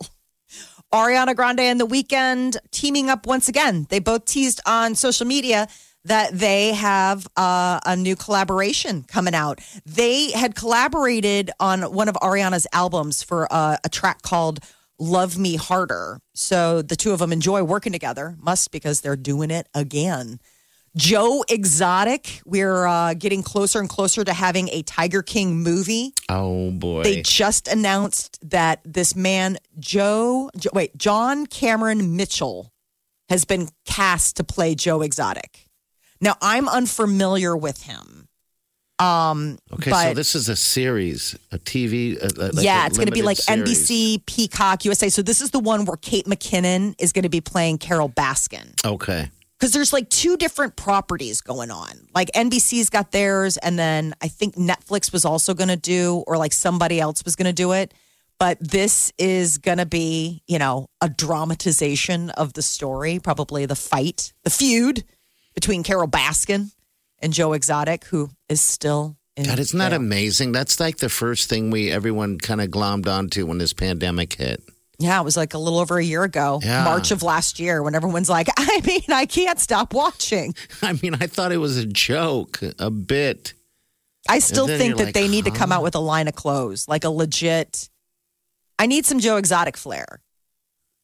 Ariana 0.94 1.36
Grande 1.36 1.62
and 1.62 1.80
The 1.80 1.88
Weeknd 1.88 2.58
teaming 2.72 3.10
up 3.10 3.28
once 3.28 3.50
again. 3.50 3.86
They 3.90 4.00
both 4.00 4.26
teased 4.26 4.62
on 4.66 4.96
social 4.96 5.28
media 5.28 5.68
that 6.06 6.32
they 6.38 6.74
have 6.74 7.28
uh, 7.36 7.80
a 7.86 7.96
new 7.96 8.16
collaboration 8.16 9.04
coming 9.04 9.34
out. 9.34 9.60
They 9.86 10.32
had 10.32 10.56
collaborated 10.56 11.52
on 11.60 11.82
one 11.82 12.08
of 12.08 12.16
Ariana's 12.16 12.68
albums 12.72 13.24
for 13.24 13.52
uh, 13.52 13.78
a 13.84 13.90
track 13.90 14.22
called 14.22 14.60
Love 15.00 15.38
Me 15.38 15.56
Harder. 15.56 16.20
So 16.36 16.82
the 16.82 16.96
two 16.96 17.12
of 17.12 17.20
them 17.20 17.34
enjoy 17.34 17.64
working 17.64 17.92
together, 17.92 18.36
must 18.40 18.72
because 18.72 19.02
they're 19.02 19.16
doing 19.16 19.52
it 19.52 19.68
again. 19.74 20.40
Joe 20.96 21.44
Exotic, 21.50 22.42
we're 22.46 22.86
uh, 22.86 23.14
getting 23.16 23.44
closer 23.44 23.80
and 23.80 23.90
closer 23.90 24.24
to 24.24 24.34
having 24.34 24.70
a 24.70 24.82
Tiger 24.84 25.22
King 25.22 25.58
movie. 25.58 26.14
Oh 26.30 26.72
boy. 26.72 27.04
They 27.04 27.22
just 27.22 27.68
announced 27.68 28.40
that 28.50 28.80
this 28.86 29.16
man, 29.16 29.58
Joe, 29.78 30.50
Jo- 30.58 30.70
wait, 30.74 30.98
John 30.98 31.46
Cameron 31.48 32.16
Mitchell, 32.16 32.72
has 33.28 33.44
been 33.44 33.68
cast 33.86 34.38
to 34.38 34.44
play 34.44 34.76
Joe 34.76 35.02
Exotic. 35.02 35.68
Now, 36.22 36.36
I'm 36.42 36.70
unfamiliar 36.70 37.58
with 37.58 37.84
him. 37.84 38.28
Um, 38.98 39.58
okay, 39.74 39.92
but 39.92 40.08
so 40.08 40.14
this 40.14 40.36
is 40.36 40.48
a 40.48 40.56
series, 40.56 41.38
a 41.52 41.60
TV. 41.60 42.16
uh, 42.16 42.28
uh, 42.28 42.52
like 42.54 42.64
yeah, 42.64 42.84
a 42.84 42.88
it's 42.88 42.98
going 42.98 43.08
to 43.08 43.12
be 43.12 43.24
like 43.24 43.38
series. 43.38 43.90
NBC, 43.90 44.26
Peacock, 44.26 44.86
USA. 44.86 45.10
So 45.10 45.22
this 45.22 45.42
is 45.42 45.52
the 45.52 45.60
one 45.60 45.84
where 45.84 45.98
Kate 45.98 46.26
McKinnon 46.26 46.96
is 46.98 47.12
going 47.12 47.24
to 47.24 47.30
be 47.30 47.42
playing 47.42 47.80
Carole 47.80 48.08
Baskin. 48.10 48.74
Okay. 48.86 49.30
Because 49.60 49.72
there's 49.72 49.94
like 49.94 50.10
two 50.10 50.36
different 50.36 50.76
properties 50.76 51.42
going 51.42 51.72
on. 51.72 52.08
Like 52.14 52.30
NBC's 52.34 52.90
got 52.90 53.12
theirs, 53.12 53.58
and 53.58 53.80
then 53.80 54.14
I 54.22 54.28
think 54.28 54.56
Netflix 54.56 55.14
was 55.14 55.24
also 55.24 55.54
going 55.54 55.70
to 55.70 55.78
do, 55.78 56.24
or 56.28 56.38
like 56.38 56.54
somebody 56.54 57.00
else 57.00 57.24
was 57.24 57.36
going 57.36 57.48
to 57.48 57.54
do 57.54 57.72
it. 57.72 57.94
But 58.38 58.58
this 58.60 59.14
is 59.18 59.58
going 59.60 59.78
to 59.78 59.86
be, 59.86 60.44
you 60.46 60.60
know, 60.60 60.88
a 61.00 61.08
dramatization 61.08 62.32
of 62.32 62.52
the 62.54 62.62
story, 62.62 63.20
probably 63.20 63.66
the 63.66 63.78
fight, 63.78 64.34
the 64.44 64.50
feud 64.50 65.06
between 65.54 65.84
Carole 65.84 66.08
Baskin 66.10 66.72
and 67.20 67.32
Joe 67.32 67.54
Exotic, 67.54 68.04
who 68.06 68.30
is 68.50 68.60
still 68.60 69.16
in. 69.38 69.46
God, 69.46 69.60
isn't 69.60 69.80
that 69.80 69.90
jail. 69.90 69.98
amazing? 69.98 70.52
That's 70.52 70.82
like 70.82 70.98
the 70.98 71.10
first 71.10 71.50
thing 71.50 71.72
we 71.72 71.90
everyone 71.92 72.38
kind 72.38 72.60
of 72.60 72.70
glommed 72.70 73.08
onto 73.08 73.46
when 73.46 73.58
this 73.58 73.74
pandemic 73.74 74.34
hit. 74.34 74.62
Yeah, 74.98 75.20
it 75.20 75.24
was 75.24 75.36
like 75.36 75.54
a 75.54 75.58
little 75.58 75.80
over 75.80 75.98
a 75.98 76.04
year 76.04 76.24
ago, 76.24 76.60
Yeah. 76.64 76.84
March 76.84 77.12
of 77.12 77.22
last 77.24 77.60
year, 77.60 77.84
when 77.84 77.96
everyone's 77.96 78.30
like, 78.30 78.48
I 78.58 78.82
mean, 78.86 79.04
I 79.10 79.26
can't 79.26 79.60
stop 79.60 79.94
watching. 79.94 80.56
I 80.82 80.94
mean, 81.02 81.16
I 81.16 81.28
thought 81.28 81.52
it 81.52 81.58
was 81.58 81.78
a 81.78 81.86
joke, 81.86 82.60
a 82.80 82.90
bit. 82.90 83.54
I 84.28 84.40
still 84.40 84.68
think 84.68 84.98
that 84.98 85.06
like, 85.06 85.14
they 85.14 85.28
need 85.28 85.46
to 85.46 85.52
come 85.52 85.72
out 85.72 85.84
with 85.84 85.96
a 85.96 86.00
line 86.00 86.28
of 86.28 86.34
clothes, 86.36 86.88
like 86.88 87.04
a 87.04 87.10
legit. 87.10 87.90
I 88.80 88.88
need 88.88 89.06
some 89.06 89.20
Joe 89.20 89.38
Exotic 89.38 89.78
flair. 89.78 90.22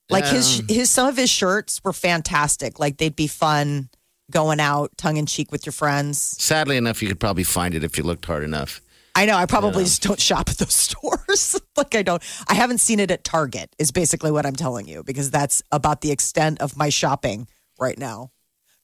Like 0.10 0.26
his 0.26 0.62
his 0.68 0.90
some 0.92 1.08
of 1.08 1.16
his 1.16 1.30
shirts 1.30 1.82
were 1.84 1.94
fantastic. 1.94 2.80
Like 2.80 2.98
they'd 2.98 3.16
be 3.16 3.28
fun 3.28 3.90
going 4.30 4.60
out 4.60 4.92
tongue 4.98 5.18
in 5.18 5.26
cheek 5.26 5.52
with 5.52 5.66
your 5.66 5.72
friends. 5.74 6.20
Sadly 6.20 6.78
enough, 6.78 7.02
you 7.02 7.08
could 7.08 7.20
probably 7.20 7.44
find 7.44 7.74
it 7.76 7.84
if 7.84 7.98
you 7.98 8.04
looked 8.04 8.26
hard 8.26 8.44
enough. 8.44 8.82
I 9.16 9.26
know 9.26 9.36
I 9.36 9.46
probably 9.46 9.84
just 9.84 10.04
don't 10.04 10.20
shop 10.20 10.50
at 10.50 10.58
those 10.58 10.74
stores. 10.90 11.60
like 11.78 11.96
I 11.96 12.02
don't 12.02 12.24
I 12.48 12.54
haven't 12.54 12.80
seen 12.80 13.00
it 13.00 13.12
at 13.12 13.24
Target 13.24 13.76
is 13.80 13.92
basically 13.92 14.32
what 14.32 14.46
I'm 14.46 14.56
telling 14.56 14.88
you 14.88 15.04
because 15.04 15.32
that's 15.32 15.62
about 15.72 16.02
the 16.02 16.12
extent 16.12 16.62
of 16.62 16.78
my 16.78 16.90
shopping 16.90 17.48
right 17.80 17.98
now. 17.98 18.32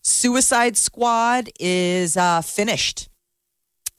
Suicide 0.02 0.78
Squad 0.78 1.50
is 1.60 2.16
uh, 2.16 2.42
finished. 2.42 3.10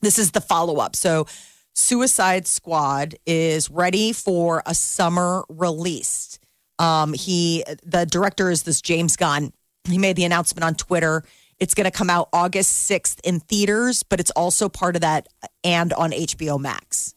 This 0.00 0.18
is 0.18 0.30
the 0.30 0.40
follow 0.40 0.76
up. 0.76 0.96
So, 0.96 1.26
Suicide 1.74 2.46
Squad 2.46 3.14
is 3.26 3.70
ready 3.70 4.12
for 4.12 4.62
a 4.66 4.74
summer 4.74 5.44
release. 5.48 6.38
Um, 6.78 7.12
he, 7.12 7.62
the 7.84 8.04
director 8.04 8.50
is 8.50 8.64
this 8.64 8.80
James 8.80 9.16
Gunn. 9.16 9.52
He 9.84 9.98
made 9.98 10.16
the 10.16 10.24
announcement 10.24 10.64
on 10.64 10.74
Twitter. 10.74 11.24
It's 11.60 11.74
going 11.74 11.84
to 11.84 11.90
come 11.90 12.08
out 12.10 12.28
August 12.32 12.90
6th 12.90 13.20
in 13.24 13.40
theaters, 13.40 14.02
but 14.02 14.20
it's 14.20 14.30
also 14.32 14.68
part 14.68 14.94
of 14.94 15.02
that 15.02 15.28
and 15.64 15.92
on 15.92 16.12
HBO 16.12 16.58
Max. 16.58 17.14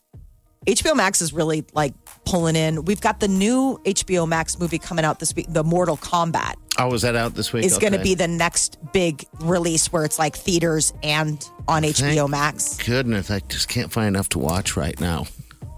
HBO 0.67 0.95
Max 0.95 1.21
is 1.21 1.33
really 1.33 1.65
like 1.73 1.93
pulling 2.25 2.55
in. 2.55 2.85
We've 2.85 3.01
got 3.01 3.19
the 3.19 3.27
new 3.27 3.79
HBO 3.85 4.27
Max 4.27 4.59
movie 4.59 4.77
coming 4.79 5.05
out 5.05 5.19
this 5.19 5.35
week, 5.35 5.47
the 5.49 5.63
Mortal 5.63 5.97
Kombat 5.97 6.53
Oh, 6.79 6.89
was 6.89 7.03
that 7.03 7.15
out 7.15 7.35
this 7.35 7.53
week? 7.53 7.65
is 7.65 7.77
going 7.77 7.93
to 7.93 7.99
be 7.99 8.15
the 8.15 8.27
next 8.27 8.77
big 8.91 9.23
release 9.41 9.91
where 9.91 10.03
it's 10.05 10.17
like 10.17 10.35
theaters 10.35 10.93
and 11.03 11.47
on 11.67 11.83
HBO 11.83 12.27
Max. 12.29 12.77
Goodness, 12.83 13.29
I 13.29 13.39
just 13.39 13.67
can't 13.69 13.91
find 13.91 14.07
enough 14.07 14.29
to 14.29 14.39
watch 14.39 14.75
right 14.75 14.99
now. 14.99 15.25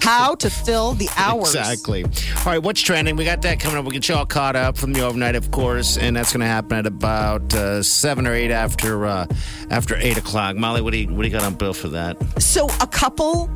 How 0.00 0.34
to 0.36 0.50
fill 0.50 0.92
the 0.92 1.08
hours. 1.16 1.54
Exactly. 1.54 2.04
All 2.04 2.44
right, 2.46 2.58
what's 2.58 2.80
trending? 2.80 3.16
We 3.16 3.24
got 3.24 3.42
that 3.42 3.60
coming 3.60 3.78
up. 3.78 3.84
We'll 3.84 3.92
get 3.92 4.08
you 4.08 4.14
all 4.14 4.26
caught 4.26 4.56
up 4.56 4.76
from 4.76 4.92
the 4.92 5.00
overnight, 5.00 5.34
of 5.34 5.50
course, 5.50 5.96
and 5.96 6.16
that's 6.16 6.32
going 6.32 6.40
to 6.40 6.46
happen 6.46 6.78
at 6.78 6.86
about 6.86 7.54
uh, 7.54 7.82
seven 7.82 8.26
or 8.26 8.34
eight 8.34 8.50
after 8.50 9.06
uh, 9.06 9.26
after 9.70 9.96
eight 9.96 10.18
o'clock. 10.18 10.56
Molly, 10.56 10.82
what 10.82 10.92
do 10.92 10.98
you 10.98 11.08
what 11.08 11.22
do 11.22 11.28
you 11.28 11.32
got 11.32 11.44
on 11.44 11.54
bill 11.54 11.74
for 11.74 11.88
that? 11.88 12.16
So 12.40 12.66
a 12.80 12.86
couple 12.86 13.48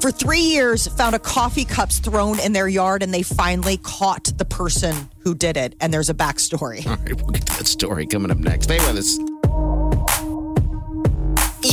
for 0.00 0.10
three 0.10 0.40
years 0.40 0.88
found 0.88 1.14
a 1.14 1.18
coffee 1.18 1.64
cups 1.64 2.00
thrown 2.00 2.40
in 2.40 2.52
their 2.52 2.66
yard 2.66 3.04
and 3.04 3.14
they 3.14 3.22
finally 3.22 3.76
caught 3.78 4.24
the 4.36 4.44
person 4.44 4.94
who 5.20 5.34
did 5.34 5.56
it. 5.56 5.76
And 5.80 5.94
there's 5.94 6.10
a 6.10 6.14
backstory. 6.14 6.84
All 6.86 6.96
right, 6.96 7.14
we'll 7.14 7.30
get 7.30 7.46
to 7.46 7.58
that 7.58 7.66
story 7.66 8.06
coming 8.06 8.30
up 8.30 8.38
next. 8.38 8.64
Stay 8.64 8.78
with 8.78 8.98
us. 8.98 9.31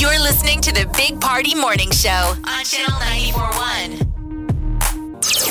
You're 0.00 0.18
listening 0.18 0.62
to 0.62 0.72
the 0.72 0.90
Big 0.96 1.20
Party 1.20 1.54
Morning 1.54 1.90
Show 1.90 2.08
on 2.10 2.64
Channel 2.64 2.98
941. 3.00 3.90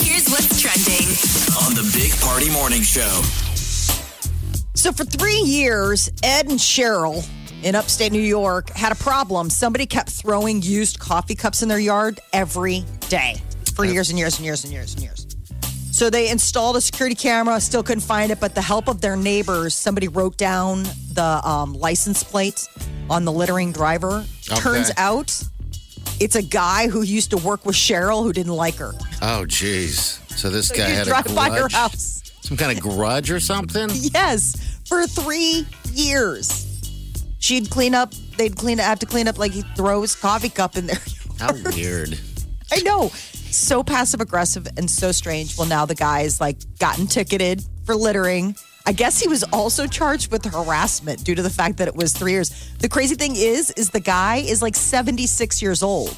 Here's 0.01 0.27
what's 0.27 0.59
trending. 0.59 1.05
On 1.67 1.75
the 1.75 1.87
Big 1.93 2.19
Party 2.19 2.49
Morning 2.49 2.81
Show. 2.81 3.21
So 4.73 4.91
for 4.91 5.03
three 5.03 5.37
years, 5.37 6.09
Ed 6.23 6.49
and 6.49 6.57
Cheryl 6.57 7.23
in 7.61 7.75
upstate 7.75 8.11
New 8.11 8.19
York 8.19 8.71
had 8.71 8.91
a 8.91 8.95
problem. 8.95 9.51
Somebody 9.51 9.85
kept 9.85 10.09
throwing 10.09 10.63
used 10.63 10.97
coffee 10.97 11.35
cups 11.35 11.61
in 11.61 11.69
their 11.69 11.77
yard 11.77 12.19
every 12.33 12.85
day 13.07 13.35
for 13.75 13.85
years 13.85 14.09
and 14.09 14.17
years 14.17 14.39
and 14.39 14.47
years 14.47 14.63
and 14.63 14.73
years 14.73 14.95
and 14.95 15.03
years. 15.03 15.28
So 15.99 16.09
they 16.09 16.29
installed 16.29 16.77
a 16.77 16.81
security 16.81 17.13
camera, 17.13 17.59
still 17.59 17.83
couldn't 17.83 18.03
find 18.03 18.31
it, 18.31 18.39
but 18.39 18.55
the 18.55 18.61
help 18.61 18.87
of 18.87 19.01
their 19.01 19.17
neighbors, 19.17 19.75
somebody 19.75 20.07
wrote 20.07 20.37
down 20.37 20.83
the 21.11 21.41
um, 21.43 21.73
license 21.73 22.23
plate 22.23 22.69
on 23.09 23.25
the 23.25 23.33
littering 23.33 23.73
driver. 23.73 24.23
Turns 24.43 24.91
out 24.95 25.37
it's 26.21 26.37
a 26.37 26.41
guy 26.41 26.87
who 26.87 27.01
used 27.01 27.31
to 27.31 27.37
work 27.37 27.65
with 27.65 27.75
Cheryl 27.75 28.23
who 28.23 28.31
didn't 28.31 28.53
like 28.53 28.75
her. 28.75 28.93
Oh, 29.21 29.43
jeez. 29.45 30.21
So 30.31 30.49
this 30.49 30.69
So 30.69 30.75
guy 30.75 30.87
had 30.87 31.07
a 31.07 31.09
drive 31.09 31.35
by 31.35 31.49
her 31.49 31.59
grudge? 31.63 31.73
house. 31.73 32.31
Some 32.43 32.55
kind 32.55 32.77
of 32.77 32.81
grudge 32.81 33.29
or 33.29 33.41
something? 33.41 33.89
Yes, 33.93 34.79
for 34.87 35.05
three 35.05 35.67
years. 35.91 36.65
She'd 37.39 37.69
clean 37.69 37.93
up. 37.93 38.13
They'd 38.37 38.55
clean 38.55 38.77
have 38.77 38.99
to 38.99 39.05
clean 39.05 39.27
up 39.27 39.37
like 39.37 39.51
he 39.51 39.63
throws 39.75 40.15
coffee 40.15 40.47
cup 40.47 40.77
in 40.77 40.87
there. 40.87 41.01
How 41.39 41.51
weird. 41.75 42.17
I 42.71 42.81
know, 42.83 43.11
so 43.51 43.83
passive 43.83 44.21
aggressive 44.21 44.67
and 44.77 44.89
so 44.89 45.11
strange. 45.11 45.57
Well, 45.57 45.67
now 45.67 45.85
the 45.85 45.95
guy's 45.95 46.39
like 46.39 46.57
gotten 46.79 47.07
ticketed 47.07 47.63
for 47.85 47.95
littering. 47.95 48.55
I 48.85 48.91
guess 48.91 49.19
he 49.19 49.27
was 49.27 49.43
also 49.53 49.85
charged 49.85 50.31
with 50.31 50.45
harassment 50.45 51.23
due 51.23 51.35
to 51.35 51.41
the 51.41 51.49
fact 51.49 51.77
that 51.77 51.87
it 51.87 51.95
was 51.95 52.13
three 52.13 52.31
years. 52.31 52.71
The 52.79 52.89
crazy 52.89 53.15
thing 53.15 53.35
is, 53.35 53.71
is 53.71 53.89
the 53.89 53.99
guy 53.99 54.37
is 54.37 54.61
like 54.61 54.75
seventy 54.75 55.27
six 55.27 55.61
years 55.61 55.83
old. 55.83 56.17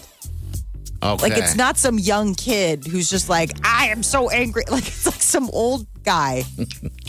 Okay. 1.03 1.29
Like 1.29 1.37
it's 1.37 1.55
not 1.55 1.77
some 1.77 1.97
young 1.97 2.35
kid 2.35 2.85
who's 2.85 3.09
just 3.09 3.27
like, 3.27 3.51
I 3.63 3.87
am 3.87 4.03
so 4.03 4.29
angry. 4.29 4.63
Like 4.71 4.87
it's 4.87 5.05
like 5.05 5.21
some 5.21 5.49
old 5.51 5.87
guy 6.03 6.43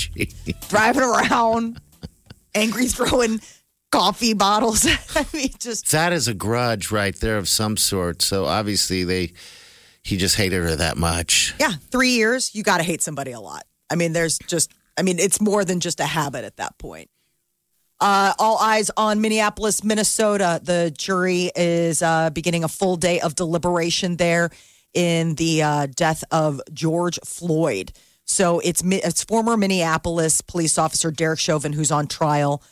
driving 0.68 1.02
around, 1.02 1.80
angry, 2.54 2.86
throwing 2.86 3.40
coffee 3.90 4.32
bottles. 4.32 4.86
I 5.14 5.26
mean, 5.34 5.50
just 5.58 5.90
That 5.92 6.12
is 6.12 6.26
a 6.26 6.34
grudge 6.34 6.90
right 6.90 7.14
there 7.14 7.36
of 7.36 7.48
some 7.48 7.76
sort. 7.76 8.22
So 8.22 8.46
obviously 8.46 9.04
they 9.04 9.34
he 10.02 10.16
just 10.16 10.36
hated 10.36 10.62
her 10.62 10.76
that 10.76 10.96
much. 10.96 11.54
yeah, 11.60 11.72
three 11.90 12.10
years. 12.10 12.54
You 12.54 12.62
got 12.62 12.78
to 12.78 12.82
hate 12.82 13.02
somebody 13.02 13.32
a 13.32 13.40
lot. 13.40 13.64
I 13.90 13.94
mean, 13.94 14.12
there's 14.12 14.38
just. 14.46 14.72
I 14.98 15.02
mean, 15.02 15.18
it's 15.18 15.40
more 15.40 15.64
than 15.64 15.80
just 15.80 16.00
a 16.00 16.04
habit 16.04 16.44
at 16.44 16.56
that 16.58 16.76
point. 16.76 17.08
Uh, 17.98 18.34
all 18.38 18.58
eyes 18.58 18.90
on 18.96 19.20
Minneapolis, 19.20 19.84
Minnesota. 19.84 20.60
The 20.62 20.92
jury 20.96 21.50
is 21.54 22.02
uh, 22.02 22.30
beginning 22.30 22.64
a 22.64 22.68
full 22.68 22.96
day 22.96 23.20
of 23.20 23.34
deliberation 23.34 24.16
there 24.16 24.50
in 24.92 25.36
the 25.36 25.62
uh, 25.62 25.86
death 25.86 26.24
of 26.30 26.60
George 26.72 27.18
Floyd. 27.24 27.92
So 28.24 28.60
it's 28.60 28.82
it's 28.84 29.24
former 29.24 29.56
Minneapolis 29.56 30.40
police 30.40 30.78
officer 30.78 31.10
Derek 31.10 31.38
Chauvin 31.38 31.72
who's 31.72 31.92
on 31.92 32.06
trial. 32.06 32.62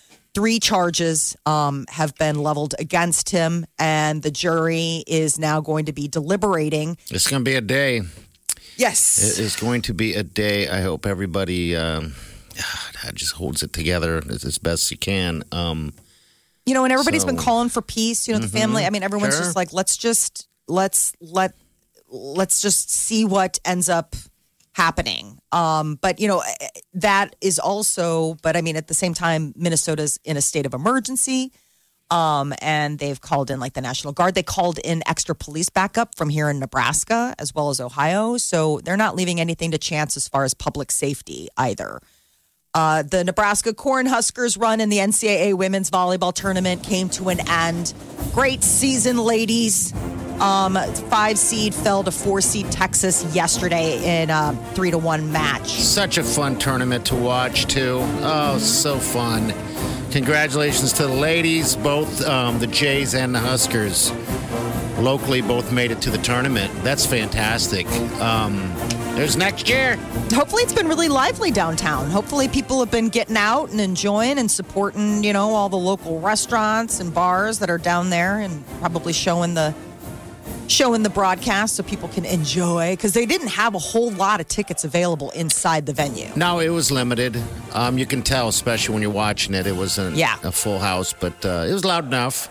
Three 0.40 0.58
charges 0.58 1.36
um, 1.44 1.84
have 1.90 2.14
been 2.14 2.38
leveled 2.42 2.74
against 2.78 3.28
him, 3.28 3.66
and 3.78 4.22
the 4.22 4.30
jury 4.30 5.04
is 5.06 5.38
now 5.38 5.60
going 5.60 5.84
to 5.84 5.92
be 5.92 6.08
deliberating. 6.08 6.96
It's 7.10 7.26
going 7.28 7.44
to 7.44 7.50
be 7.50 7.56
a 7.56 7.60
day. 7.60 8.00
Yes, 8.78 9.18
It 9.38 9.42
is 9.44 9.54
going 9.56 9.82
to 9.82 9.92
be 9.92 10.14
a 10.14 10.22
day. 10.22 10.66
I 10.66 10.80
hope 10.80 11.04
everybody 11.04 11.76
um, 11.76 12.14
just 13.12 13.32
holds 13.34 13.62
it 13.62 13.74
together 13.74 14.22
as, 14.30 14.42
as 14.46 14.56
best 14.56 14.90
you 14.90 14.96
can. 14.96 15.42
Um, 15.52 15.92
you 16.64 16.72
know, 16.72 16.84
and 16.84 16.92
everybody's 16.94 17.20
So- 17.20 17.28
Mm-hmm. 17.28 17.36
been 17.36 17.44
calling 17.44 17.68
for 17.68 17.82
peace. 17.82 18.26
You 18.26 18.32
know, 18.32 18.40
the 18.40 18.48
family. 18.48 18.86
I 18.86 18.88
mean, 18.90 19.02
everyone's 19.02 19.34
Sure. 19.34 19.42
just 19.44 19.56
like, 19.56 19.74
let's 19.74 19.98
just 19.98 20.48
let's 20.68 21.12
let 21.20 21.52
let's 22.08 22.62
just 22.62 22.90
see 22.90 23.26
what 23.26 23.58
ends 23.66 23.90
up 23.90 24.16
happening. 24.72 25.38
Um, 25.52 25.98
but 26.00 26.20
you 26.20 26.28
know, 26.28 26.42
that 26.94 27.36
is 27.40 27.58
also. 27.58 28.36
But 28.42 28.56
I 28.56 28.60
mean, 28.60 28.76
at 28.76 28.88
the 28.88 28.94
same 28.94 29.14
time, 29.14 29.52
Minnesota's 29.56 30.18
in 30.24 30.36
a 30.36 30.42
state 30.42 30.66
of 30.66 30.74
emergency. 30.74 31.52
Um, 32.10 32.52
and 32.60 32.98
they've 32.98 33.20
called 33.20 33.52
in 33.52 33.60
like 33.60 33.74
the 33.74 33.80
National 33.80 34.12
Guard. 34.12 34.34
They 34.34 34.42
called 34.42 34.78
in 34.78 35.00
extra 35.06 35.32
police 35.32 35.68
backup 35.68 36.16
from 36.16 36.28
here 36.28 36.50
in 36.50 36.58
Nebraska 36.58 37.36
as 37.38 37.54
well 37.54 37.70
as 37.70 37.80
Ohio. 37.80 38.36
So 38.36 38.80
they're 38.82 38.96
not 38.96 39.14
leaving 39.14 39.40
anything 39.40 39.70
to 39.70 39.78
chance 39.78 40.16
as 40.16 40.26
far 40.26 40.42
as 40.42 40.52
public 40.52 40.90
safety 40.90 41.48
either. 41.56 42.00
Uh, 42.72 43.02
the 43.02 43.24
Nebraska 43.24 43.72
Cornhuskers 43.72 44.60
run 44.60 44.80
in 44.80 44.90
the 44.90 44.98
NCAA 44.98 45.54
women's 45.54 45.90
volleyball 45.90 46.32
tournament 46.32 46.84
came 46.84 47.08
to 47.10 47.28
an 47.28 47.40
end. 47.48 47.92
Great 48.32 48.62
season, 48.62 49.18
ladies. 49.18 49.92
Um, 50.40 50.76
five 51.10 51.36
seed 51.36 51.74
fell 51.74 52.04
to 52.04 52.10
four 52.12 52.40
seed 52.40 52.70
Texas 52.70 53.24
yesterday 53.34 54.22
in 54.22 54.30
a 54.30 54.56
three 54.74 54.90
to 54.92 54.98
one 54.98 55.32
match. 55.32 55.68
such 55.68 56.16
a 56.16 56.22
fun 56.22 56.58
tournament 56.58 57.06
to 57.06 57.16
watch, 57.16 57.66
too. 57.66 57.98
Oh, 58.00 58.56
so 58.58 58.98
fun. 58.98 59.52
Congratulations 60.12 60.92
to 60.94 61.06
the 61.06 61.12
ladies, 61.12 61.76
both 61.76 62.24
um, 62.26 62.58
the 62.58 62.66
Jays 62.68 63.14
and 63.14 63.34
the 63.34 63.40
Huskers. 63.40 64.12
Locally, 64.98 65.40
both 65.40 65.72
made 65.72 65.90
it 65.90 66.00
to 66.02 66.10
the 66.10 66.18
tournament. 66.18 66.72
That's 66.84 67.04
fantastic. 67.04 67.86
Um, 68.20 68.72
there's 69.14 69.36
next 69.36 69.68
year. 69.68 69.96
Hopefully, 70.32 70.62
it's 70.62 70.72
been 70.72 70.88
really 70.88 71.08
lively 71.08 71.50
downtown. 71.50 72.08
Hopefully, 72.10 72.48
people 72.48 72.80
have 72.80 72.90
been 72.90 73.08
getting 73.08 73.36
out 73.36 73.70
and 73.70 73.80
enjoying 73.80 74.38
and 74.38 74.50
supporting, 74.50 75.22
you 75.24 75.32
know, 75.32 75.50
all 75.54 75.68
the 75.68 75.76
local 75.76 76.20
restaurants 76.20 77.00
and 77.00 77.12
bars 77.12 77.58
that 77.58 77.68
are 77.70 77.78
down 77.78 78.10
there, 78.10 78.38
and 78.40 78.64
probably 78.80 79.12
showing 79.12 79.54
the 79.54 79.74
showing 80.68 81.02
the 81.02 81.10
broadcast 81.10 81.74
so 81.74 81.82
people 81.82 82.08
can 82.08 82.24
enjoy 82.24 82.92
because 82.92 83.12
they 83.12 83.26
didn't 83.26 83.48
have 83.48 83.74
a 83.74 83.78
whole 83.78 84.12
lot 84.12 84.40
of 84.40 84.46
tickets 84.46 84.84
available 84.84 85.30
inside 85.32 85.84
the 85.84 85.92
venue. 85.92 86.28
No, 86.36 86.60
it 86.60 86.68
was 86.68 86.92
limited. 86.92 87.36
Um, 87.72 87.98
you 87.98 88.06
can 88.06 88.22
tell, 88.22 88.46
especially 88.46 88.92
when 88.92 89.02
you're 89.02 89.10
watching 89.10 89.52
it. 89.54 89.66
It 89.66 89.74
wasn't 89.74 90.14
Yeah. 90.14 90.36
a 90.44 90.52
full 90.52 90.78
house, 90.78 91.12
but 91.12 91.44
uh, 91.44 91.66
it 91.68 91.72
was 91.72 91.84
loud 91.84 92.06
enough. 92.06 92.48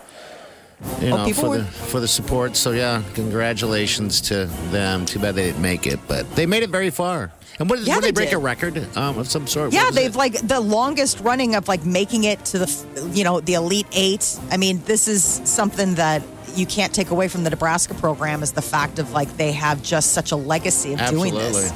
You 1.01 1.09
know, 1.09 1.25
people 1.25 1.43
for 1.43 1.57
the 1.57 1.63
for 1.65 1.99
the 1.99 2.07
support. 2.07 2.55
So 2.55 2.71
yeah, 2.71 3.03
congratulations 3.13 4.21
to 4.21 4.45
them. 4.71 5.05
Too 5.05 5.19
bad 5.19 5.35
they 5.35 5.47
didn't 5.47 5.61
make 5.61 5.85
it, 5.87 5.99
but 6.07 6.29
they 6.35 6.45
made 6.45 6.63
it 6.63 6.69
very 6.69 6.89
far. 6.89 7.31
And 7.59 7.69
what 7.69 7.79
did, 7.79 7.87
Yeah, 7.87 7.95
what 7.95 8.01
they 8.01 8.07
they 8.07 8.11
break 8.13 8.29
did. 8.29 8.35
a 8.35 8.39
record 8.39 8.97
um, 8.97 9.17
of 9.17 9.29
some 9.29 9.45
sort? 9.47 9.73
Yeah, 9.73 9.91
they've 9.91 10.15
it? 10.15 10.17
like 10.17 10.33
the 10.47 10.61
longest 10.61 11.19
running 11.19 11.55
of 11.55 11.67
like 11.67 11.85
making 11.85 12.23
it 12.23 12.43
to 12.45 12.59
the 12.59 13.09
you 13.11 13.23
know 13.25 13.41
the 13.41 13.55
elite 13.55 13.87
eight. 13.91 14.39
I 14.51 14.57
mean, 14.57 14.81
this 14.85 15.07
is 15.09 15.23
something 15.43 15.95
that 15.95 16.23
you 16.55 16.65
can't 16.65 16.93
take 16.93 17.11
away 17.11 17.27
from 17.27 17.43
the 17.43 17.49
Nebraska 17.49 17.93
program 17.95 18.41
is 18.41 18.53
the 18.53 18.61
fact 18.61 18.99
of 18.99 19.11
like 19.11 19.35
they 19.37 19.51
have 19.51 19.83
just 19.83 20.13
such 20.13 20.31
a 20.31 20.35
legacy 20.35 20.93
of 20.93 20.99
doing 21.09 21.33
this 21.33 21.73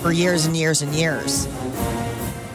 for 0.00 0.10
years 0.10 0.46
and 0.46 0.56
years 0.56 0.80
and 0.82 0.94
years. 0.94 1.46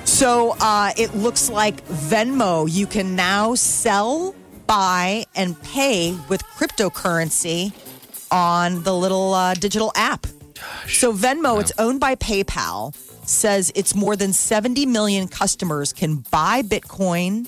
So 0.05 0.55
uh, 0.59 0.91
it 0.97 1.15
looks 1.15 1.49
like 1.49 1.85
Venmo, 1.85 2.67
you 2.69 2.85
can 2.87 3.15
now 3.15 3.55
sell, 3.55 4.35
buy, 4.67 5.25
and 5.35 5.61
pay 5.63 6.17
with 6.29 6.43
cryptocurrency 6.43 7.71
on 8.31 8.83
the 8.83 8.93
little 8.93 9.33
uh, 9.33 9.53
digital 9.53 9.91
app. 9.95 10.25
So 10.87 11.13
Venmo, 11.13 11.59
it's 11.59 11.71
owned 11.77 11.99
by 11.99 12.15
PayPal, 12.15 12.95
says 13.27 13.71
it's 13.75 13.95
more 13.95 14.15
than 14.15 14.33
70 14.33 14.85
million 14.85 15.27
customers 15.27 15.93
can 15.93 16.17
buy 16.31 16.61
Bitcoin, 16.61 17.47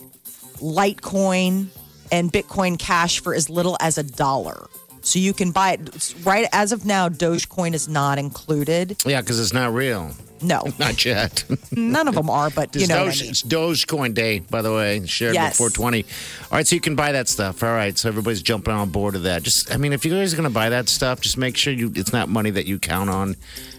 Litecoin, 0.57 1.67
and 2.11 2.31
Bitcoin 2.31 2.77
Cash 2.77 3.19
for 3.19 3.33
as 3.33 3.49
little 3.49 3.77
as 3.79 3.97
a 3.97 4.03
dollar. 4.03 4.67
So 5.01 5.19
you 5.19 5.33
can 5.33 5.51
buy 5.51 5.73
it 5.73 6.15
right 6.23 6.47
as 6.51 6.71
of 6.71 6.85
now. 6.85 7.09
Dogecoin 7.09 7.73
is 7.73 7.87
not 7.87 8.17
included. 8.17 9.01
yeah, 9.05 9.21
because 9.21 9.39
it's 9.39 9.53
not 9.53 9.73
real. 9.73 10.11
No, 10.41 10.61
Not 10.79 11.05
yet. 11.05 11.43
none 11.71 12.07
of 12.07 12.15
them 12.15 12.29
are, 12.29 12.49
but 12.49 12.75
you 12.75 12.81
It's 12.81 12.89
know 12.89 13.05
Doge, 13.05 13.19
I 13.19 13.21
mean. 13.23 13.29
It's 13.31 13.41
Dogecoin 13.43 14.13
Day, 14.13 14.39
by 14.39 14.61
the 14.61 14.73
way, 14.73 15.05
shared 15.05 15.33
Yes. 15.33 15.51
with 15.51 15.73
420. 15.75 16.03
All 16.03 16.57
right, 16.57 16.67
so 16.67 16.75
you 16.75 16.81
can 16.81 16.95
buy 16.95 17.13
that 17.13 17.27
stuff. 17.29 17.63
All 17.63 17.69
right, 17.73 17.97
so 17.97 18.09
everybody's 18.09 18.41
jumping 18.41 18.73
on 18.73 18.89
board 18.89 19.15
of 19.15 19.23
that. 19.23 19.43
Just, 19.43 19.73
I 19.73 19.77
mean, 19.77 19.93
if 19.93 20.03
you 20.05 20.11
guys 20.11 20.33
are 20.33 20.37
going 20.37 20.49
to 20.49 20.53
buy 20.53 20.69
that 20.69 20.89
stuff, 20.89 21.21
just 21.21 21.37
make 21.37 21.55
sure 21.57 21.71
you 21.73 21.91
it's 21.95 22.11
not 22.11 22.27
money 22.29 22.49
that 22.51 22.65
you 22.65 22.79
count 22.79 23.09
on 23.09 23.35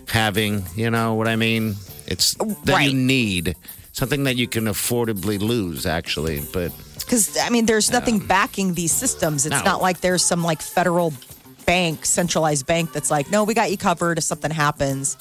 having. 0.09 0.65
You 0.75 0.91
know 0.91 1.15
what 1.15 1.29
I 1.29 1.37
mean? 1.37 1.77
It's 2.07 2.37
oh, 2.41 2.57
that 2.65 2.73
Right. 2.75 2.91
you 2.91 2.97
need 2.97 3.55
something 3.93 4.25
that 4.25 4.37
you 4.37 4.47
can 4.49 4.65
affordably 4.65 5.39
lose, 5.41 5.85
actually. 5.87 6.43
But 6.53 6.73
Because 7.01 7.37
I 7.39 7.51
mean, 7.51 7.67
there's 7.67 7.91
nothing 7.93 8.19
backing 8.19 8.75
these 8.75 8.93
systems. 8.93 9.47
It's 9.47 9.55
No. 9.57 9.63
not 9.65 9.83
like 9.83 10.01
there's 10.01 10.25
some 10.25 10.43
like 10.43 10.63
federal 10.63 11.13
bank, 11.67 12.07
centralized 12.07 12.67
bank 12.67 12.93
that's 12.93 13.11
like, 13.11 13.31
no, 13.31 13.45
we 13.45 13.53
got 13.55 13.71
you 13.71 13.77
covered 13.77 14.19
if 14.19 14.25
something 14.25 14.51
happens. 14.51 15.17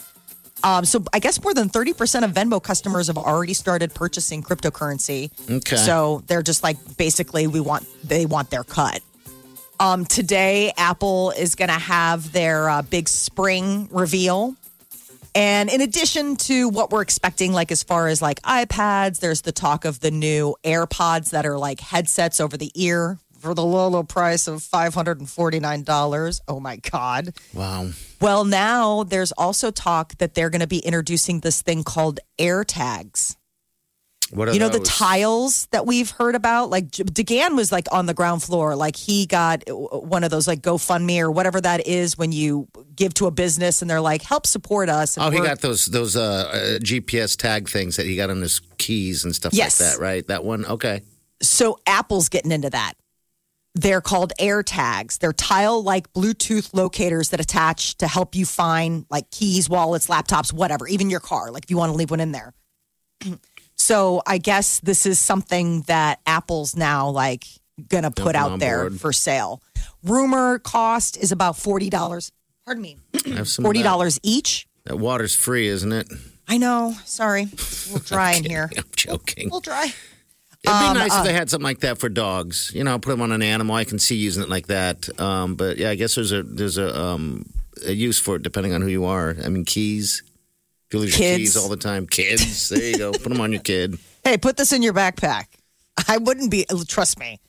Um, 0.65 0.83
so 0.83 1.03
I 1.13 1.19
guess 1.19 1.41
more 1.43 1.53
than 1.53 1.69
30% 1.69 2.23
of 2.23 2.31
Venmo 2.31 2.61
customers 2.61 3.05
have 3.05 3.19
already 3.19 3.53
started 3.53 3.93
purchasing 3.93 4.41
cryptocurrency. 4.41 5.29
Okay. 5.49 5.75
So 5.75 6.23
they're 6.25 6.41
just 6.41 6.63
like 6.63 6.77
basically 6.97 7.45
we 7.45 7.59
want 7.59 7.85
they 8.03 8.25
want 8.25 8.49
their 8.49 8.63
cut. 8.63 9.01
Um, 9.79 10.05
today, 10.05 10.73
Apple 10.75 11.31
is 11.31 11.53
going 11.53 11.69
to 11.69 11.73
have 11.73 12.31
their 12.31 12.69
uh, 12.69 12.81
big 12.81 13.07
spring 13.07 13.89
reveal. 13.91 14.55
And 15.35 15.69
in 15.69 15.81
addition 15.81 16.37
to 16.37 16.69
what 16.69 16.91
we're 16.91 17.01
expecting, 17.01 17.51
like 17.51 17.71
as 17.71 17.83
far 17.83 18.07
as 18.07 18.21
like 18.21 18.41
iPads, 18.43 19.19
there's 19.19 19.41
the 19.41 19.51
talk 19.51 19.85
of 19.85 19.99
the 19.99 20.09
new 20.09 20.55
AirPods 20.63 21.31
that 21.31 21.45
are 21.45 21.59
like 21.59 21.81
headsets 21.81 22.39
over 22.39 22.57
the 22.57 22.71
ear 22.73 23.19
for 23.45 23.53
the 23.53 23.63
low, 23.63 23.87
low 23.87 24.03
price 24.03 24.47
of 24.47 24.59
$549. 24.61 26.41
Oh 26.47 26.59
my 26.59 26.77
God. 26.77 27.33
wow, 27.53 27.89
Well, 28.19 28.43
now 28.45 29.03
there's 29.03 29.31
also 29.33 29.71
talk 29.71 30.17
that 30.17 30.33
they're 30.33 30.49
going 30.49 30.61
to 30.61 30.67
be 30.67 30.79
introducing 30.79 31.39
this 31.41 31.61
thing 31.61 31.83
called 31.83 32.19
AirTags. 32.39 33.35
what 34.31 34.49
are 34.49 34.53
You 34.53 34.59
know, 34.59 34.69
the 34.69 34.79
tiles 34.79 35.67
that 35.67 35.85
we've 35.85 36.09
heard 36.09 36.33
about? 36.35 36.69
Like 36.71 36.89
DeGan 36.89 37.55
was 37.55 37.71
like 37.71 37.87
on 37.91 38.07
the 38.07 38.13
ground 38.15 38.41
floor. 38.43 38.75
Like 38.75 38.95
he 38.95 39.25
got 39.27 39.63
uh, 39.69 39.73
one 39.75 40.23
of 40.23 40.31
those 40.31 40.47
like 40.47 40.61
GoFundMe 40.61 41.19
or 41.19 41.29
whatever 41.29 41.61
that 41.61 41.85
is 41.87 42.17
when 42.17 42.31
you 42.31 42.67
give 42.95 43.13
to 43.15 43.27
a 43.27 43.31
business 43.31 43.81
and 43.81 43.89
they're 43.89 44.01
like, 44.01 44.23
help 44.23 44.47
support 44.47 44.89
us. 44.89 45.17
Oh, 45.17 45.29
he 45.29 45.37
got 45.39 45.61
those 45.61 45.85
those 45.85 46.15
uh, 46.15 46.21
uh, 46.51 46.57
GPS 46.79 47.37
tag 47.37 47.69
things 47.69 47.97
that 47.97 48.05
he 48.07 48.15
got 48.15 48.29
on 48.31 48.41
his 48.41 48.59
keys 48.79 49.23
and 49.23 49.35
stuff 49.35 49.53
Yes. 49.53 49.79
like 49.79 49.91
that, 49.91 49.99
right? 50.01 50.27
That 50.27 50.43
one, 50.43 50.65
okay. 50.65 51.01
So 51.41 51.77
Apple's 51.85 52.29
getting 52.29 52.51
into 52.51 52.69
that. 52.71 52.93
They're 53.75 54.01
called 54.01 54.31
AirTags. 54.39 55.19
They're 55.19 55.33
tile 55.33 55.83
like 55.83 56.11
Bluetooth 56.13 56.73
locators 56.73 57.29
that 57.29 57.41
attach 57.41 57.97
to 57.97 58.07
help 58.07 58.33
you 58.33 58.45
find 58.45 59.05
like 59.09 59.29
keys, 59.31 59.69
wallets, 59.69 60.07
laptops, 60.07 60.53
whatever, 60.53 60.87
even 60.87 61.09
your 61.09 61.19
car, 61.19 61.51
like 61.51 61.65
if 61.65 61.69
you 61.71 61.77
want 61.77 61.91
to 61.91 61.97
leave 61.97 62.09
one 62.09 62.21
in 62.21 62.31
there. 62.31 62.53
so 63.75 64.21
I 64.25 64.37
guess 64.37 64.79
this 64.79 65.05
is 65.05 65.19
something 65.19 65.81
that 65.83 66.19
Apple's 66.25 66.75
now 66.75 67.09
like 67.09 67.43
gonna 67.89 68.11
put 68.11 68.33
Jumping 68.35 68.53
out 68.53 68.59
there 68.59 68.83
board. 68.89 69.01
for 69.01 69.11
sale. 69.11 69.61
Rumor 70.03 70.59
cost 70.59 71.17
is 71.17 71.31
about 71.33 71.57
forty 71.57 71.89
dollars. 71.89 72.31
Pardon 72.65 72.81
me. 72.81 72.97
Have 73.35 73.47
some 73.49 73.63
of 73.63 73.67
Forty 73.67 73.79
that. 73.79 73.83
dollars 73.89 74.19
each. 74.23 74.67
That 74.85 74.97
water's 74.99 75.35
free, 75.35 75.67
isn't 75.67 75.91
it? 75.91 76.07
I 76.47 76.57
know. 76.57 76.95
Sorry. 77.05 77.45
Little 77.45 77.99
dry 77.99 78.33
in 78.33 78.43
here. 78.49 78.69
I'm 78.77 78.83
joking. 78.95 79.43
A 79.43 79.55
little 79.55 79.59
dry. 79.59 79.93
It'd 80.67 80.79
be 80.79 80.85
Um, 80.87 80.93
nice 80.97 81.13
uh, 81.13 81.19
if 81.19 81.23
they 81.25 81.33
had 81.33 81.49
something 81.49 81.63
like 81.63 81.79
that 81.81 81.97
for 81.97 82.09
dogs. 82.09 82.71
You 82.73 82.83
know, 82.83 82.97
put 82.99 83.11
them 83.11 83.21
on 83.21 83.31
an 83.31 83.41
animal. 83.41 83.75
I 83.75 83.83
can 83.83 83.99
see 83.99 84.15
using 84.15 84.43
it 84.43 84.49
like 84.49 84.67
that. 84.67 85.07
Um, 85.19 85.55
but 85.55 85.77
yeah, 85.77 85.89
I 85.89 85.95
guess 85.95 86.15
there's 86.15 86.31
a 86.31 86.43
there's 86.43 86.77
a 86.77 86.97
um, 86.99 87.45
a 87.85 87.91
use 87.93 88.19
for 88.19 88.35
it 88.37 88.43
depending 88.43 88.73
on 88.73 88.81
who 88.81 88.87
you 88.87 89.05
are. 89.05 89.35
I 89.43 89.49
mean, 89.49 89.65
keys. 89.65 90.23
If 90.87 90.93
you 90.93 90.99
lose 90.99 91.17
your 91.17 91.27
Kids. 91.27 91.37
keys 91.39 91.57
all 91.57 91.67
the 91.69 91.77
time, 91.77 92.05
kids. 92.07 92.69
There 92.69 92.79
you 92.81 92.97
go. 92.99 93.11
Put 93.11 93.23
them 93.29 93.41
on 93.41 93.51
your 93.51 93.61
kid. 93.61 93.97
Hey, 94.25 94.37
put 94.39 94.57
this 94.57 94.73
in 94.73 94.81
your 94.81 94.93
backpack. 94.93 95.45
I 96.07 96.17
wouldn't 96.17 96.49
be. 96.49 96.65
Trust 96.87 97.19
me. 97.19 97.39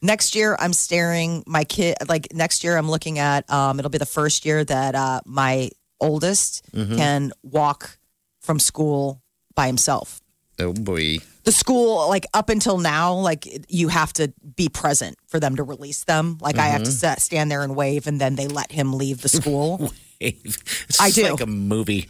Next 0.00 0.36
year, 0.36 0.54
I'm 0.60 0.72
staring 0.72 1.42
my 1.44 1.64
kid. 1.64 1.96
Like 2.08 2.32
next 2.32 2.62
year, 2.62 2.76
I'm 2.76 2.88
looking 2.88 3.18
at. 3.18 3.50
Um, 3.50 3.80
it'll 3.80 3.90
be 3.90 3.98
the 3.98 4.06
first 4.06 4.46
year 4.46 4.64
that 4.64 4.94
uh, 4.94 5.20
my 5.26 5.70
oldest 6.00 6.62
Mm-hmm. 6.72 6.96
can 6.96 7.32
walk 7.42 7.98
from 8.40 8.60
school 8.60 9.20
by 9.56 9.66
himself. 9.66 10.20
Oh 10.60 10.72
boy. 10.72 11.18
The 11.44 11.52
school, 11.52 12.06
like 12.08 12.26
up 12.34 12.50
until 12.50 12.78
now, 12.78 13.14
like 13.14 13.48
you 13.68 13.88
have 13.88 14.12
to 14.14 14.32
be 14.56 14.68
present 14.68 15.16
for 15.26 15.40
them 15.40 15.56
to 15.56 15.62
release 15.62 16.04
them. 16.04 16.36
Like 16.40 16.56
I 16.56 16.64
Mm-hmm. 16.64 16.72
have 16.72 16.82
to 16.84 16.90
set, 16.92 17.20
stand 17.22 17.50
there 17.50 17.62
and 17.62 17.74
wave, 17.74 18.06
and 18.06 18.20
then 18.20 18.36
they 18.36 18.46
let 18.46 18.70
him 18.70 18.92
leave 18.92 19.22
the 19.22 19.28
school. 19.40 19.92
It's 20.20 21.00
I 21.00 21.10
do. 21.10 21.30
like 21.30 21.40
a 21.40 21.46
movie. 21.46 22.08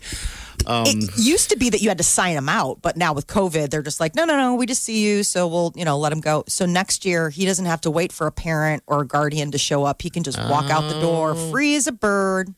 Um, 0.67 0.85
it 0.87 1.17
used 1.17 1.49
to 1.51 1.57
be 1.57 1.71
that 1.71 1.81
you 1.81 1.89
had 1.89 1.97
to 1.99 2.05
sign 2.05 2.37
him 2.37 2.49
out, 2.49 2.83
but 2.83 2.97
now 2.97 3.15
with 3.15 3.27
COVID, 3.29 3.71
they're 3.71 3.81
just 3.83 3.99
like, 4.01 4.15
no, 4.15 4.25
no, 4.27 4.37
no, 4.37 4.57
we 4.57 4.67
just 4.67 4.83
see 4.83 5.03
you, 5.03 5.23
so 5.23 5.47
we'll, 5.49 5.73
you 5.75 5.87
know, 5.87 5.97
let 5.97 6.13
him 6.13 6.21
go. 6.21 6.45
So 6.49 6.67
next 6.67 7.07
year, 7.07 7.31
he 7.31 7.47
doesn't 7.47 7.65
have 7.65 7.81
to 7.83 7.91
wait 7.91 8.13
for 8.13 8.27
a 8.27 8.33
parent 8.33 8.83
or 8.87 9.01
a 9.03 9.07
guardian 9.07 9.53
to 9.53 9.59
show 9.59 9.85
up. 9.85 10.03
He 10.03 10.11
can 10.11 10.23
just 10.23 10.39
walk 10.51 10.69
out 10.69 10.87
the 10.93 11.01
door, 11.01 11.31
Oh. 11.35 11.51
free 11.51 11.77
as 11.77 11.87
a 11.87 11.93
bird. 11.93 12.53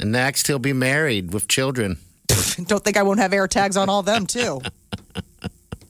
And 0.00 0.10
next, 0.10 0.48
he'll 0.48 0.58
be 0.58 0.72
married 0.72 1.32
with 1.32 1.46
children. 1.46 1.98
Don't 2.64 2.82
think 2.82 2.96
I 2.96 3.02
won't 3.04 3.20
have 3.20 3.32
air 3.32 3.46
tags 3.46 3.76
on 3.76 3.88
all 3.88 4.02
them 4.02 4.26
too. 4.26 4.60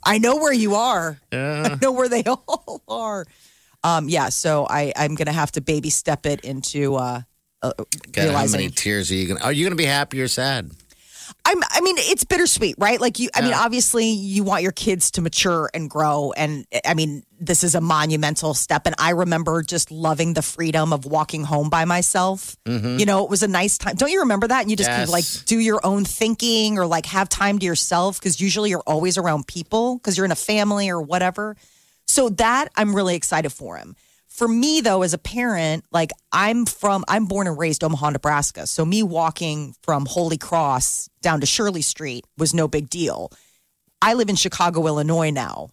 I 0.06 0.18
know 0.18 0.36
where 0.36 0.52
you 0.52 0.76
are. 0.76 1.18
I 1.32 1.76
know 1.82 1.92
where 1.92 2.08
they 2.08 2.22
all 2.26 2.82
are. 2.88 3.26
Um, 3.84 4.08
yeah, 4.08 4.30
so 4.30 4.66
I, 4.68 4.92
I'm 4.96 5.14
gonna 5.14 5.32
have 5.32 5.52
to 5.52 5.60
baby 5.60 5.90
step 5.90 6.26
it 6.26 6.40
into 6.40 6.94
uh, 6.96 7.22
uh, 7.62 7.72
God, 7.76 7.86
how 8.16 8.24
realizing. 8.24 8.60
many 8.60 8.70
tears 8.70 9.10
are 9.10 9.14
you 9.14 9.28
gonna? 9.28 9.40
Are 9.40 9.52
you 9.52 9.64
gonna 9.64 9.76
be 9.76 9.84
happy 9.84 10.20
or 10.20 10.28
sad? 10.28 10.70
I'm, 11.46 11.62
I 11.70 11.80
mean, 11.80 11.94
it's 11.98 12.24
bittersweet, 12.24 12.74
right? 12.76 13.00
Like 13.00 13.20
you, 13.20 13.28
I 13.32 13.40
mean, 13.40 13.54
obviously 13.54 14.06
you 14.06 14.42
want 14.42 14.64
your 14.64 14.72
kids 14.72 15.12
to 15.12 15.22
mature 15.22 15.70
and 15.72 15.88
grow. 15.88 16.32
And 16.36 16.66
I 16.84 16.94
mean, 16.94 17.22
this 17.38 17.62
is 17.62 17.76
a 17.76 17.80
monumental 17.80 18.52
step. 18.52 18.84
And 18.84 18.96
I 18.98 19.10
remember 19.10 19.62
just 19.62 19.92
loving 19.92 20.32
the 20.32 20.42
freedom 20.42 20.92
of 20.92 21.04
walking 21.04 21.44
home 21.44 21.70
by 21.70 21.84
myself. 21.84 22.56
Mm-hmm. 22.64 22.98
You 22.98 23.06
know, 23.06 23.22
it 23.22 23.30
was 23.30 23.44
a 23.44 23.48
nice 23.48 23.78
time. 23.78 23.94
Don't 23.94 24.10
you 24.10 24.20
remember 24.20 24.48
that? 24.48 24.62
And 24.62 24.70
you 24.70 24.76
just 24.76 24.90
kind 24.90 25.04
of 25.04 25.08
like 25.08 25.24
do 25.44 25.60
your 25.60 25.80
own 25.84 26.04
thinking 26.04 26.78
or 26.78 26.86
like 26.86 27.06
have 27.06 27.28
time 27.28 27.60
to 27.60 27.64
yourself 27.64 28.18
because 28.18 28.40
usually 28.40 28.70
you're 28.70 28.82
always 28.84 29.16
around 29.16 29.46
people 29.46 29.98
because 29.98 30.16
you're 30.16 30.26
in 30.26 30.32
a 30.32 30.36
family 30.36 30.88
or 30.88 31.00
whatever. 31.00 31.56
So 32.06 32.28
that 32.30 32.70
I'm 32.74 32.94
really 32.94 33.14
excited 33.14 33.50
for 33.50 33.76
him. 33.76 33.94
For 34.36 34.46
me 34.46 34.82
though, 34.82 35.00
as 35.00 35.14
a 35.14 35.18
parent, 35.18 35.86
like 35.90 36.12
I'm 36.30 36.66
from, 36.66 37.06
I'm 37.08 37.24
born 37.24 37.46
and 37.46 37.56
raised 37.56 37.82
Omaha, 37.82 38.10
Nebraska. 38.10 38.66
So 38.66 38.84
me 38.84 39.02
walking 39.02 39.74
from 39.82 40.04
Holy 40.04 40.36
Cross 40.36 41.08
down 41.22 41.40
to 41.40 41.46
Shirley 41.46 41.80
Street 41.80 42.26
was 42.36 42.52
no 42.52 42.68
big 42.68 42.90
deal. 42.90 43.32
I 44.02 44.12
live 44.12 44.28
in 44.28 44.36
Chicago, 44.36 44.86
Illinois 44.86 45.30
now. 45.30 45.70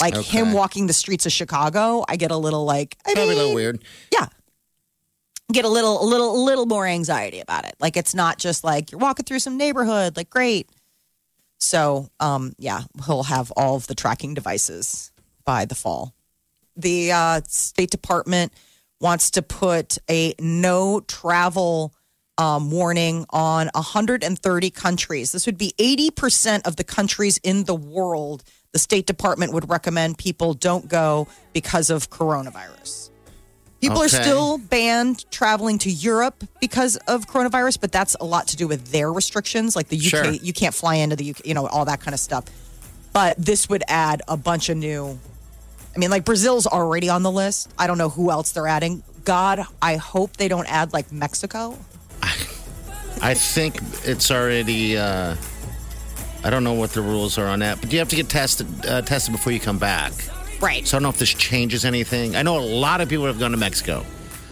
Like 0.00 0.14
him 0.14 0.52
walking 0.52 0.86
the 0.86 0.92
streets 0.92 1.26
of 1.26 1.32
Chicago, 1.32 2.04
I 2.08 2.14
get 2.14 2.30
a 2.30 2.36
little 2.36 2.64
like, 2.64 2.96
I 3.04 3.14
Probably 3.14 3.34
a 3.34 3.36
little 3.36 3.54
weird. 3.54 3.82
yeah. 4.12 4.26
Get 5.52 5.64
a 5.64 5.68
little, 5.68 6.00
a 6.00 6.06
little, 6.06 6.36
a 6.36 6.42
little 6.44 6.66
more 6.66 6.86
anxiety 6.86 7.40
about 7.40 7.64
it. 7.64 7.74
Like 7.80 7.96
it's 7.96 8.14
not 8.14 8.38
just 8.38 8.62
like 8.62 8.92
you're 8.92 9.00
walking 9.00 9.24
through 9.24 9.40
some 9.40 9.56
neighborhood, 9.56 10.16
like 10.16 10.30
great. 10.30 10.70
So, 11.58 12.08
um, 12.20 12.52
yeah, 12.58 12.82
he'll 13.06 13.24
have 13.24 13.50
all 13.56 13.74
of 13.74 13.88
the 13.88 13.96
tracking 13.96 14.34
devices 14.34 15.10
by 15.44 15.64
the 15.64 15.74
fall. 15.74 16.14
The 16.78 17.12
uh, 17.12 17.40
State 17.46 17.90
Department 17.90 18.52
wants 19.00 19.32
to 19.32 19.42
put 19.42 19.98
a 20.08 20.34
no 20.40 21.00
travel 21.00 21.92
um, 22.38 22.70
warning 22.70 23.26
on 23.30 23.68
130 23.74 24.70
countries. 24.70 25.32
This 25.32 25.44
would 25.46 25.58
be 25.58 25.74
80% 25.78 26.66
of 26.66 26.76
the 26.76 26.84
countries 26.84 27.38
in 27.42 27.64
the 27.64 27.74
world. 27.74 28.44
The 28.72 28.78
State 28.78 29.06
Department 29.06 29.52
would 29.52 29.68
recommend 29.68 30.18
people 30.18 30.54
don't 30.54 30.88
go 30.88 31.26
because 31.52 31.90
of 31.90 32.10
coronavirus. 32.10 33.10
People 33.80 34.02
are 34.02 34.08
still 34.08 34.58
banned 34.58 35.28
traveling 35.30 35.78
to 35.78 35.90
Europe 35.90 36.42
because 36.60 36.96
of 37.06 37.26
coronavirus, 37.26 37.80
but 37.80 37.92
that's 37.92 38.16
a 38.20 38.24
lot 38.24 38.48
to 38.48 38.56
do 38.56 38.66
with 38.66 38.88
their 38.90 39.12
restrictions. 39.12 39.76
Like 39.76 39.88
the 39.88 39.96
UK, 39.96 40.02
Sure. 40.02 40.30
you 40.32 40.52
can't 40.52 40.74
fly 40.74 40.96
into 40.96 41.14
the 41.14 41.30
UK, 41.30 41.46
you 41.46 41.54
know, 41.54 41.66
all 41.68 41.84
that 41.84 42.00
kind 42.00 42.12
of 42.12 42.18
stuff. 42.18 42.44
But 43.12 43.36
this 43.38 43.68
would 43.68 43.84
add 43.88 44.22
a 44.28 44.36
bunch 44.36 44.68
of 44.68 44.76
new. 44.76 45.18
I 45.94 45.98
mean, 45.98 46.10
like 46.10 46.24
Brazil's 46.24 46.66
already 46.66 47.08
on 47.08 47.22
the 47.22 47.30
list. 47.30 47.72
I 47.78 47.86
don't 47.86 47.98
know 47.98 48.08
who 48.10 48.30
else 48.30 48.52
they're 48.52 48.68
adding. 48.68 49.02
God, 49.24 49.60
I 49.82 49.96
hope 49.96 50.36
they 50.36 50.48
don't 50.48 50.66
add 50.72 50.92
like 50.92 51.10
Mexico. 51.12 51.76
I 53.20 53.34
think 53.34 53.80
it's 54.04 54.30
already. 54.30 54.96
Uh, 54.96 55.34
I 56.44 56.50
don't 56.50 56.62
know 56.62 56.74
what 56.74 56.90
the 56.90 57.02
rules 57.02 57.36
are 57.36 57.46
on 57.46 57.58
that, 57.60 57.80
but 57.80 57.92
you 57.92 57.98
have 57.98 58.08
to 58.10 58.16
get 58.16 58.28
tested 58.28 58.66
uh, 58.86 59.02
tested 59.02 59.32
before 59.32 59.52
you 59.52 59.58
come 59.60 59.78
back. 59.78 60.12
Right. 60.60 60.86
So 60.86 60.96
I 60.96 60.98
don't 60.98 61.02
know 61.04 61.08
if 61.10 61.18
this 61.18 61.34
changes 61.34 61.84
anything. 61.84 62.36
I 62.36 62.42
know 62.42 62.58
a 62.58 62.60
lot 62.60 63.00
of 63.00 63.08
people 63.08 63.26
have 63.26 63.38
gone 63.40 63.50
to 63.50 63.56
Mexico, 63.56 64.04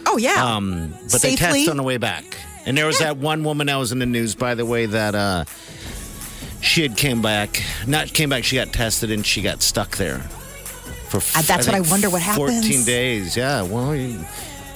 Oh 0.04 0.16
yeah. 0.16 0.56
um, 0.56 0.90
but 1.12 1.22
they 1.22 1.36
Safely. 1.36 1.36
test 1.36 1.68
on 1.68 1.76
the 1.76 1.82
way 1.82 1.96
back. 1.96 2.24
And 2.64 2.76
there 2.76 2.86
was 2.86 2.98
that 2.98 3.16
one 3.18 3.44
woman 3.44 3.68
that 3.68 3.76
was 3.76 3.92
in 3.92 4.00
the 4.00 4.06
news, 4.06 4.34
by 4.34 4.56
the 4.56 4.66
way, 4.66 4.86
that 4.86 5.14
uh, 5.14 5.44
she 6.60 6.82
had 6.82 6.96
came 6.96 7.22
back. 7.22 7.62
Not 7.86 8.12
came 8.12 8.28
back. 8.30 8.42
She 8.42 8.56
got 8.56 8.72
tested 8.72 9.12
and 9.12 9.24
she 9.24 9.42
got 9.42 9.62
stuck 9.62 9.96
there 9.96 10.28
for. 11.06 11.18
Uh, 11.38 11.42
that's 11.42 11.66
what 11.66 11.74
I 11.74 11.80
wonder 11.80 12.10
what 12.10 12.22
happens. 12.22 12.66
Fourteen 12.66 12.84
days. 12.84 13.36
Yeah. 13.36 13.62
Well. 13.62 13.94
You, 13.94 14.24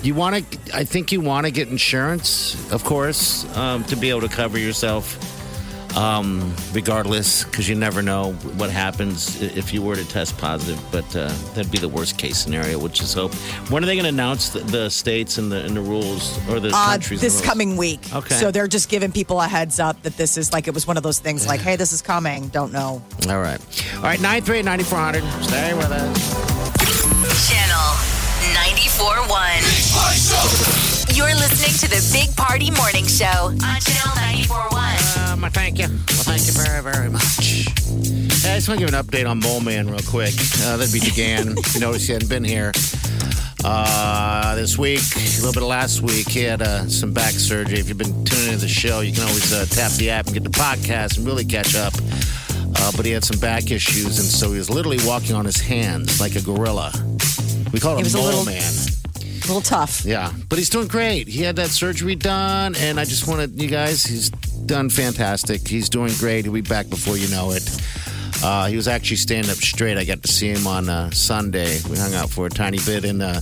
you 0.03 0.15
want 0.15 0.51
to? 0.51 0.77
I 0.77 0.85
think 0.85 1.13
you 1.13 1.21
want 1.21 1.45
to 1.45 1.53
get 1.53 1.69
insurance, 1.69 2.57
of 2.73 2.85
course, 2.85 3.45
um, 3.55 3.85
to 3.85 3.97
be 3.97 4.09
able 4.09 4.23
to 4.23 4.29
cover 4.29 4.59
yourself, 4.59 5.19
um, 5.97 6.55
regardless, 6.73 7.45
because 7.45 7.69
you 7.69 7.75
never 7.75 8.03
know 8.03 8.33
what 8.57 8.71
happens 8.71 9.41
if 9.41 9.73
you 9.73 9.83
were 9.83 9.97
to 9.97 10.07
test 10.09 10.37
positive. 10.39 10.83
But 10.91 11.05
uh, 11.17 11.29
that'd 11.55 11.71
be 11.71 11.79
the 11.79 11.89
worst 11.89 12.19
case 12.19 12.39
scenario. 12.39 12.79
Which 12.79 13.01
is 13.01 13.15
hope. 13.15 13.35
When 13.71 13.83
are 13.83 13.87
they 13.87 13.95
going 13.95 14.05
to 14.05 14.09
announce 14.11 14.51
the, 14.51 14.61
the 14.61 14.89
states 14.91 15.39
and 15.39 15.51
the 15.51 15.65
and 15.65 15.77
the 15.77 15.81
rules 15.81 16.37
or 16.49 16.61
the 16.61 16.69
uh, 16.69 16.91
countries? 16.93 17.21
this 17.21 17.35
rules? 17.35 17.47
coming 17.47 17.77
week. 17.77 18.01
Okay. 18.13 18.35
So 18.37 18.51
they're 18.51 18.69
just 18.69 18.89
giving 18.89 19.13
people 19.13 19.41
a 19.41 19.47
heads 19.47 19.81
up 19.81 20.01
that 20.03 20.17
this 20.17 20.37
is 20.37 20.53
like 20.53 20.69
it 20.69 20.75
was 20.75 20.87
one 20.87 20.97
of 20.97 21.03
those 21.03 21.19
things 21.19 21.47
like, 21.47 21.61
hey, 21.61 21.77
this 21.77 21.93
is 21.93 22.03
coming. 22.03 22.49
Don't 22.49 22.73
know. 22.73 23.03
All 23.29 23.41
right, 23.41 23.61
all 23.97 24.03
right. 24.03 24.21
Nine 24.21 24.43
three 24.43 24.63
ninety 24.63 24.85
four 24.85 24.99
hundred. 24.99 25.25
Stay 25.43 25.75
with 25.75 25.91
us. 25.91 27.51
Channel 27.51 27.97
94.1. 28.55 31.17
You're 31.17 31.35
listening 31.35 31.75
to 31.79 31.89
the 31.89 32.01
Big 32.13 32.35
Party 32.37 32.71
Morning 32.71 33.07
Show 33.07 33.27
on 33.27 33.59
Channel 33.59 34.15
94.1. 34.47 35.00
Um, 35.43 35.51
thank 35.51 35.79
you. 35.79 35.87
Well, 35.87 36.25
thank 36.25 36.47
you 36.47 36.53
very, 36.53 36.83
very 36.83 37.09
much. 37.09 37.65
Hey, 38.43 38.53
I 38.53 38.57
just 38.57 38.69
want 38.69 38.79
to 38.81 38.87
give 38.87 38.95
an 38.95 39.03
update 39.05 39.29
on 39.29 39.41
Mole 39.41 39.61
Man 39.61 39.89
real 39.89 40.01
quick. 40.07 40.35
Uh, 40.63 40.77
that'd 40.77 40.93
be 40.93 41.01
DeGan. 41.01 41.57
you 41.75 41.81
notice 41.81 42.07
he 42.07 42.13
hadn't 42.13 42.29
been 42.29 42.45
here 42.45 42.73
uh, 43.65 44.55
this 44.57 44.77
week, 44.77 45.01
a 45.17 45.41
little 45.41 45.53
bit 45.53 45.63
of 45.63 45.69
last 45.69 46.03
week. 46.03 46.29
He 46.29 46.43
had 46.43 46.61
uh, 46.61 46.87
some 46.89 47.15
back 47.15 47.33
surgery. 47.33 47.79
If 47.79 47.89
you've 47.89 47.97
been 47.97 48.25
tuning 48.25 48.49
into 48.53 48.59
the 48.61 48.69
show, 48.69 49.01
you 49.01 49.13
can 49.15 49.23
always 49.23 49.51
uh, 49.53 49.65
tap 49.71 49.93
the 49.93 50.11
app 50.11 50.27
and 50.27 50.35
get 50.35 50.45
the 50.45 50.51
podcast 50.51 51.17
and 51.17 51.27
really 51.27 51.45
catch 51.47 51.75
up. 51.75 51.95
Uh, 52.77 52.93
but 52.95 53.07
he 53.07 53.13
had 53.13 53.25
some 53.25 53.39
back 53.41 53.71
issues, 53.71 54.19
and 54.19 54.29
so 54.29 54.53
he 54.53 54.59
was 54.59 54.69
literally 54.69 54.99
walking 55.07 55.35
on 55.35 55.47
his 55.47 55.57
hands 55.61 56.21
like 56.21 56.37
a 56.37 56.43
gorilla. 56.43 56.93
We 57.73 57.81
call 57.81 57.97
him 57.97 58.07
Mole 58.13 58.25
little- 58.25 58.45
Man. 58.45 58.73
A 59.23 59.47
little 59.51 59.63
tough. 59.63 60.05
Yeah, 60.05 60.33
but 60.51 60.59
he's 60.59 60.69
doing 60.71 60.87
great. 60.87 61.27
He 61.27 61.43
had 61.43 61.57
that 61.57 61.71
surgery 61.71 62.15
done, 62.15 62.75
and 62.77 63.01
I 63.01 63.05
just 63.07 63.27
wanted 63.27 63.61
you 63.61 63.69
guys, 63.69 64.05
he's 64.05 64.31
done 64.71 64.89
fantastic. 64.89 65.67
He's 65.67 65.89
doing 65.89 66.13
great. 66.19 66.45
He'll 66.45 66.55
be 66.55 66.61
back 66.61 66.89
before 66.89 67.17
you 67.17 67.27
know 67.29 67.51
it. 67.51 67.69
Uh, 68.43 68.67
he 68.69 68.77
was 68.77 68.87
actually 68.87 69.17
standing 69.17 69.51
up 69.51 69.57
straight. 69.57 69.99
I 69.99 70.05
got 70.05 70.23
to 70.23 70.29
see 70.33 70.49
him 70.49 70.65
on 70.67 70.89
uh, 70.89 71.11
Sunday. 71.11 71.79
We 71.91 71.99
hung 71.99 72.15
out 72.15 72.31
for 72.31 72.47
a 72.47 72.51
tiny 72.51 72.79
bit, 72.87 73.05
and 73.05 73.21
uh, 73.21 73.41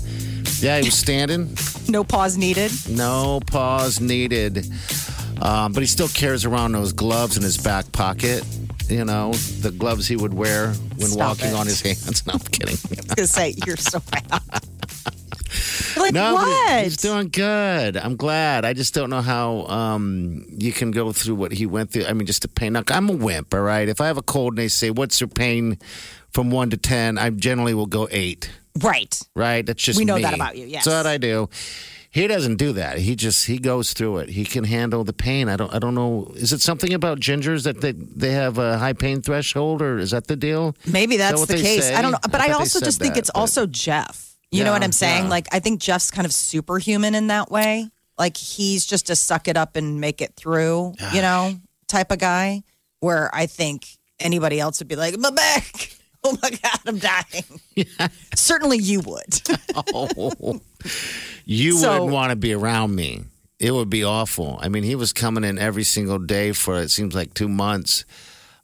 yeah, 0.60 0.78
he 0.78 0.84
was 0.86 0.96
standing. 0.96 1.54
No 1.86 2.02
pause 2.02 2.38
needed. 2.38 2.72
No 2.88 3.40
pause 3.46 4.00
needed. 4.00 4.66
Um, 5.42 5.72
but 5.74 5.80
he 5.82 5.86
still 5.86 6.08
carries 6.08 6.46
around 6.46 6.72
those 6.72 6.92
gloves 6.94 7.36
in 7.36 7.42
his 7.42 7.58
back 7.58 7.92
pocket. 7.92 8.42
You 8.88 9.04
know, 9.04 9.34
the 9.60 9.70
gloves 9.70 10.08
he 10.08 10.16
would 10.16 10.32
wear 10.32 10.68
when 10.96 11.08
Stop 11.08 11.28
walking 11.40 11.50
it. 11.50 11.54
on 11.54 11.66
his 11.66 11.80
hands. 11.82 12.26
No, 12.26 12.32
I'm 12.32 12.38
kidding. 12.40 12.76
I 12.90 12.96
was 13.02 13.14
gonna 13.14 13.26
say 13.26 13.54
you're 13.66 13.76
so 13.76 14.00
bad. 14.10 14.40
Like 15.96 16.12
No, 16.14 16.34
what? 16.34 16.84
he's 16.84 16.96
doing 16.96 17.28
good. 17.28 17.96
I'm 17.96 18.16
glad. 18.16 18.64
I 18.64 18.72
just 18.72 18.94
don't 18.94 19.10
know 19.10 19.20
how 19.22 19.66
um, 19.66 20.44
you 20.58 20.72
can 20.72 20.90
go 20.90 21.12
through 21.12 21.34
what 21.36 21.52
he 21.52 21.66
went 21.66 21.90
through. 21.92 22.04
I 22.06 22.12
mean, 22.12 22.26
just 22.26 22.42
the 22.42 22.48
pain. 22.48 22.72
Now, 22.74 22.82
I'm 22.88 23.08
a 23.08 23.12
wimp, 23.12 23.52
all 23.54 23.60
right? 23.60 23.88
If 23.88 24.00
I 24.00 24.06
have 24.06 24.18
a 24.18 24.22
cold 24.22 24.52
and 24.52 24.58
they 24.58 24.68
say, 24.68 24.90
what's 24.90 25.20
your 25.20 25.28
pain 25.28 25.78
from 26.30 26.50
one 26.50 26.70
to 26.70 26.76
10, 26.76 27.18
I 27.18 27.30
generally 27.30 27.74
will 27.74 27.86
go 27.86 28.08
eight, 28.10 28.50
right. 28.82 29.18
right? 29.34 29.64
That's 29.64 29.82
just 29.82 29.98
We 29.98 30.04
know 30.04 30.16
me. 30.16 30.22
that 30.22 30.34
about 30.34 30.56
you, 30.56 30.66
yes. 30.66 30.84
That's 30.84 30.94
what 31.04 31.06
I 31.06 31.18
do. 31.18 31.48
He 32.10 32.26
doesn't 32.26 32.56
do 32.56 32.72
that. 32.72 32.98
He 32.98 33.14
just 33.16 33.46
he 33.46 33.58
goes 33.58 33.92
through 33.92 34.18
it. 34.18 34.30
He 34.30 34.46
can 34.46 34.64
handle 34.64 35.04
the 35.04 35.12
pain. 35.12 35.46
I 35.50 35.56
don't 35.56 35.72
I 35.74 35.78
don't 35.78 35.94
know. 35.94 36.32
Is 36.36 36.54
it 36.54 36.62
something 36.62 36.94
about 36.94 37.20
gingers 37.20 37.64
that 37.64 37.82
they 37.82 37.92
they 37.92 38.32
have 38.32 38.56
a 38.56 38.78
high 38.78 38.94
pain 38.94 39.20
threshold, 39.20 39.82
or 39.82 39.98
is 39.98 40.12
that 40.12 40.26
the 40.26 40.34
deal? 40.34 40.74
Maybe 40.86 41.16
Is 41.16 41.20
that 41.20 41.36
that's 41.36 41.46
the 41.46 41.56
case. 41.56 41.84
say? 41.84 41.94
I 41.94 42.00
don't 42.00 42.12
know. 42.12 42.18
But 42.22 42.40
I 42.40 42.48
I, 42.48 42.52
also 42.52 42.80
just 42.80 42.98
think 42.98 43.18
it's 43.18 43.30
but- 43.32 43.38
also 43.38 43.66
Jeff. 43.66 44.27
You 44.50 44.64
know 44.64 44.72
what 44.72 44.82
I'm 44.82 44.92
saying? 44.92 45.24
yeah. 45.24 45.30
Like 45.30 45.46
I 45.52 45.60
think 45.60 45.80
Jeff's 45.80 46.10
kind 46.10 46.24
of 46.26 46.32
superhuman 46.32 47.14
in 47.14 47.26
that 47.28 47.50
way. 47.50 47.90
Like 48.16 48.36
he's 48.36 48.86
just 48.86 49.10
a 49.10 49.16
suck 49.16 49.46
it 49.48 49.56
up 49.56 49.76
and 49.76 50.00
make 50.00 50.20
it 50.20 50.34
through, 50.36 50.94
you 51.14 51.22
know? 51.22 51.54
type 51.86 52.10
of 52.12 52.18
guy, 52.18 52.62
where 53.00 53.30
I 53.34 53.46
think 53.46 53.86
anybody 54.20 54.60
else 54.60 54.78
would 54.80 54.88
be 54.88 54.96
like, 54.96 55.16
my 55.18 55.30
back. 55.30 55.90
Oh 56.24 56.36
my 56.42 56.50
God, 56.50 56.80
I'm 56.84 56.98
dying. 56.98 57.60
Certainly 58.34 58.78
you 58.78 59.00
would. 59.06 59.40
Oh, 59.94 60.60
you 61.46 61.72
So- 61.78 61.92
wouldn't 61.92 62.12
want 62.12 62.30
to 62.30 62.36
be 62.36 62.52
around 62.52 62.94
me. 62.96 63.22
It 63.60 63.70
would 63.72 63.88
be 63.88 64.02
awful. 64.02 64.58
I 64.60 64.68
mean, 64.68 64.82
he 64.82 64.96
was 64.96 65.12
coming 65.12 65.44
in 65.44 65.58
every 65.58 65.84
single 65.84 66.18
day 66.18 66.50
for 66.52 66.80
it 66.80 66.90
seems 66.90 67.14
like 67.14 67.34
two 67.34 67.48
months. 67.48 68.04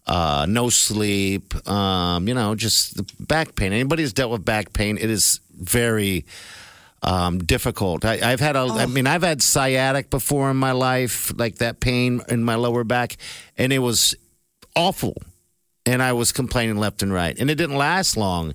Uh, 0.06 0.46
no 0.48 0.68
sleep. 0.68 1.54
Um, 1.68 2.26
you 2.28 2.34
know, 2.34 2.56
just 2.56 2.96
the 2.96 3.06
back 3.20 3.54
pain. 3.54 3.72
Anybody 3.72 4.02
who's 4.02 4.12
dealt 4.12 4.32
with 4.32 4.44
back 4.44 4.72
pain, 4.72 4.98
it 4.98 5.08
is 5.08 5.38
very 5.56 6.26
um, 7.02 7.38
difficult. 7.38 8.04
I, 8.04 8.32
I've 8.32 8.40
had 8.40 8.56
a. 8.56 8.60
I 8.60 8.86
mean, 8.86 9.06
I've 9.06 9.22
had 9.22 9.42
sciatic 9.42 10.10
before 10.10 10.50
in 10.50 10.56
my 10.56 10.72
life, 10.72 11.32
like 11.36 11.56
that 11.56 11.80
pain 11.80 12.22
in 12.28 12.44
my 12.44 12.54
lower 12.54 12.84
back, 12.84 13.16
and 13.56 13.72
it 13.72 13.80
was 13.80 14.14
awful. 14.74 15.16
And 15.86 16.02
I 16.02 16.14
was 16.14 16.32
complaining 16.32 16.76
left 16.76 17.02
and 17.02 17.12
right, 17.12 17.38
and 17.38 17.50
it 17.50 17.56
didn't 17.56 17.76
last 17.76 18.16
long 18.16 18.54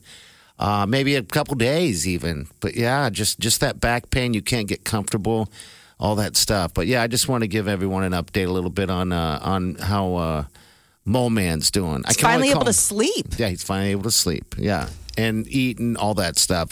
uh, 0.60 0.86
maybe 0.88 1.16
a 1.16 1.24
couple 1.24 1.56
days 1.56 2.08
even. 2.08 2.48
But 2.60 2.76
yeah, 2.76 3.10
just 3.10 3.40
just 3.40 3.62
that 3.62 3.80
back 3.80 4.10
pain, 4.12 4.34
you 4.34 4.42
can't 4.42 4.68
get 4.68 4.84
comfortable, 4.84 5.52
all 6.00 6.16
that 6.16 6.36
stuff. 6.36 6.74
But 6.74 6.88
yeah, 6.88 7.02
I 7.02 7.08
just 7.08 7.28
want 7.28 7.44
to 7.44 7.48
give 7.48 7.68
everyone 7.68 8.04
an 8.04 8.12
update 8.12 8.48
a 8.48 8.52
little 8.52 8.70
bit 8.70 8.90
on 8.90 9.12
uh, 9.12 9.40
on 9.42 9.76
how 9.76 10.16
uh, 10.16 10.44
Mole 11.06 11.30
Man's 11.30 11.72
doing. 11.72 12.04
I 12.06 12.10
He's 12.10 12.18
can 12.18 12.26
finally 12.26 12.50
able 12.50 12.60
call 12.60 12.66
to 12.66 12.74
sleep. 12.74 13.28
Yeah, 13.38 13.48
he's 13.48 13.64
finally 13.64 13.92
able 13.92 14.04
to 14.04 14.12
sleep. 14.12 14.56
Yeah, 14.58 14.90
and 15.20 15.48
eat 15.48 15.80
and 15.80 15.98
all 15.98 16.14
that 16.16 16.38
stuff. 16.38 16.70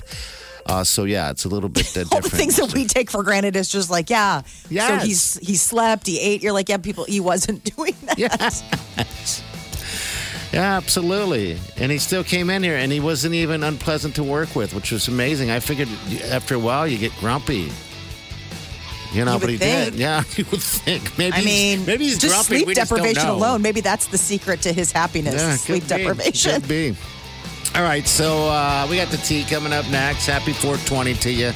Uh, 0.65 0.83
so 0.83 1.05
yeah, 1.05 1.29
it's 1.31 1.45
a 1.45 1.49
little 1.49 1.69
bit 1.69 1.87
uh, 1.97 2.01
All 2.01 2.05
different. 2.21 2.23
the 2.31 2.37
things 2.37 2.55
that 2.57 2.73
we 2.73 2.85
take 2.85 3.09
for 3.09 3.23
granted 3.23 3.55
is 3.55 3.69
just 3.69 3.89
like, 3.89 4.09
yeah. 4.09 4.41
Yes. 4.69 4.87
So 5.01 5.07
he's 5.07 5.37
he 5.49 5.55
slept, 5.55 6.05
he 6.07 6.19
ate. 6.19 6.43
You're 6.43 6.51
like, 6.53 6.67
yeah, 6.69 6.77
people, 6.77 7.05
he 7.05 7.19
wasn't 7.21 7.63
doing 7.75 7.95
that. 8.05 8.17
Yes. 8.17 8.63
Yeah, 10.53 10.77
absolutely. 10.77 11.57
And 11.75 11.91
he 11.91 11.97
still 11.97 12.23
came 12.23 12.49
in 12.49 12.63
here 12.63 12.77
and 12.77 12.89
he 12.89 13.01
wasn't 13.01 13.33
even 13.35 13.63
unpleasant 13.63 14.15
to 14.15 14.23
work 14.23 14.55
with, 14.55 14.73
which 14.73 14.91
was 14.93 15.09
amazing. 15.09 15.51
I 15.51 15.59
figured 15.59 15.89
after 16.31 16.55
a 16.55 16.59
while 16.59 16.87
you 16.87 16.97
get 16.97 17.11
grumpy. 17.19 17.69
You 19.13 19.25
know, 19.25 19.33
You 19.35 19.39
but 19.41 19.49
he 19.49 19.57
think. 19.57 19.91
did. 19.91 19.99
Yeah, 19.99 20.23
you 20.37 20.45
would 20.51 20.61
think. 20.61 21.17
Maybe 21.17 21.33
I 21.33 21.39
he's- 21.41 21.45
mean, 21.79 21.85
maybe 21.85 22.05
he's 22.05 22.17
just 22.17 22.33
grumpy. 22.33 22.55
sleep 22.55 22.67
we 22.67 22.75
just 22.75 22.89
deprivation 22.89 23.23
know. 23.27 23.35
alone. 23.35 23.61
Maybe 23.61 23.81
that's 23.81 24.07
the 24.07 24.17
secret 24.17 24.61
to 24.61 24.71
his 24.71 24.91
happiness. 24.91 25.35
Yeah, 25.35 25.55
sleep 25.57 25.83
be. 25.83 25.89
deprivation. 25.89 26.61
Could 26.61 26.67
be. 26.69 26.95
All 27.77 27.83
right, 27.83 28.07
so 28.07 28.49
uh, 28.49 28.87
we 28.89 28.95
got 28.97 29.09
the 29.09 29.17
tea 29.17 29.43
coming 29.43 29.71
up 29.71 29.87
next. 29.91 30.25
Happy 30.25 30.51
420 30.51 31.13
to 31.13 31.31
you 31.31 31.51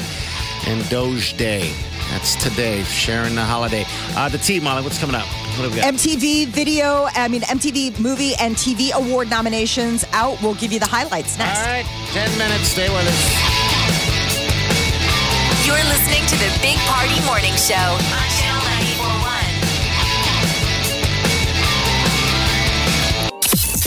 and 0.67 0.87
Doge 0.87 1.35
Day. 1.35 1.73
That's 2.11 2.35
today, 2.35 2.83
sharing 2.83 3.33
the 3.33 3.41
holiday. 3.41 3.85
Uh, 4.15 4.29
the 4.29 4.37
tea, 4.37 4.59
Molly, 4.59 4.83
what's 4.83 4.99
coming 4.99 5.15
up? 5.15 5.25
What 5.57 5.65
have 5.65 5.73
we 5.73 5.81
got? 5.81 5.91
MTV 5.95 6.45
video, 6.49 7.07
I 7.15 7.27
mean, 7.27 7.41
MTV 7.41 7.99
movie 7.99 8.35
and 8.39 8.55
TV 8.55 8.93
award 8.93 9.31
nominations 9.31 10.05
out. 10.13 10.39
We'll 10.43 10.53
give 10.53 10.71
you 10.71 10.79
the 10.79 10.85
highlights 10.85 11.39
next. 11.39 11.59
All 11.59 11.65
right, 11.65 11.85
10 12.13 12.37
minutes. 12.37 12.69
Stay 12.69 12.89
with 12.93 13.01
us. 13.01 13.17
You're 15.65 15.83
listening 15.89 16.21
to 16.29 16.37
the 16.37 16.53
Big 16.61 16.77
Party 16.85 17.17
Morning 17.25 17.57
Show 17.57 17.73
on 17.73 18.29
Channel 18.37 18.61
941. 18.61 19.41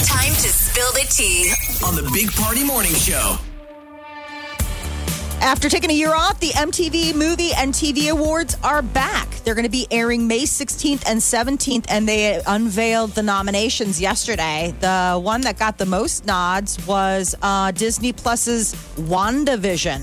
Time 0.02 0.34
to 0.34 0.50
spill 0.50 0.90
the 0.94 1.06
tea. 1.08 1.54
On 1.82 1.94
the 1.94 2.08
Big 2.12 2.30
Party 2.32 2.62
Morning 2.62 2.92
Show. 2.94 3.36
After 5.40 5.68
taking 5.68 5.90
a 5.90 5.94
year 5.94 6.14
off, 6.14 6.38
the 6.38 6.50
MTV 6.50 7.14
Movie 7.14 7.52
and 7.52 7.74
TV 7.74 8.10
Awards 8.10 8.56
are 8.62 8.80
back. 8.80 9.28
They're 9.44 9.54
going 9.54 9.64
to 9.64 9.70
be 9.70 9.86
airing 9.90 10.26
May 10.26 10.42
16th 10.42 11.02
and 11.06 11.20
17th, 11.20 11.86
and 11.88 12.08
they 12.08 12.40
unveiled 12.46 13.12
the 13.12 13.22
nominations 13.22 14.00
yesterday. 14.00 14.74
The 14.80 15.18
one 15.20 15.40
that 15.42 15.58
got 15.58 15.76
the 15.78 15.86
most 15.86 16.26
nods 16.26 16.84
was 16.86 17.34
uh, 17.42 17.72
Disney 17.72 18.12
Plus's 18.12 18.74
WandaVision. 18.96 20.02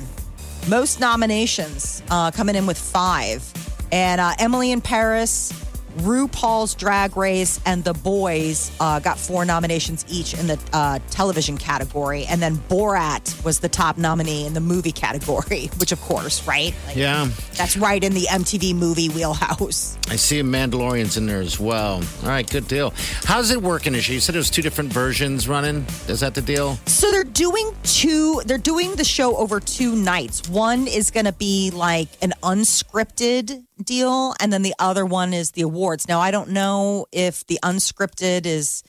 Most 0.67 0.99
nominations, 0.99 2.03
uh, 2.09 2.31
coming 2.31 2.55
in 2.55 2.65
with 2.65 2.77
five. 2.77 3.43
And 3.91 4.19
uh, 4.21 4.33
Emily 4.39 4.71
in 4.71 4.81
Paris, 4.81 5.51
RuPaul's 5.97 6.75
Drag 6.75 7.15
Race, 7.17 7.59
and 7.65 7.83
The 7.83 7.93
Boys 7.93 8.71
uh, 8.79 8.99
got 8.99 9.17
four 9.17 9.45
nominations 9.45 10.05
each 10.09 10.33
in 10.33 10.47
the 10.47 10.59
uh, 10.73 10.99
television 11.09 11.57
category. 11.57 12.25
And 12.25 12.41
then 12.41 12.57
Borat 12.57 13.43
was 13.43 13.59
the 13.59 13.69
top 13.69 13.97
nominee 13.97 14.45
in 14.45 14.53
the 14.53 14.59
movie 14.61 14.91
category, 14.91 15.69
which, 15.77 15.91
of 15.91 16.01
course, 16.01 16.47
right? 16.47 16.73
Like, 16.87 16.95
Yeah, 16.95 17.29
That's 17.55 17.77
right 17.77 18.03
in 18.03 18.13
the 18.13 18.27
MTV 18.29 18.75
movie 18.75 19.09
wheelhouse. 19.09 19.97
I 20.09 20.15
see 20.15 20.41
Mandalorian's 20.41 21.17
in 21.17 21.25
there 21.25 21.41
as 21.41 21.59
well. 21.59 22.01
All 22.23 22.27
right, 22.27 22.49
good 22.49 22.67
deal. 22.67 22.93
How's 23.23 23.51
it 23.51 23.61
working? 23.61 23.95
Is 23.95 24.09
you 24.09 24.19
said 24.19 24.35
there's 24.35 24.49
two 24.49 24.61
different 24.61 24.91
versions 24.91 25.47
running? 25.47 25.85
Is 26.07 26.19
that 26.21 26.33
the 26.35 26.41
deal? 26.41 26.77
So 26.85 27.11
they're 27.11 27.23
doing 27.23 27.71
two, 27.83 28.41
they're 28.45 28.57
doing 28.57 28.95
the 28.95 29.03
show 29.03 29.35
over 29.37 29.59
two 29.59 29.95
nights. 29.95 30.47
One 30.49 30.87
is 30.87 31.11
going 31.11 31.25
to 31.25 31.33
be 31.33 31.71
like 31.71 32.09
an 32.21 32.33
unscripted 32.43 33.63
deal, 33.83 34.33
and 34.39 34.51
then 34.51 34.61
the 34.61 34.75
other 34.79 35.05
one 35.05 35.33
is 35.33 35.51
the 35.51 35.61
awards. 35.61 36.07
Now, 36.07 36.19
I 36.19 36.31
don't 36.31 36.49
know 36.49 37.05
if 37.11 37.45
the 37.47 37.59
unscripted 37.63 38.45
is 38.45 38.83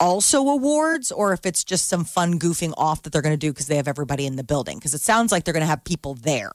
also 0.00 0.48
awards 0.48 1.12
or 1.12 1.32
if 1.32 1.46
it's 1.46 1.62
just 1.64 1.88
some 1.88 2.04
fun 2.04 2.38
goofing 2.38 2.74
off 2.76 3.02
that 3.02 3.12
they're 3.12 3.22
going 3.22 3.34
to 3.34 3.38
do 3.38 3.52
because 3.52 3.68
they 3.68 3.76
have 3.76 3.88
everybody 3.88 4.26
in 4.26 4.36
the 4.36 4.44
building. 4.44 4.78
Because 4.78 4.94
it 4.94 5.00
sounds 5.00 5.30
like 5.30 5.44
they're 5.44 5.54
going 5.54 5.62
to 5.62 5.66
have 5.66 5.84
people 5.84 6.14
there. 6.14 6.52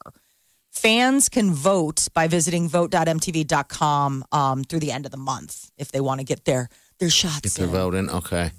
Fans 0.70 1.28
can 1.28 1.52
vote 1.52 2.08
by 2.14 2.28
visiting 2.28 2.68
vote.mtv.com 2.68 4.24
um, 4.32 4.64
through 4.64 4.80
the 4.80 4.92
end 4.92 5.06
of 5.06 5.10
the 5.10 5.18
month 5.18 5.70
if 5.78 5.90
they 5.90 6.00
want 6.00 6.20
to 6.20 6.24
get 6.24 6.44
their 6.44 6.68
their 6.98 7.10
shots. 7.10 7.46
If 7.46 7.54
they're 7.54 7.66
in. 7.66 7.72
voting, 7.72 8.10
okay. 8.10 8.50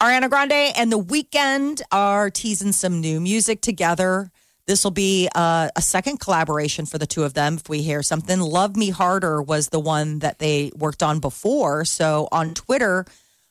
Ariana 0.00 0.30
Grande 0.30 0.72
and 0.76 0.90
The 0.90 0.98
Weeknd 0.98 1.82
are 1.92 2.30
teasing 2.30 2.72
some 2.72 3.00
new 3.00 3.20
music 3.20 3.60
together. 3.60 4.30
This 4.70 4.84
will 4.84 4.92
be 4.92 5.28
uh, 5.34 5.68
a 5.74 5.82
second 5.82 6.20
collaboration 6.20 6.86
for 6.86 6.96
the 6.96 7.04
two 7.04 7.24
of 7.24 7.34
them. 7.34 7.56
If 7.56 7.68
we 7.68 7.82
hear 7.82 8.04
something, 8.04 8.38
Love 8.38 8.76
Me 8.76 8.90
Harder 8.90 9.42
was 9.42 9.70
the 9.70 9.80
one 9.80 10.20
that 10.20 10.38
they 10.38 10.70
worked 10.76 11.02
on 11.02 11.18
before. 11.18 11.84
So 11.84 12.28
on 12.30 12.54
Twitter, 12.54 13.04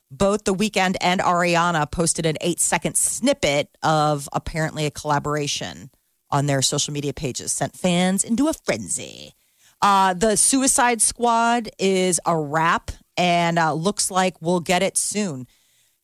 both 0.09 0.45
The 0.45 0.55
Weeknd 0.55 0.95
and 1.01 1.19
Ariana 1.19 1.91
posted 1.91 2.25
an 2.25 2.37
eight 2.39 2.61
second 2.61 2.95
snippet 2.95 3.67
of 3.83 4.29
apparently 4.31 4.85
a 4.85 4.91
collaboration 4.91 5.91
on 6.31 6.45
their 6.45 6.61
social 6.61 6.93
media 6.93 7.11
pages, 7.11 7.51
sent 7.51 7.75
fans 7.75 8.23
into 8.23 8.47
a 8.47 8.53
frenzy. 8.53 9.33
Uh, 9.81 10.13
the 10.13 10.37
Suicide 10.37 11.01
Squad 11.01 11.69
is 11.77 12.21
a 12.25 12.37
wrap 12.37 12.91
and 13.17 13.59
uh, 13.59 13.73
looks 13.73 14.09
like 14.09 14.41
we'll 14.41 14.61
get 14.61 14.81
it 14.83 14.95
soon. 14.95 15.47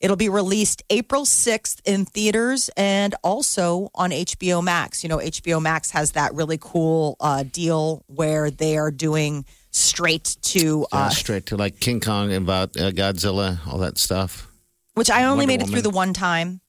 It'll 0.05 0.15
be 0.15 0.29
released 0.29 0.83
April 0.91 1.25
6th 1.25 1.81
in 1.83 2.05
theaters 2.05 2.69
and 2.77 3.15
also 3.23 3.89
on 3.95 4.11
HBO 4.11 4.63
Max. 4.63 5.01
You 5.03 5.09
know, 5.09 5.17
HBO 5.17 5.59
Max 5.59 5.89
has 5.89 6.11
that 6.11 6.31
really 6.35 6.59
cool 6.61 7.17
uh, 7.19 7.41
deal 7.41 8.03
where 8.05 8.51
they 8.51 8.77
are 8.77 8.91
doing 8.91 9.45
straight 9.71 10.37
to, 10.43 10.85
Yeah, 10.93 10.99
uh, 11.05 11.09
straight 11.09 11.47
to 11.47 11.57
like 11.57 11.79
King 11.79 12.01
Kong 12.01 12.31
and 12.31 12.45
about 12.45 12.77
uh, 12.77 12.91
Godzilla, 12.91 13.65
all 13.65 13.79
that 13.79 13.97
stuff. 13.97 14.47
which 14.93 15.09
I 15.09 15.23
only 15.23 15.47
Wonder 15.47 15.47
made 15.47 15.61
it 15.63 15.69
through 15.71 15.81
the 15.81 15.89
one 15.89 16.13
time. 16.13 16.61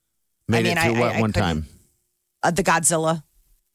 Made 0.48 0.60
I 0.60 0.62
mean, 0.62 0.78
it 0.78 0.80
through 0.82 0.94
I- 0.94 1.00
what 1.00 1.16
I- 1.16 1.20
one 1.20 1.32
time? 1.34 1.66
Uh, 2.42 2.50
the 2.52 2.64
Godzilla 2.64 3.22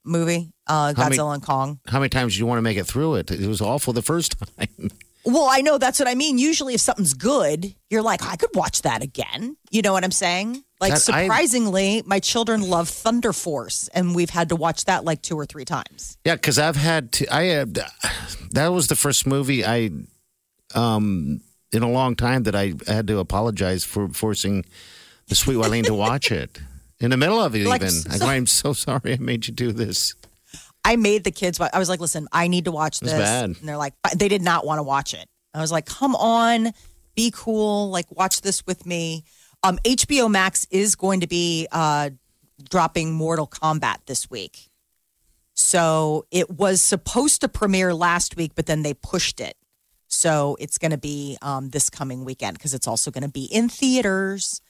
movie, 0.04 0.54
uh, 0.66 0.96
How 0.96 1.04
many- 1.04 1.18
Godzilla 1.18 1.36
and 1.36 1.44
Kong. 1.44 1.80
How 1.86 2.00
many 2.00 2.10
times 2.10 2.34
do 2.34 2.40
you 2.40 2.48
want 2.48 2.58
to 2.58 2.64
make 2.64 2.78
it 2.78 2.86
through 2.88 3.14
it? 3.16 3.30
It 3.30 3.48
was 3.48 3.62
awful 3.62 3.94
the 3.94 4.02
first 4.02 4.36
time. 4.58 4.90
Well, 5.24 5.48
I 5.50 5.62
know 5.62 5.78
that's 5.78 6.00
what 6.00 6.08
I 6.08 6.16
mean. 6.16 6.38
Usually, 6.40 6.74
if 6.74 6.82
something's 6.82 7.14
good, 7.14 7.76
you're 7.90 8.02
like, 8.02 8.24
I 8.26 8.36
could 8.36 8.50
watch 8.56 8.82
that 8.82 9.04
again. 9.04 9.56
You 9.70 9.82
know 9.84 9.94
what 9.94 10.04
I'm 10.04 10.12
saying? 10.12 10.64
Like, 10.80 10.94
That- 10.94 11.10
I- 11.14 11.24
surprisingly, 11.24 12.02
my 12.06 12.20
children 12.20 12.62
love 12.62 12.90
Thunder 12.90 13.32
Force, 13.34 13.88
and 13.94 14.16
we've 14.16 14.32
had 14.32 14.50
to 14.50 14.56
watch 14.56 14.86
that 14.86 15.06
like 15.06 15.22
two 15.22 15.36
or 15.38 15.46
three 15.46 15.66
times. 15.66 16.18
Yeah, 16.26 16.36
because 16.36 16.58
I've 16.58 16.76
had 16.76 17.12
to. 17.14 17.34
I 17.36 17.44
had 17.44 17.80
that 18.52 18.68
was 18.70 18.88
the 18.88 18.96
first 18.96 19.28
movie 19.28 19.64
I, 19.64 19.92
um, 20.74 21.42
in 21.72 21.84
a 21.84 21.90
long 21.90 22.16
time 22.16 22.44
that 22.44 22.56
I 22.56 22.74
had 22.88 23.08
to 23.08 23.20
apologize 23.20 23.84
for 23.84 24.08
forcing 24.10 24.66
the 25.28 25.36
sweet 25.36 25.56
Wileen 25.58 25.86
to 25.86 25.94
watch 25.94 26.32
it 26.32 26.60
in 27.00 27.12
the 27.12 27.18
middle 27.18 27.40
of 27.40 27.56
it. 27.56 27.66
Like, 27.68 27.82
even 27.84 27.96
I 28.10 28.18
go, 28.18 28.26
so- 28.26 28.26
I'm 28.26 28.48
so 28.48 28.74
sorry 28.74 29.14
I 29.14 29.18
made 29.18 29.48
you 29.48 29.54
do 29.54 29.72
this. 29.72 30.16
I 30.84 30.96
made 30.96 31.24
the 31.24 31.32
kids. 31.32 31.60
I 31.60 31.78
was 31.80 31.90
like, 31.90 32.00
listen, 32.00 32.28
I 32.32 32.48
need 32.48 32.66
to 32.66 32.72
watch 32.72 33.00
this. 33.00 33.12
And 33.60 33.70
they're 33.70 33.78
like, 33.78 33.94
they 34.16 34.28
did 34.28 34.42
not 34.42 34.66
want 34.66 34.80
to 34.80 34.84
watch 34.84 35.14
it. 35.14 35.28
I 35.54 35.62
was 35.62 35.72
like, 35.72 35.86
come 35.86 36.16
on, 36.16 36.72
be 37.16 37.32
cool. 37.36 37.90
Like, 37.90 38.06
watch 38.12 38.42
this 38.42 38.66
with 38.66 38.86
me. 38.86 39.24
Um, 39.64 39.78
HBO 39.86 40.30
Max 40.32 40.66
is 40.72 40.96
going 40.96 41.20
to 41.20 41.28
be 41.28 41.68
uh, 41.72 42.10
dropping 42.70 43.14
Mortal 43.14 43.48
Kombat 43.48 43.98
this 44.08 44.30
week. 44.30 44.70
So 45.54 46.26
it 46.32 46.50
was 46.50 46.82
supposed 46.82 47.42
to 47.42 47.48
premiere 47.48 47.94
last 47.94 48.36
week, 48.38 48.54
but 48.56 48.66
then 48.66 48.84
they 48.84 48.94
pushed 48.94 49.40
it. 49.40 49.56
So 50.08 50.58
it's 50.60 50.78
going 50.78 50.92
to 50.92 50.98
be 50.98 51.38
um, 51.42 51.70
this 51.70 51.90
coming 51.90 52.26
weekend 52.26 52.58
because 52.58 52.74
it's 52.74 52.88
also 52.88 53.12
going 53.12 53.24
to 53.24 53.30
be 53.30 53.46
in 53.46 53.70
theaters. 53.70 54.62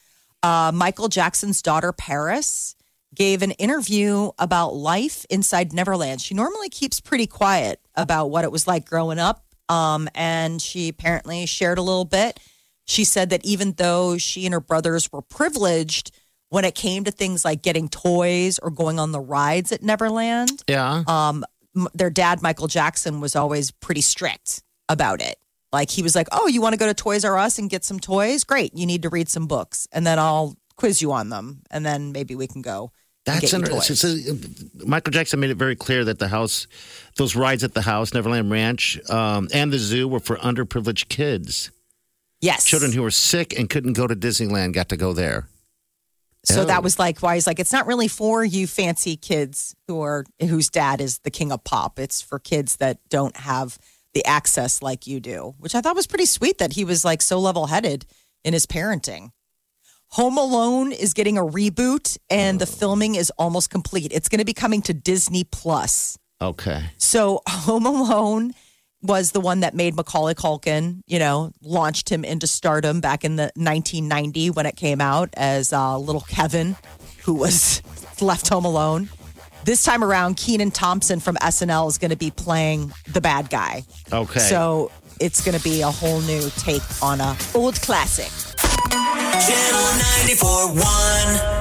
Uh, 0.43 0.71
Michael 0.73 1.07
Jackson's 1.07 1.61
daughter, 1.61 1.91
Paris, 1.91 2.75
gave 3.15 3.41
an 3.41 3.51
interview 3.51 4.31
about 4.39 4.73
life 4.75 5.25
inside 5.29 5.73
Neverland. 5.73 6.21
She 6.21 6.33
normally 6.33 6.69
keeps 6.69 6.99
pretty 7.01 7.27
quiet 7.27 7.79
about 7.95 8.27
what 8.27 8.43
it 8.45 8.51
was 8.51 8.67
like 8.67 8.85
growing 8.85 9.19
up. 9.19 9.43
Um, 9.69 10.09
and 10.15 10.61
she 10.61 10.89
apparently 10.89 11.45
shared 11.45 11.77
a 11.77 11.81
little 11.81 12.05
bit. 12.05 12.39
She 12.85 13.03
said 13.03 13.29
that 13.29 13.45
even 13.45 13.73
though 13.73 14.17
she 14.17 14.45
and 14.45 14.53
her 14.53 14.59
brothers 14.59 15.11
were 15.11 15.21
privileged 15.21 16.11
when 16.49 16.65
it 16.65 16.75
came 16.75 17.03
to 17.05 17.11
things 17.11 17.45
like 17.45 17.61
getting 17.61 17.87
toys 17.87 18.59
or 18.59 18.69
going 18.69 18.99
on 18.99 19.11
the 19.13 19.19
rides 19.21 19.71
at 19.71 19.81
Neverland, 19.81 20.63
Yeah. 20.67 21.03
um, 21.07 21.45
their 21.93 22.09
dad, 22.09 22.41
Michael 22.41 22.67
Jackson, 22.67 23.21
was 23.21 23.35
always 23.35 23.71
pretty 23.71 24.01
strict 24.01 24.61
about 24.89 25.21
it. 25.21 25.37
Like 25.71 25.89
he 25.89 26.03
was 26.03 26.15
like, 26.15 26.27
"Oh, 26.33 26.47
you 26.47 26.59
want 26.61 26.73
to 26.73 26.77
go 26.77 26.87
to 26.87 26.93
Toys 26.93 27.23
R 27.23 27.37
Us 27.37 27.57
and 27.57 27.69
get 27.69 27.85
some 27.85 27.97
toys? 27.97 28.43
Great. 28.43 28.75
You 28.75 28.85
need 28.85 29.03
to 29.03 29.09
read 29.09 29.29
some 29.29 29.47
books, 29.47 29.87
and 29.93 30.05
then 30.05 30.19
I'll 30.19 30.57
quiz 30.75 31.01
you 31.01 31.11
on 31.11 31.29
them, 31.29 31.61
and 31.71 31.85
then 31.85 32.11
maybe 32.11 32.35
we 32.35 32.47
can 32.47 32.61
go." 32.61 32.91
That's 33.25 33.53
interesting. 33.53 33.95
toys." 33.95 33.99
So, 33.99 34.85
Michael 34.85 35.11
Jackson 35.11 35.39
made 35.39 35.51
it 35.51 35.57
very 35.57 35.75
clear 35.75 36.03
that 36.05 36.19
the 36.19 36.27
house, 36.27 36.67
those 37.17 37.35
rides 37.35 37.63
at 37.63 37.73
the 37.73 37.81
house, 37.81 38.13
Neverland 38.13 38.49
Ranch, 38.49 38.99
um, 39.09 39.47
and 39.53 39.71
the 39.71 39.77
zoo 39.79 40.07
were 40.07 40.19
for 40.19 40.37
underprivileged 40.37 41.07
kids. 41.09 41.69
Yes, 42.41 42.65
Children 42.65 42.91
who 42.93 43.03
were 43.03 43.11
sick 43.11 43.57
and 43.57 43.69
couldn't 43.69 43.93
go 43.93 44.07
to 44.07 44.15
Disneyland 44.15 44.73
got 44.73 44.89
to 44.89 44.97
go 44.97 45.13
there. 45.13 45.47
So 46.43 46.63
Oh. 46.63 46.65
that 46.65 46.81
was 46.81 46.97
like 46.97 47.19
why 47.19 47.35
he's 47.35 47.45
like, 47.45 47.59
it's 47.59 47.71
not 47.71 47.85
really 47.85 48.07
for 48.07 48.43
you 48.43 48.65
fancy 48.65 49.15
kids 49.15 49.75
who 49.87 50.01
are 50.01 50.25
whose 50.39 50.69
dad 50.69 50.99
is 50.99 51.19
the 51.19 51.29
king 51.29 51.51
of 51.51 51.63
pop. 51.63 51.99
It's 51.99 52.19
for 52.19 52.39
kids 52.39 52.77
that 52.77 52.97
don't 53.09 53.37
have 53.37 53.77
the 54.15 54.25
access 54.25 54.81
like 54.81 55.05
you 55.05 55.19
do, 55.19 55.53
which 55.59 55.75
I 55.75 55.81
thought 55.81 55.95
was 55.95 56.07
pretty 56.07 56.25
sweet 56.25 56.57
that 56.57 56.73
he 56.73 56.83
was 56.83 57.05
like 57.05 57.21
so 57.21 57.39
level 57.39 57.67
headed 57.67 58.07
in 58.43 58.53
his 58.53 58.65
parenting. 58.65 59.29
Home 60.15 60.37
Alone 60.37 60.91
is 60.91 61.13
getting 61.13 61.37
a 61.37 61.41
reboot 61.41 62.17
and 62.29 62.59
the 62.59 62.65
filming 62.65 63.15
is 63.15 63.31
almost 63.37 63.69
complete. 63.69 64.11
It's 64.11 64.27
going 64.27 64.39
to 64.39 64.45
be 64.45 64.53
coming 64.53 64.81
to 64.83 64.93
Disney 64.93 65.45
Plus. 65.45 66.17
Okay. 66.41 66.83
So 66.97 67.41
Home 67.47 67.85
Alone 67.85 68.53
was 69.01 69.31
the 69.31 69.39
one 69.39 69.61
that 69.61 69.73
made 69.73 69.95
Macaulay 69.95 70.33
Culkin, 70.33 70.99
you 71.07 71.17
know, 71.17 71.53
launched 71.61 72.09
him 72.09 72.25
into 72.25 72.45
stardom 72.45 72.99
back 72.99 73.23
in 73.23 73.37
the 73.37 73.53
1990 73.55 74.49
when 74.49 74.65
it 74.65 74.75
came 74.75 74.99
out 74.99 75.29
as 75.37 75.71
uh, 75.71 75.97
little 75.97 76.21
Kevin, 76.21 76.75
who 77.23 77.33
was 77.33 77.81
left 78.21 78.49
home 78.49 78.65
alone. 78.65 79.09
This 79.63 79.81
time 79.81 80.03
around, 80.03 80.35
Kenan 80.35 80.71
Thompson 80.71 81.21
from 81.21 81.37
SNL 81.37 81.87
is 81.87 81.97
going 81.97 82.11
to 82.11 82.17
be 82.17 82.31
playing 82.31 82.91
the 83.07 83.21
bad 83.21 83.49
guy. 83.49 83.83
Okay. 84.11 84.41
So 84.41 84.91
it's 85.21 85.41
going 85.45 85.57
to 85.57 85.63
be 85.63 85.81
a 85.83 85.89
whole 85.89 86.19
new 86.21 86.49
take 86.57 86.81
on 87.01 87.21
a 87.21 87.37
old 87.55 87.75
classic. 87.75 88.50
Channel 89.39 89.87
94.1. 90.75 91.60